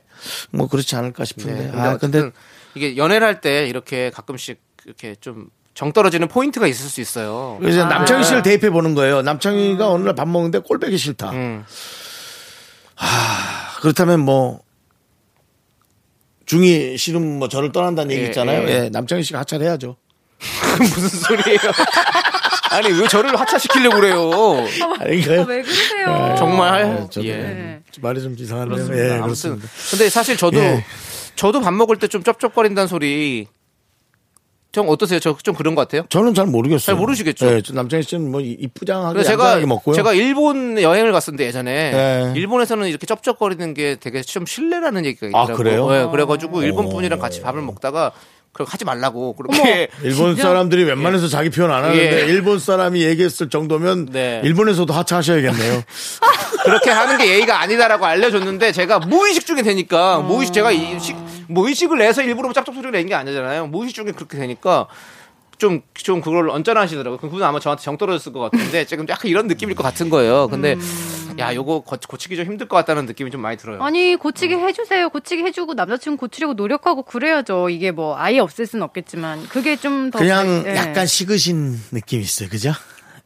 뭐 0.51 0.67
그렇지 0.67 0.95
않을까 0.95 1.25
싶은데. 1.25 1.53
네, 1.53 1.71
근데 1.71 1.79
아 1.81 1.97
근데 1.97 2.31
이게 2.75 2.95
연애를 2.97 3.25
할 3.27 3.41
때 3.41 3.67
이렇게 3.67 4.09
가끔씩 4.11 4.59
이렇게 4.85 5.15
좀정 5.19 5.91
떨어지는 5.91 6.27
포인트가 6.27 6.67
있을 6.67 6.87
수 6.89 7.01
있어요. 7.01 7.57
그래서 7.59 7.85
남창희 7.85 8.23
씨를 8.23 8.43
대입해 8.43 8.69
보는 8.69 8.93
거예요. 8.95 9.21
남창희가 9.23 9.89
어느 9.89 10.03
날 10.03 10.15
밥 10.15 10.27
먹는데 10.29 10.59
꼴배기 10.59 10.97
싫다. 10.97 11.31
음. 11.31 11.65
그렇다면 13.81 14.19
뭐 14.21 14.61
중이 16.45 16.97
싫으면 16.97 17.39
뭐 17.39 17.47
저를 17.47 17.71
떠난다는 17.71 18.11
얘기 18.11 18.23
예, 18.23 18.27
있잖아요. 18.27 18.67
예. 18.67 18.73
예, 18.85 18.89
남창희 18.89 19.23
씨가 19.23 19.39
하차해야죠. 19.39 19.95
무슨 20.79 21.07
소리예요? 21.09 21.59
아니 22.71 22.91
왜 22.91 23.07
저를 23.07 23.39
하차시키려고 23.39 23.95
그래요? 23.97 24.31
아닌가요? 24.99 25.41
아, 25.41 25.45
왜 25.45 25.61
그러세요? 25.61 26.35
정말 26.37 26.99
예, 27.03 27.09
저도 27.09 27.27
예. 27.27 27.79
말이 28.01 28.21
좀 28.21 28.35
이상하네요. 28.37 28.73
그렇습니다. 28.75 29.03
예, 29.05 29.09
아무튼 29.11 29.23
그렇습니다. 29.25 29.67
근데 29.91 30.09
사실 30.09 30.35
저도 30.37 30.59
예. 30.59 30.83
저도 31.35 31.61
밥 31.61 31.71
먹을 31.73 31.97
때 31.97 32.07
좀 32.07 32.23
쩝쩝거린다는 32.23 32.87
소리 32.87 33.47
좀 34.73 34.89
어떠세요? 34.89 35.19
저 35.19 35.37
좀 35.43 35.53
그런 35.55 35.75
것 35.75 35.81
같아요. 35.81 36.05
저는 36.09 36.33
잘 36.33 36.47
모르겠어요. 36.47 36.79
잘 36.85 36.95
모르시겠죠? 36.95 37.45
예, 37.55 37.61
저 37.61 37.73
남창희 37.73 38.03
씨는 38.03 38.31
뭐 38.31 38.41
이- 38.41 38.57
이쁘장하게 38.59 39.23
제가 39.23 39.59
먹고요. 39.59 39.95
제가 39.95 40.13
일본 40.13 40.81
여행을 40.81 41.11
갔었는데 41.11 41.45
예전에 41.45 41.71
예. 41.71 42.33
일본에서는 42.39 42.87
이렇게 42.87 43.05
쩝쩝거리는 43.05 43.73
게 43.75 43.97
되게 43.99 44.21
좀 44.23 44.45
실례라는 44.47 45.05
얘기가 45.05 45.27
아, 45.27 45.43
있더라고요. 45.43 45.55
그래요? 45.57 45.89
예, 45.93 46.11
그래가지고 46.11 46.63
일본 46.63 46.89
분이랑 46.89 47.19
같이 47.19 47.41
밥을 47.41 47.61
먹다가 47.61 48.11
그렇게 48.53 48.69
하지 48.71 48.85
말라고 48.85 49.33
그렇게 49.35 49.87
일본 50.03 50.35
사람들이 50.35 50.83
웬만해서 50.83 51.27
자기 51.27 51.49
표현 51.49 51.71
안 51.71 51.83
하는데 51.83 52.21
예. 52.21 52.25
일본 52.27 52.59
사람이 52.59 53.01
얘기했을 53.03 53.49
정도면 53.49 54.09
네. 54.11 54.41
일본에서도 54.43 54.93
하차하셔야겠네요. 54.93 55.81
그렇게 56.63 56.91
하는 56.91 57.17
게 57.17 57.27
예의가 57.29 57.59
아니다라고 57.61 58.05
알려줬는데 58.05 58.71
제가 58.71 58.99
무의식 58.99 59.45
중에 59.45 59.63
되니까 59.63 60.17
어. 60.19 60.21
무의식 60.21 60.53
제가 60.53 60.71
이 60.71 60.99
식, 60.99 61.17
무의식을 61.47 61.97
내서 61.97 62.21
일부러 62.21 62.53
짭짭 62.53 62.73
소리를 62.73 62.91
낸 62.91 63.07
게 63.07 63.15
아니잖아요. 63.15 63.67
무의식 63.67 63.95
중에 63.95 64.11
그렇게 64.15 64.37
되니까 64.37 64.87
좀, 65.63 65.81
좀 65.93 66.19
그걸 66.19 66.49
언짢아하시더라고요. 66.49 67.17
그분 67.19 67.41
아마 67.41 67.57
저한테 67.57 67.81
정 67.83 67.97
떨어졌을 67.97 68.33
것 68.33 68.41
같은데 68.41 68.83
지금 68.85 69.05
약간 69.07 69.31
이런 69.31 69.47
느낌일 69.47 69.75
것 69.75 69.83
같은 69.83 70.09
거예요. 70.09 70.49
근데 70.49 70.75
야, 71.39 71.55
요거 71.55 71.79
고, 71.83 71.95
고치기 72.05 72.35
좀 72.35 72.45
힘들 72.45 72.67
것 72.67 72.75
같다는 72.75 73.05
느낌이 73.05 73.31
좀 73.31 73.39
많이 73.39 73.55
들어요. 73.55 73.81
아니 73.81 74.17
고치게 74.17 74.57
해주세요. 74.57 75.07
고치게 75.09 75.41
해주고 75.45 75.73
남자친구 75.75 76.17
고치려고 76.17 76.53
노력하고 76.55 77.03
그래야죠. 77.03 77.69
이게 77.69 77.91
뭐 77.91 78.17
아예 78.17 78.39
없앨 78.39 78.67
수는 78.67 78.83
없겠지만 78.83 79.47
그게 79.47 79.77
좀 79.77 80.11
더 80.11 80.19
그냥 80.19 80.63
잘- 80.63 80.73
예. 80.73 80.77
약간 80.77 81.05
식으신 81.07 81.79
느낌이 81.91 82.23
있어요. 82.23 82.49
그죠? 82.49 82.73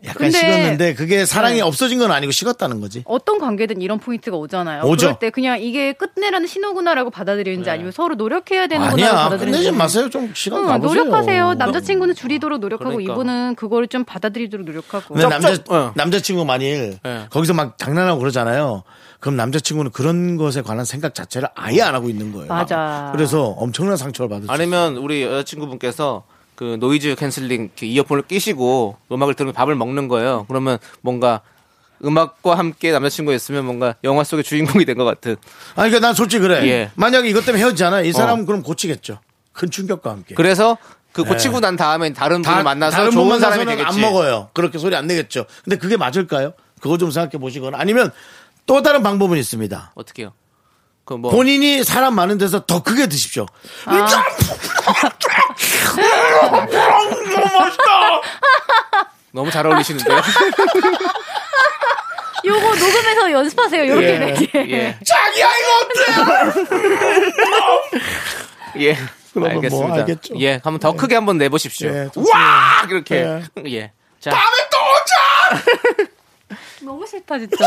약간 0.05 0.29
식었는데 0.29 0.93
그게 0.93 1.25
사랑이 1.25 1.55
네. 1.55 1.61
없어진 1.61 1.97
건 1.97 2.11
아니고 2.11 2.31
식었다는 2.31 2.81
거지. 2.81 3.01
어떤 3.05 3.39
관계든 3.39 3.81
이런 3.81 3.99
포인트가 3.99 4.37
오잖아요. 4.37 4.83
오죠. 4.83 5.07
그럴 5.07 5.19
때 5.19 5.29
그냥 5.31 5.59
이게 5.59 5.93
끝내라는 5.93 6.45
신호구나라고 6.47 7.09
받아들이는지 7.09 7.69
아니면 7.69 7.91
서로 7.91 8.13
노력해야 8.13 8.63
아니야 8.63 9.11
받아들이는지. 9.11 9.45
끝내지 9.45 9.71
마세요. 9.71 10.09
좀 10.09 10.31
시간 10.35 10.59
응, 10.59 10.65
가보세요. 10.67 11.03
노력하세요. 11.03 11.55
남자친구는 11.55 12.13
줄이도록 12.13 12.59
노력하고 12.59 12.91
그러니까. 12.91 13.13
이분은 13.13 13.55
그거를 13.55 13.87
좀 13.87 14.03
받아들이도록 14.05 14.67
노력하고. 14.67 15.15
근데 15.15 15.27
남자 15.27 15.57
어. 15.69 15.91
남자친구 15.95 16.45
만일 16.45 16.99
네. 17.01 17.25
거기서 17.31 17.53
막 17.53 17.79
장난하고 17.79 18.19
그러잖아요. 18.19 18.83
그럼 19.19 19.35
남자친구는 19.35 19.91
그런 19.91 20.37
것에 20.37 20.61
관한 20.61 20.85
생각 20.85 21.15
자체를 21.15 21.49
아예 21.55 21.81
안 21.81 21.95
하고 21.95 22.07
있는 22.07 22.31
거예요. 22.33 22.47
맞아. 22.49 23.09
그래서 23.15 23.45
엄청난 23.57 23.97
상처를 23.97 24.29
받을 24.29 24.41
수 24.43 24.45
있어요. 24.45 24.53
아니면 24.53 24.97
우리 24.97 25.23
여자친구분께서 25.23 26.23
그 26.57 26.75
noise 26.79 27.15
canceling 27.15 27.69
이어폰을 27.79 28.23
끼시고 28.23 28.97
음악을 29.11 29.35
들으면 29.35 29.53
밥을 29.53 29.75
먹는 29.75 30.07
거예요. 30.07 30.45
그러면 30.47 30.79
뭔가 31.01 31.41
음악과 32.03 32.57
함께 32.57 32.91
남자친구가 32.91 33.35
있으면 33.35 33.63
뭔가 33.65 33.93
영화 34.03 34.23
속의 34.23 34.43
주인공이 34.43 34.83
된 34.85 34.97
것 34.97 35.05
같은. 35.05 35.35
아니 35.75 35.89
그러니까 35.91 35.99
난 35.99 36.15
솔직히 36.15 36.41
그래. 36.41 36.67
예. 36.67 36.91
만약에 36.95 37.29
이것 37.29 37.45
때문에 37.45 37.63
헤어지잖아. 37.63 38.01
이 38.01 38.11
사람은 38.11 38.47
그럼 38.47 38.63
고치겠죠. 38.63 39.19
큰 39.53 39.69
충격과 39.69 40.09
함께. 40.09 40.33
그래서 40.33 40.77
그 41.11 41.23
고치고 41.23 41.59
난 41.59 41.75
다음에 41.75 42.11
다른 42.13 42.41
분을 42.41 42.63
만나서 42.63 42.91
네. 42.91 42.97
다른 42.97 43.11
좋은 43.11 43.27
분 43.29 43.39
사람이 43.39 43.63
되겠지. 43.65 43.85
안 43.87 44.01
먹어요. 44.01 44.49
그렇게 44.53 44.79
소리 44.79 44.95
안 44.95 45.05
내겠죠. 45.05 45.45
근데 45.63 45.77
그게 45.77 45.95
맞을까요? 45.95 46.53
그거 46.81 46.97
좀 46.97 47.11
생각해 47.11 47.39
보시거나 47.39 47.77
아니면 47.79 48.11
또 48.65 48.81
다른 48.81 49.03
방법은 49.03 49.37
있습니다. 49.37 49.91
어떻게요? 49.93 50.33
그뭐 51.05 51.29
본인이 51.31 51.83
사람 51.83 52.15
많은 52.15 52.37
데서 52.37 52.65
더 52.65 52.83
크게 52.83 53.07
드십시오. 53.07 53.45
너무 59.31 59.51
잘 59.51 59.65
어울리시는데요. 59.67 60.17
요거 62.45 62.61
녹음해서 62.75 63.31
연습하세요. 63.31 63.83
이렇게 63.83 64.07
예. 64.07 64.19
되게. 64.33 64.71
예. 64.71 64.97
자기야 65.05 65.47
이거 65.57 65.69
어때? 65.81 65.99
예. 68.85 68.95
그러면 69.33 69.55
알겠습니다. 69.57 69.87
뭐 69.87 69.97
알겠죠. 69.99 70.33
예, 70.39 70.53
한번 70.63 70.79
더 70.79 70.93
크게 70.93 71.15
한번 71.15 71.37
내보십시오. 71.37 71.89
예. 71.89 72.09
와! 72.15 72.85
이렇게. 72.89 73.15
예. 73.17 73.43
예. 73.67 73.91
자, 74.19 74.31
다음에 74.31 74.57
또 74.71 74.77
오자. 74.77 75.63
너무 76.81 77.05
싫다 77.05 77.37
진짜. 77.39 77.57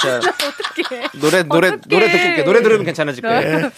자, 0.00 0.16
어떡해. 0.18 1.08
노래 1.20 1.42
노래 1.42 1.68
어떡해. 1.68 1.82
노래 1.88 2.10
듣고 2.10 2.28
올게요. 2.28 2.44
노래 2.44 2.62
들으면 2.62 2.84
괜찮아질 2.84 3.22
거예요. 3.22 3.70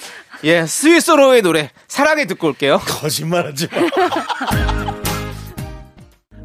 예, 0.42 0.66
스위스로의 0.66 1.42
노래 1.42 1.70
사랑해 1.88 2.26
듣고 2.26 2.48
올게요. 2.48 2.80
거짓말하지 2.86 3.68
마. 3.68 5.04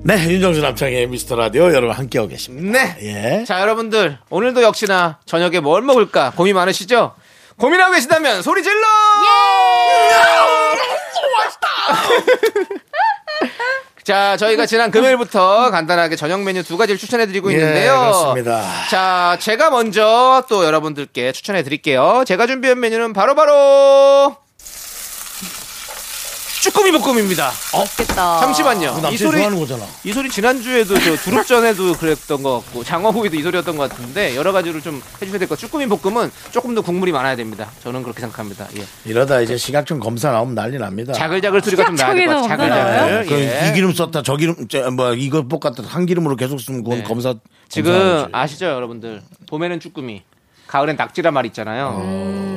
네, 0.02 0.30
윤정수 0.30 0.62
남창의 0.62 1.08
미스터 1.08 1.36
라디오 1.36 1.74
여러분 1.74 1.92
함께하고 1.92 2.30
계십니다. 2.30 2.96
네. 2.96 2.98
예. 3.42 3.44
자, 3.46 3.60
여러분들 3.62 4.18
오늘도 4.30 4.64
역시나 4.64 5.20
저녁에 5.26 5.60
뭘 5.60 5.82
먹을까 5.82 6.32
고민 6.32 6.56
많으시죠? 6.56 7.16
고민하고 7.58 7.94
계시다면 7.94 8.42
소리 8.42 8.64
질러! 8.64 8.80
자, 14.10 14.38
저희가 14.38 14.66
지난 14.66 14.90
금요일부터 14.90 15.70
간단하게 15.70 16.16
저녁 16.16 16.42
메뉴 16.42 16.64
두 16.64 16.78
가지를 16.78 16.98
추천해 16.98 17.28
드리고 17.28 17.52
예, 17.54 17.58
있는데요. 17.58 18.00
그렇습니다. 18.00 18.64
자, 18.90 19.38
제가 19.40 19.70
먼저 19.70 20.44
또 20.50 20.66
여러분들께 20.66 21.32
추천해 21.32 21.62
드릴게요. 21.62 22.24
제가 22.26 22.48
준비한 22.48 22.80
메뉴는 22.80 23.14
바로 23.14 23.36
바로 23.36 24.36
쭈꾸미 26.62 26.92
볶음입니다. 26.92 27.52
좋겠다. 27.72 28.40
잠시만요. 28.42 28.92
남친이 29.00 29.14
이 29.14 29.18
소리 29.18 29.38
좋아하는 29.38 29.60
거잖아. 29.60 29.86
이 30.04 30.12
소리 30.12 30.30
지난주에도 30.30 31.00
저 31.00 31.16
두릅 31.16 31.48
전에도 31.48 31.94
그랬던 31.94 32.44
것 32.44 32.62
같고 32.66 32.84
장어구이도 32.84 33.38
이 33.38 33.42
소리였던 33.44 33.78
것 33.78 33.90
같은데 33.90 34.36
여러 34.36 34.52
가지로 34.52 34.82
좀 34.82 35.02
해주셔야 35.22 35.40
될 35.40 35.48
것 35.48 35.58
같아요. 35.58 35.68
쭈꾸미 35.68 35.88
볶음은 35.88 36.32
조금 36.52 36.76
더 36.76 36.82
국물이 36.82 37.12
많아야 37.14 37.36
됩니다. 37.38 37.70
저는 37.84 38.04
그렇게 38.04 38.20
생각합니다. 38.22 38.68
예. 38.78 38.86
이러다 39.10 39.40
이제 39.42 39.56
시각청 39.58 40.00
검사 40.00 40.32
나오면 40.32 40.56
난리 40.56 40.78
납니다. 40.78 41.14
자글자글 41.14 41.62
소리가 41.62 41.86
좀 41.86 41.96
나야 41.96 42.14
될 42.14 42.28
것 42.28 42.42
같아요. 42.48 42.58
자글자글. 42.70 43.26
그 43.28 43.34
예. 43.40 43.70
이 43.70 43.74
기름 43.74 43.94
썼다 43.94 44.22
저 44.24 44.36
기름 44.36 44.68
저, 44.68 44.92
뭐 44.92 45.14
이거 45.14 45.48
볶았다 45.48 45.84
한 45.88 46.06
기름으로 46.06 46.36
계속 46.36 46.60
쓰면 46.60 46.84
그건 46.84 47.00
네. 47.00 47.04
검사 47.04 47.34
지금 47.70 47.92
검사하지. 47.94 48.30
아시죠, 48.34 48.66
여러분들? 48.66 49.22
봄에는 49.48 49.80
쭈꾸미, 49.80 50.24
가을엔 50.70 50.98
낙지란 50.98 51.34
말 51.34 51.48
있잖아요. 51.48 52.00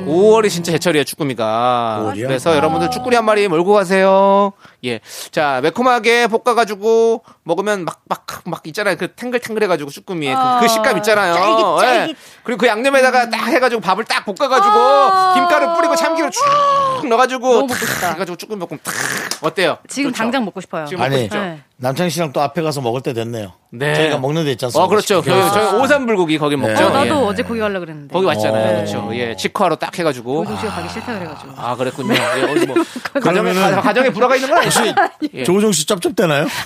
5월이 0.07 0.47
진짜 0.51 0.71
제철이에요, 0.73 1.03
쭈꾸미가. 1.03 2.11
5월이요? 2.13 2.27
그래서 2.27 2.55
여러분들 2.55 2.91
쭈꾸리 2.91 3.15
한 3.15 3.25
마리 3.25 3.47
몰고 3.47 3.73
가세요. 3.73 4.53
예. 4.85 4.99
자, 5.31 5.61
매콤하게 5.63 6.27
볶아가지고 6.27 7.23
먹으면 7.41 7.85
막, 7.85 8.01
막, 8.07 8.27
막 8.45 8.61
있잖아요. 8.67 8.97
그 8.97 9.15
탱글탱글해가지고 9.15 9.89
쭈꾸미의 9.89 10.35
그, 10.35 10.41
그 10.61 10.67
식감 10.67 10.97
있잖아요. 10.97 11.81
예. 11.83 12.13
그리고 12.43 12.59
그 12.59 12.67
양념에다가 12.67 13.31
딱 13.31 13.47
해가지고 13.47 13.81
밥을 13.81 14.03
딱 14.03 14.25
볶아가지고 14.25 15.33
김가루 15.33 15.75
뿌리고 15.75 15.95
참기름 15.95 16.29
쭉 16.29 17.07
넣어가지고 17.07 17.61
먹고 17.61 17.67
탁 17.73 17.77
싶다. 17.79 18.11
해가지고 18.11 18.37
쭈꾸미 18.37 18.59
볶음 18.59 18.77
탁. 18.83 18.93
어때요? 19.41 19.79
지금 19.87 20.11
좋죠? 20.11 20.17
당장 20.21 20.45
먹고 20.45 20.61
싶어요. 20.61 20.85
지금 20.85 20.99
먹고 20.99 21.11
아니 21.11 21.23
싶죠? 21.23 21.39
네. 21.39 21.63
남창희 21.83 22.09
씨랑 22.11 22.31
또 22.31 22.39
앞에 22.41 22.61
가서 22.61 22.79
먹을 22.79 23.01
때 23.01 23.11
됐네요. 23.11 23.51
네. 23.71 23.93
저희가 23.93 24.17
먹는 24.17 24.45
데 24.45 24.51
있지 24.53 24.63
않습니까? 24.65 24.85
어, 24.85 24.87
그렇죠. 24.87 25.21
저희, 25.21 25.51
저희 25.51 25.81
오삼불고기 25.81 26.37
거기 26.37 26.55
먹죠. 26.55 26.73
네. 26.75 26.83
어, 26.85 26.89
나도 26.89 27.05
예. 27.07 27.11
어제 27.11 27.43
거기 27.43 27.59
가려고 27.59 27.81
그랬는데. 27.81 28.13
거기 28.13 28.25
왔잖아요. 28.25 28.63
어. 28.69 28.75
그렇죠. 28.75 29.09
예, 29.15 29.35
직화로 29.35 29.75
딱 29.75 29.99
해가지고. 29.99 30.45
조종 30.45 30.57
씨가 30.61 30.71
가기 30.75 30.89
싫다 30.93 31.13
그래가지고. 31.19 31.51
아, 31.57 31.75
그랬군요. 31.75 32.13
예, 32.13 32.43
어디 32.43 32.65
뭐 32.67 32.75
가정에 33.21 33.53
가- 33.53 33.81
가정에 33.81 34.09
불화가 34.11 34.35
있는 34.37 34.49
건 34.49 34.59
아니지? 34.59 34.95
예. 35.33 35.43
조우종 35.43 35.73
씨 35.73 35.85
쩝쩝대나요? 35.85 36.47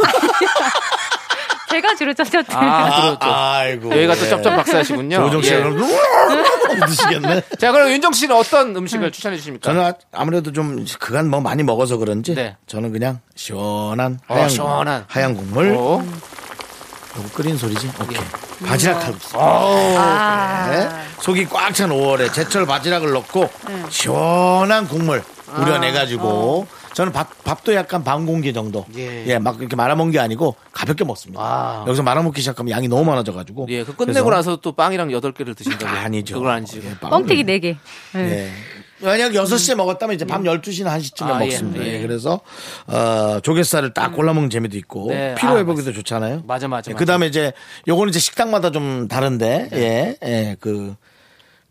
제가 1.70 1.95
주로 1.95 2.13
쩝쩝 2.13 2.45
아, 2.55 3.01
그렇죠. 3.01 3.18
아이고. 3.22 3.91
여기가 3.91 4.15
또 4.15 4.26
예. 4.26 4.30
쩝쩝 4.30 4.55
박사시군요. 4.55 5.18
조우종 5.18 5.41
씨가 5.41 5.57
예. 5.57 5.63
그럼 5.63 5.88
드시겠네. 6.88 7.41
자, 7.59 7.72
그럼 7.72 7.89
윤정 7.89 8.13
씨는 8.13 8.36
어떤 8.36 8.76
음식을 8.76 9.11
추천해 9.11 9.36
주십니까? 9.38 9.70
저는 9.70 9.86
아- 9.86 9.93
아무래도 10.13 10.51
좀 10.53 10.86
그간 10.99 11.30
뭐 11.30 11.41
많이 11.41 11.63
먹어서 11.63 11.97
그런지 11.97 12.36
네. 12.36 12.55
저는 12.68 12.91
그냥 12.91 13.20
시원한 13.36 14.20
어, 14.28 14.36
하얀, 14.36 14.49
시원한. 14.49 15.05
하얀 15.07 15.36
국물 15.36 15.74
어? 15.78 16.03
요거 17.18 17.30
끓인 17.34 17.57
소리지. 17.57 17.91
오케이. 18.01 18.18
예. 18.63 18.65
바지락 18.65 18.99
칼국수. 19.01 19.38
아. 19.39 20.68
네. 20.72 20.89
속이 21.20 21.45
꽉 21.45 21.74
찬 21.74 21.89
5월에 21.89 22.32
제철 22.34 22.65
바지락을 22.65 23.11
넣고 23.11 23.49
네. 23.68 23.84
시원한 23.89 24.88
국물 24.88 25.24
아. 25.53 25.61
우려내가지고 25.61 26.68
저는 26.98 27.12
밥, 27.12 27.43
밥도 27.43 27.76
약간 27.76 28.04
반 28.04 28.26
공기 28.26 28.52
정도. 28.54 28.84
예. 28.98 29.24
예. 29.28 29.38
막 29.38 29.60
이렇게 29.60 29.76
말아먹는 29.76 30.12
게 30.12 30.18
아니고 30.18 30.56
가볍게 30.72 31.04
먹습니다. 31.04 31.39
아. 31.39 31.86
여기서 31.86 32.02
말아먹기 32.02 32.41
시작하면 32.41 32.72
양이 32.72 32.88
너무 32.88 33.06
많아져가지고. 33.06 33.68
예, 33.70 33.84
그 33.84 33.95
끝내고 33.95 34.26
그래서 34.26 34.50
나서 34.50 34.56
또 34.56 34.72
빵이랑 34.72 35.10
8개를 35.10 35.56
드신다고. 35.56 35.86
아니죠. 35.95 36.39
그건 36.39 36.54
아니지. 36.54 36.82
예, 36.84 36.95
뻥튀기 37.00 37.43
4개. 37.43 37.78
네. 38.16 38.20
예. 38.20 38.52
만약 39.00 39.34
6시에 39.34 39.76
먹었다면 39.76 40.16
이제 40.16 40.26
밤 40.26 40.41
12시나 40.41 40.98
1시쯤에 40.98 41.30
아, 41.30 41.36
예, 41.41 41.45
먹습니다. 41.45 41.86
예. 41.86 41.93
예, 41.93 42.02
그래서, 42.02 42.39
어, 42.88 43.41
조갯살을 43.43 43.93
딱 43.93 44.14
골라 44.14 44.34
먹는 44.34 44.50
재미도 44.50 44.76
있고, 44.80 45.10
네, 45.10 45.36
피로 45.36 45.60
회복에도 45.60 45.93
좋잖아요. 45.93 46.45
맞아, 46.48 46.68
맞아, 46.68 46.91
그 46.93 47.06
다음에 47.06 47.28
이제, 47.28 47.54
요거는 47.88 48.10
이제 48.10 48.18
식당마다 48.18 48.72
좀 48.72 49.08
다른데, 49.08 49.70
네. 49.70 49.78
예, 49.80 50.28
예, 50.28 50.56
그, 50.60 50.95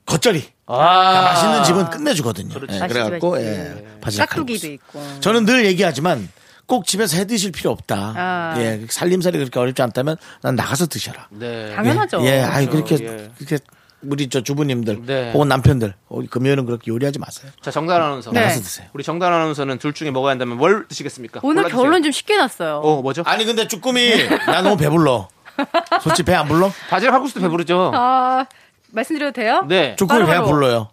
겉절이. 0.06 0.44
아, 0.66 1.22
맛있는 1.22 1.64
집은 1.64 1.90
끝내주거든요. 1.90 2.54
그렇죠. 2.54 2.74
예, 2.74 2.78
그래갖고. 2.88 3.38
예, 3.40 3.84
바지락 4.00 4.28
깍두기도 4.30 4.60
칼국수. 4.60 4.66
있고. 4.66 5.20
저는 5.20 5.44
늘 5.44 5.64
얘기하지만, 5.66 6.28
꼭 6.66 6.86
집에서 6.86 7.16
해 7.16 7.24
드실 7.26 7.52
필요 7.52 7.70
없다. 7.70 8.14
아. 8.16 8.54
예, 8.58 8.84
살림살이 8.88 9.38
그렇게 9.38 9.58
어렵지 9.60 9.82
않다면 9.82 10.16
난 10.42 10.56
나가서 10.56 10.86
드셔라. 10.86 11.28
네. 11.30 11.72
당연하죠. 11.74 12.24
예, 12.24 12.40
아이, 12.40 12.66
그렇게, 12.66 12.96
예. 13.00 13.30
그렇게, 13.36 13.58
우리 14.02 14.28
저 14.28 14.40
주부님들, 14.42 15.02
네. 15.06 15.32
혹은 15.32 15.48
남편들, 15.48 15.94
어, 16.08 16.20
금요일은 16.30 16.66
그렇게 16.66 16.90
요리하지 16.90 17.18
마세요. 17.20 17.50
자, 17.62 17.70
정단 17.70 18.02
아나운서. 18.02 18.30
네. 18.32 18.40
나가서 18.40 18.60
드세요. 18.60 18.86
우리 18.92 19.02
정단 19.04 19.32
아나운서는 19.32 19.78
둘 19.78 19.92
중에 19.92 20.10
먹어야 20.10 20.32
한다면 20.32 20.56
뭘 20.58 20.86
드시겠습니까? 20.88 21.40
오늘 21.42 21.62
골라주세요. 21.64 21.82
결론 21.82 22.02
좀 22.02 22.12
쉽게 22.12 22.36
났어요. 22.36 22.78
어, 22.78 23.02
뭐죠? 23.02 23.22
아니 23.26 23.44
근데 23.44 23.66
쭈꾸미 23.68 24.28
나 24.46 24.62
너무 24.62 24.76
배불러. 24.76 25.28
솔직히 26.02 26.26
배 26.26 26.34
안 26.34 26.46
불러? 26.46 26.70
바지락 26.90 27.12
칼국수도 27.12 27.40
배부르죠? 27.40 27.90
아, 27.94 28.44
말씀드려도 28.92 29.32
돼요? 29.32 29.64
네. 29.68 29.96
쭈꾸미 29.96 30.20
배 30.20 30.26
바로바로. 30.26 30.46
불러요. 30.52 30.88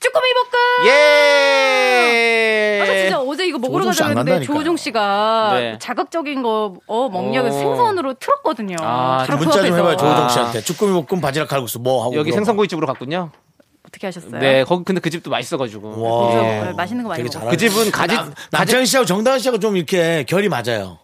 쭈꾸미 0.00 0.26
볶음! 0.34 0.86
예! 0.88 2.80
아, 2.82 2.86
진짜 2.86 3.18
어제 3.20 3.46
이거 3.46 3.58
먹으러 3.58 3.84
조우종 3.84 4.08
간다니까요. 4.08 4.42
조우종 4.44 4.76
씨가 4.76 5.50
네. 5.54 5.78
자극적인 5.78 6.42
거, 6.42 6.74
어, 6.86 7.08
먹냐고 7.08 7.48
어. 7.48 7.50
생선으로 7.50 8.14
틀었거든요. 8.14 8.76
아, 8.80 9.24
문자 9.38 9.62
좀. 9.64 9.66
해봐요 9.78 9.96
조우정 9.96 10.24
아. 10.24 10.28
씨한테. 10.28 10.60
쭈꾸미 10.60 11.04
볶음 11.06 11.20
바지락 11.22 11.48
칼국수 11.48 11.78
뭐 11.78 12.02
하고. 12.02 12.16
여기 12.16 12.30
물어봐. 12.30 12.36
생선구이 12.40 12.68
집으로 12.68 12.86
갔군요. 12.86 13.30
어떻게 13.88 14.06
하셨어요? 14.08 14.38
네, 14.40 14.64
거기 14.64 14.84
근데 14.84 15.00
그 15.00 15.08
집도 15.08 15.30
맛있어가지고. 15.30 16.02
와. 16.02 16.34
네, 16.42 16.72
맛있는 16.76 17.02
거 17.04 17.08
많이 17.10 17.22
되게 17.22 17.34
먹어요. 17.38 17.50
그 17.50 17.56
집은 17.56 17.90
가지, 17.90 18.14
남- 18.14 18.34
남창희 18.50 18.84
씨하고 18.86 19.06
정다은 19.06 19.38
씨하고 19.38 19.58
좀 19.58 19.76
이렇게 19.76 20.24
결이 20.28 20.48
맞아요. 20.50 20.98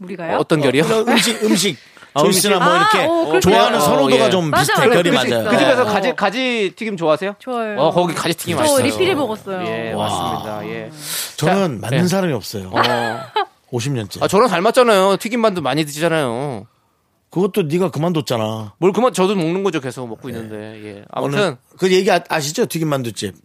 우리가요? 0.00 0.38
어 0.38 0.44
떤 0.44 0.60
결이요? 0.60 0.84
그런 0.84 1.08
음식 1.08 1.42
음식 1.44 1.76
아, 1.76 1.99
조이스나 2.18 2.56
음식. 2.56 2.64
뭐 2.64 2.72
아, 2.72 2.76
이렇게 2.76 2.98
어, 3.04 3.08
그렇구나. 3.26 3.40
좋아하는 3.40 3.78
어, 3.78 3.80
선호도가 3.80 4.26
예. 4.26 4.30
좀 4.30 4.50
맞아, 4.50 4.62
비슷해. 4.62 4.86
맞아. 4.88 5.02
결이 5.02 5.10
그, 5.10 5.18
집- 5.20 5.30
맞아요. 5.30 5.48
그 5.50 5.58
집에서 5.58 5.82
어. 5.82 5.84
가지, 5.84 6.16
가지 6.16 6.72
튀김 6.76 6.96
좋아하세요? 6.96 7.34
좋아요. 7.38 7.78
어, 7.80 7.90
거기 7.92 8.14
가지 8.14 8.34
튀김 8.34 8.56
저 8.56 8.62
맛있어요. 8.62 8.84
리필해 8.86 9.14
먹었어요. 9.14 9.66
예, 9.66 9.92
와. 9.92 10.08
맞습니다. 10.08 10.68
예. 10.68 10.90
저는 11.36 11.80
자, 11.80 11.86
맞는 11.88 12.04
예. 12.04 12.08
사람이 12.08 12.32
없어요. 12.32 12.70
어, 12.72 12.80
50년째. 13.72 14.22
아, 14.22 14.28
저랑 14.28 14.48
닮았잖아요. 14.48 15.16
튀김만두 15.18 15.62
많이 15.62 15.84
드시잖아요. 15.84 16.66
그것도 17.30 17.62
네가 17.62 17.90
그만뒀잖아. 17.92 18.74
뭘 18.78 18.92
그만 18.92 19.12
저도 19.12 19.36
먹는 19.36 19.62
거죠. 19.62 19.80
계속 19.80 20.08
먹고 20.08 20.28
있는데. 20.30 20.80
예. 20.84 21.04
아무튼 21.12 21.38
오늘 21.38 21.56
그 21.78 21.92
얘기 21.92 22.10
아, 22.10 22.18
아시죠? 22.28 22.66
튀김만두집. 22.66 23.36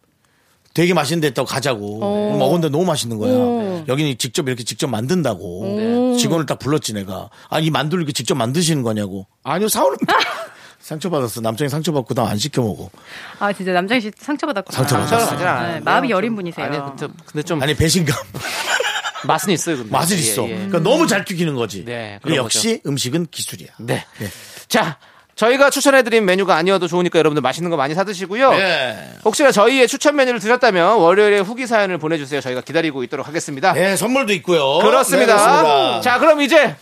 되게 0.76 0.94
맛있는 0.94 1.22
데 1.22 1.28
있다고 1.30 1.48
가자고. 1.48 2.38
먹었는데 2.38 2.70
너무 2.70 2.86
맛있는 2.86 3.18
거야. 3.18 3.84
여기는 3.88 4.18
직접 4.20 4.48
이렇게 4.48 4.64
직접 4.64 4.88
만든다고. 4.88 6.16
직원을 6.20 6.46
딱 6.46 6.60
불렀지 6.60 6.94
내가. 6.94 7.30
아, 7.50 7.60
이 7.60 7.72
만두를 7.72 8.04
이렇게 8.04 8.14
직접 8.14 8.36
만드시는 8.36 8.84
거냐고. 8.84 9.26
아니요, 9.44 9.68
사오는 9.70 9.98
상처받았어. 10.80 11.42
남창이 11.42 11.70
상처받고 11.70 12.14
나 12.14 12.26
안 12.28 12.38
시켜 12.38 12.62
먹어. 12.62 12.90
아 13.40 13.52
진짜 13.54 13.72
남창희 13.72 14.02
씨 14.02 14.12
상처받았구나. 14.18 14.76
상처받았어. 14.88 15.36
않아요. 15.38 15.74
네, 15.76 15.80
마음이 15.80 16.12
여린 16.12 16.36
분이세요. 16.36 16.66
아니, 16.66 16.78
근데, 16.78 17.08
근데 17.26 17.42
좀 17.44 17.64
아니, 17.64 17.74
배신감. 17.74 18.16
맛은 19.26 19.52
있어요. 19.54 19.78
근데. 19.78 19.90
맛은 19.92 20.18
예, 20.18 20.22
있어. 20.22 20.44
예. 20.44 20.54
그러니까 20.56 20.80
너무 20.80 21.08
잘 21.08 21.26
튀기는 21.26 21.56
거지. 21.56 21.84
네, 21.86 22.20
역시 22.36 22.82
음식은 22.86 23.28
기술이야. 23.32 23.70
네. 23.80 24.06
자, 24.68 25.00
저희가 25.36 25.70
추천해드린 25.70 26.26
메뉴가 26.26 26.56
아니어도 26.56 26.88
좋으니까 26.88 27.20
여러분들 27.20 27.42
맛있는 27.42 27.70
거 27.70 27.76
많이 27.78 27.94
사드시고요. 27.94 28.54
예. 28.54 28.96
혹시나 29.26 29.52
저희의 29.52 29.88
추천 29.88 30.16
메뉴를 30.16 30.40
드셨다면 30.40 30.98
월요일에 30.98 31.40
후기 31.40 31.68
사연을 31.68 31.98
보내주세요. 31.98 32.40
저희가 32.40 32.62
기다리고 32.62 33.04
있도록 33.04 33.28
하겠습니다. 33.28 33.74
네, 33.74 33.96
선물도 33.98 34.32
있고요. 34.34 34.80
그렇습니다. 34.80 35.36
네, 35.36 35.42
그렇습니다. 35.44 36.02
자, 36.02 36.20
그럼 36.20 36.42
이제 36.42 36.76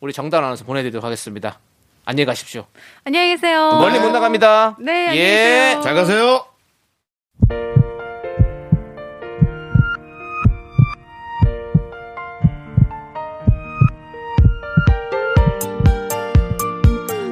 우리 0.00 0.12
정단 0.14 0.42
아나운서 0.44 0.64
보내드리도록 0.64 1.04
하겠습니다. 1.04 1.58
안녕히 2.06 2.24
가십시오. 2.24 2.64
안녕히 3.04 3.34
계세요. 3.34 3.72
멀리 3.72 3.98
못 3.98 4.10
나갑니다. 4.10 4.76
네, 4.80 5.08
안녕히 5.08 5.18
예. 5.18 5.24
계세요. 5.24 5.80
잘 5.82 5.94
가세요. 5.94 6.44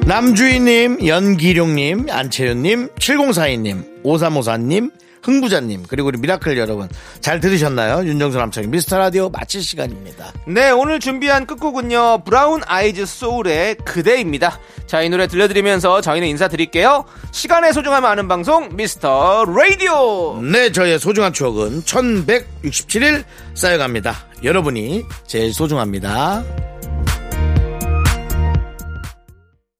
남주희님, 0.07 1.05
연기룡님, 1.05 2.07
안채윤님, 2.09 2.87
7042님, 2.95 4.03
5354님, 4.05 4.89
흥부자님, 5.21 5.83
그리고 5.89 6.07
우리 6.07 6.17
미라클 6.17 6.57
여러분. 6.57 6.87
잘 7.19 7.41
들으셨나요? 7.41 8.07
윤정수 8.07 8.37
남창희 8.37 8.69
미스터 8.69 8.97
라디오 8.97 9.27
마칠 9.27 9.61
시간입니다. 9.61 10.31
네, 10.47 10.71
오늘 10.71 11.01
준비한 11.01 11.45
끝곡은요. 11.45 12.23
Brown 12.23 12.61
Eyed 12.65 13.05
Soul의 13.05 13.75
그대입니다. 13.83 14.61
자, 14.85 15.01
이 15.01 15.09
노래 15.09 15.27
들려드리면서 15.27 15.99
저희는 15.99 16.29
인사드릴게요. 16.29 17.03
시간의 17.31 17.73
소중함 17.73 18.05
아는 18.05 18.29
방송 18.29 18.69
미스터 18.77 19.43
라디오. 19.43 20.41
네, 20.41 20.71
저의 20.71 20.99
소중한 20.99 21.33
추억은 21.33 21.81
1167일 21.81 23.25
쌓여갑니다. 23.55 24.15
여러분이 24.41 25.03
제일 25.25 25.53
소중합니다. 25.53 26.45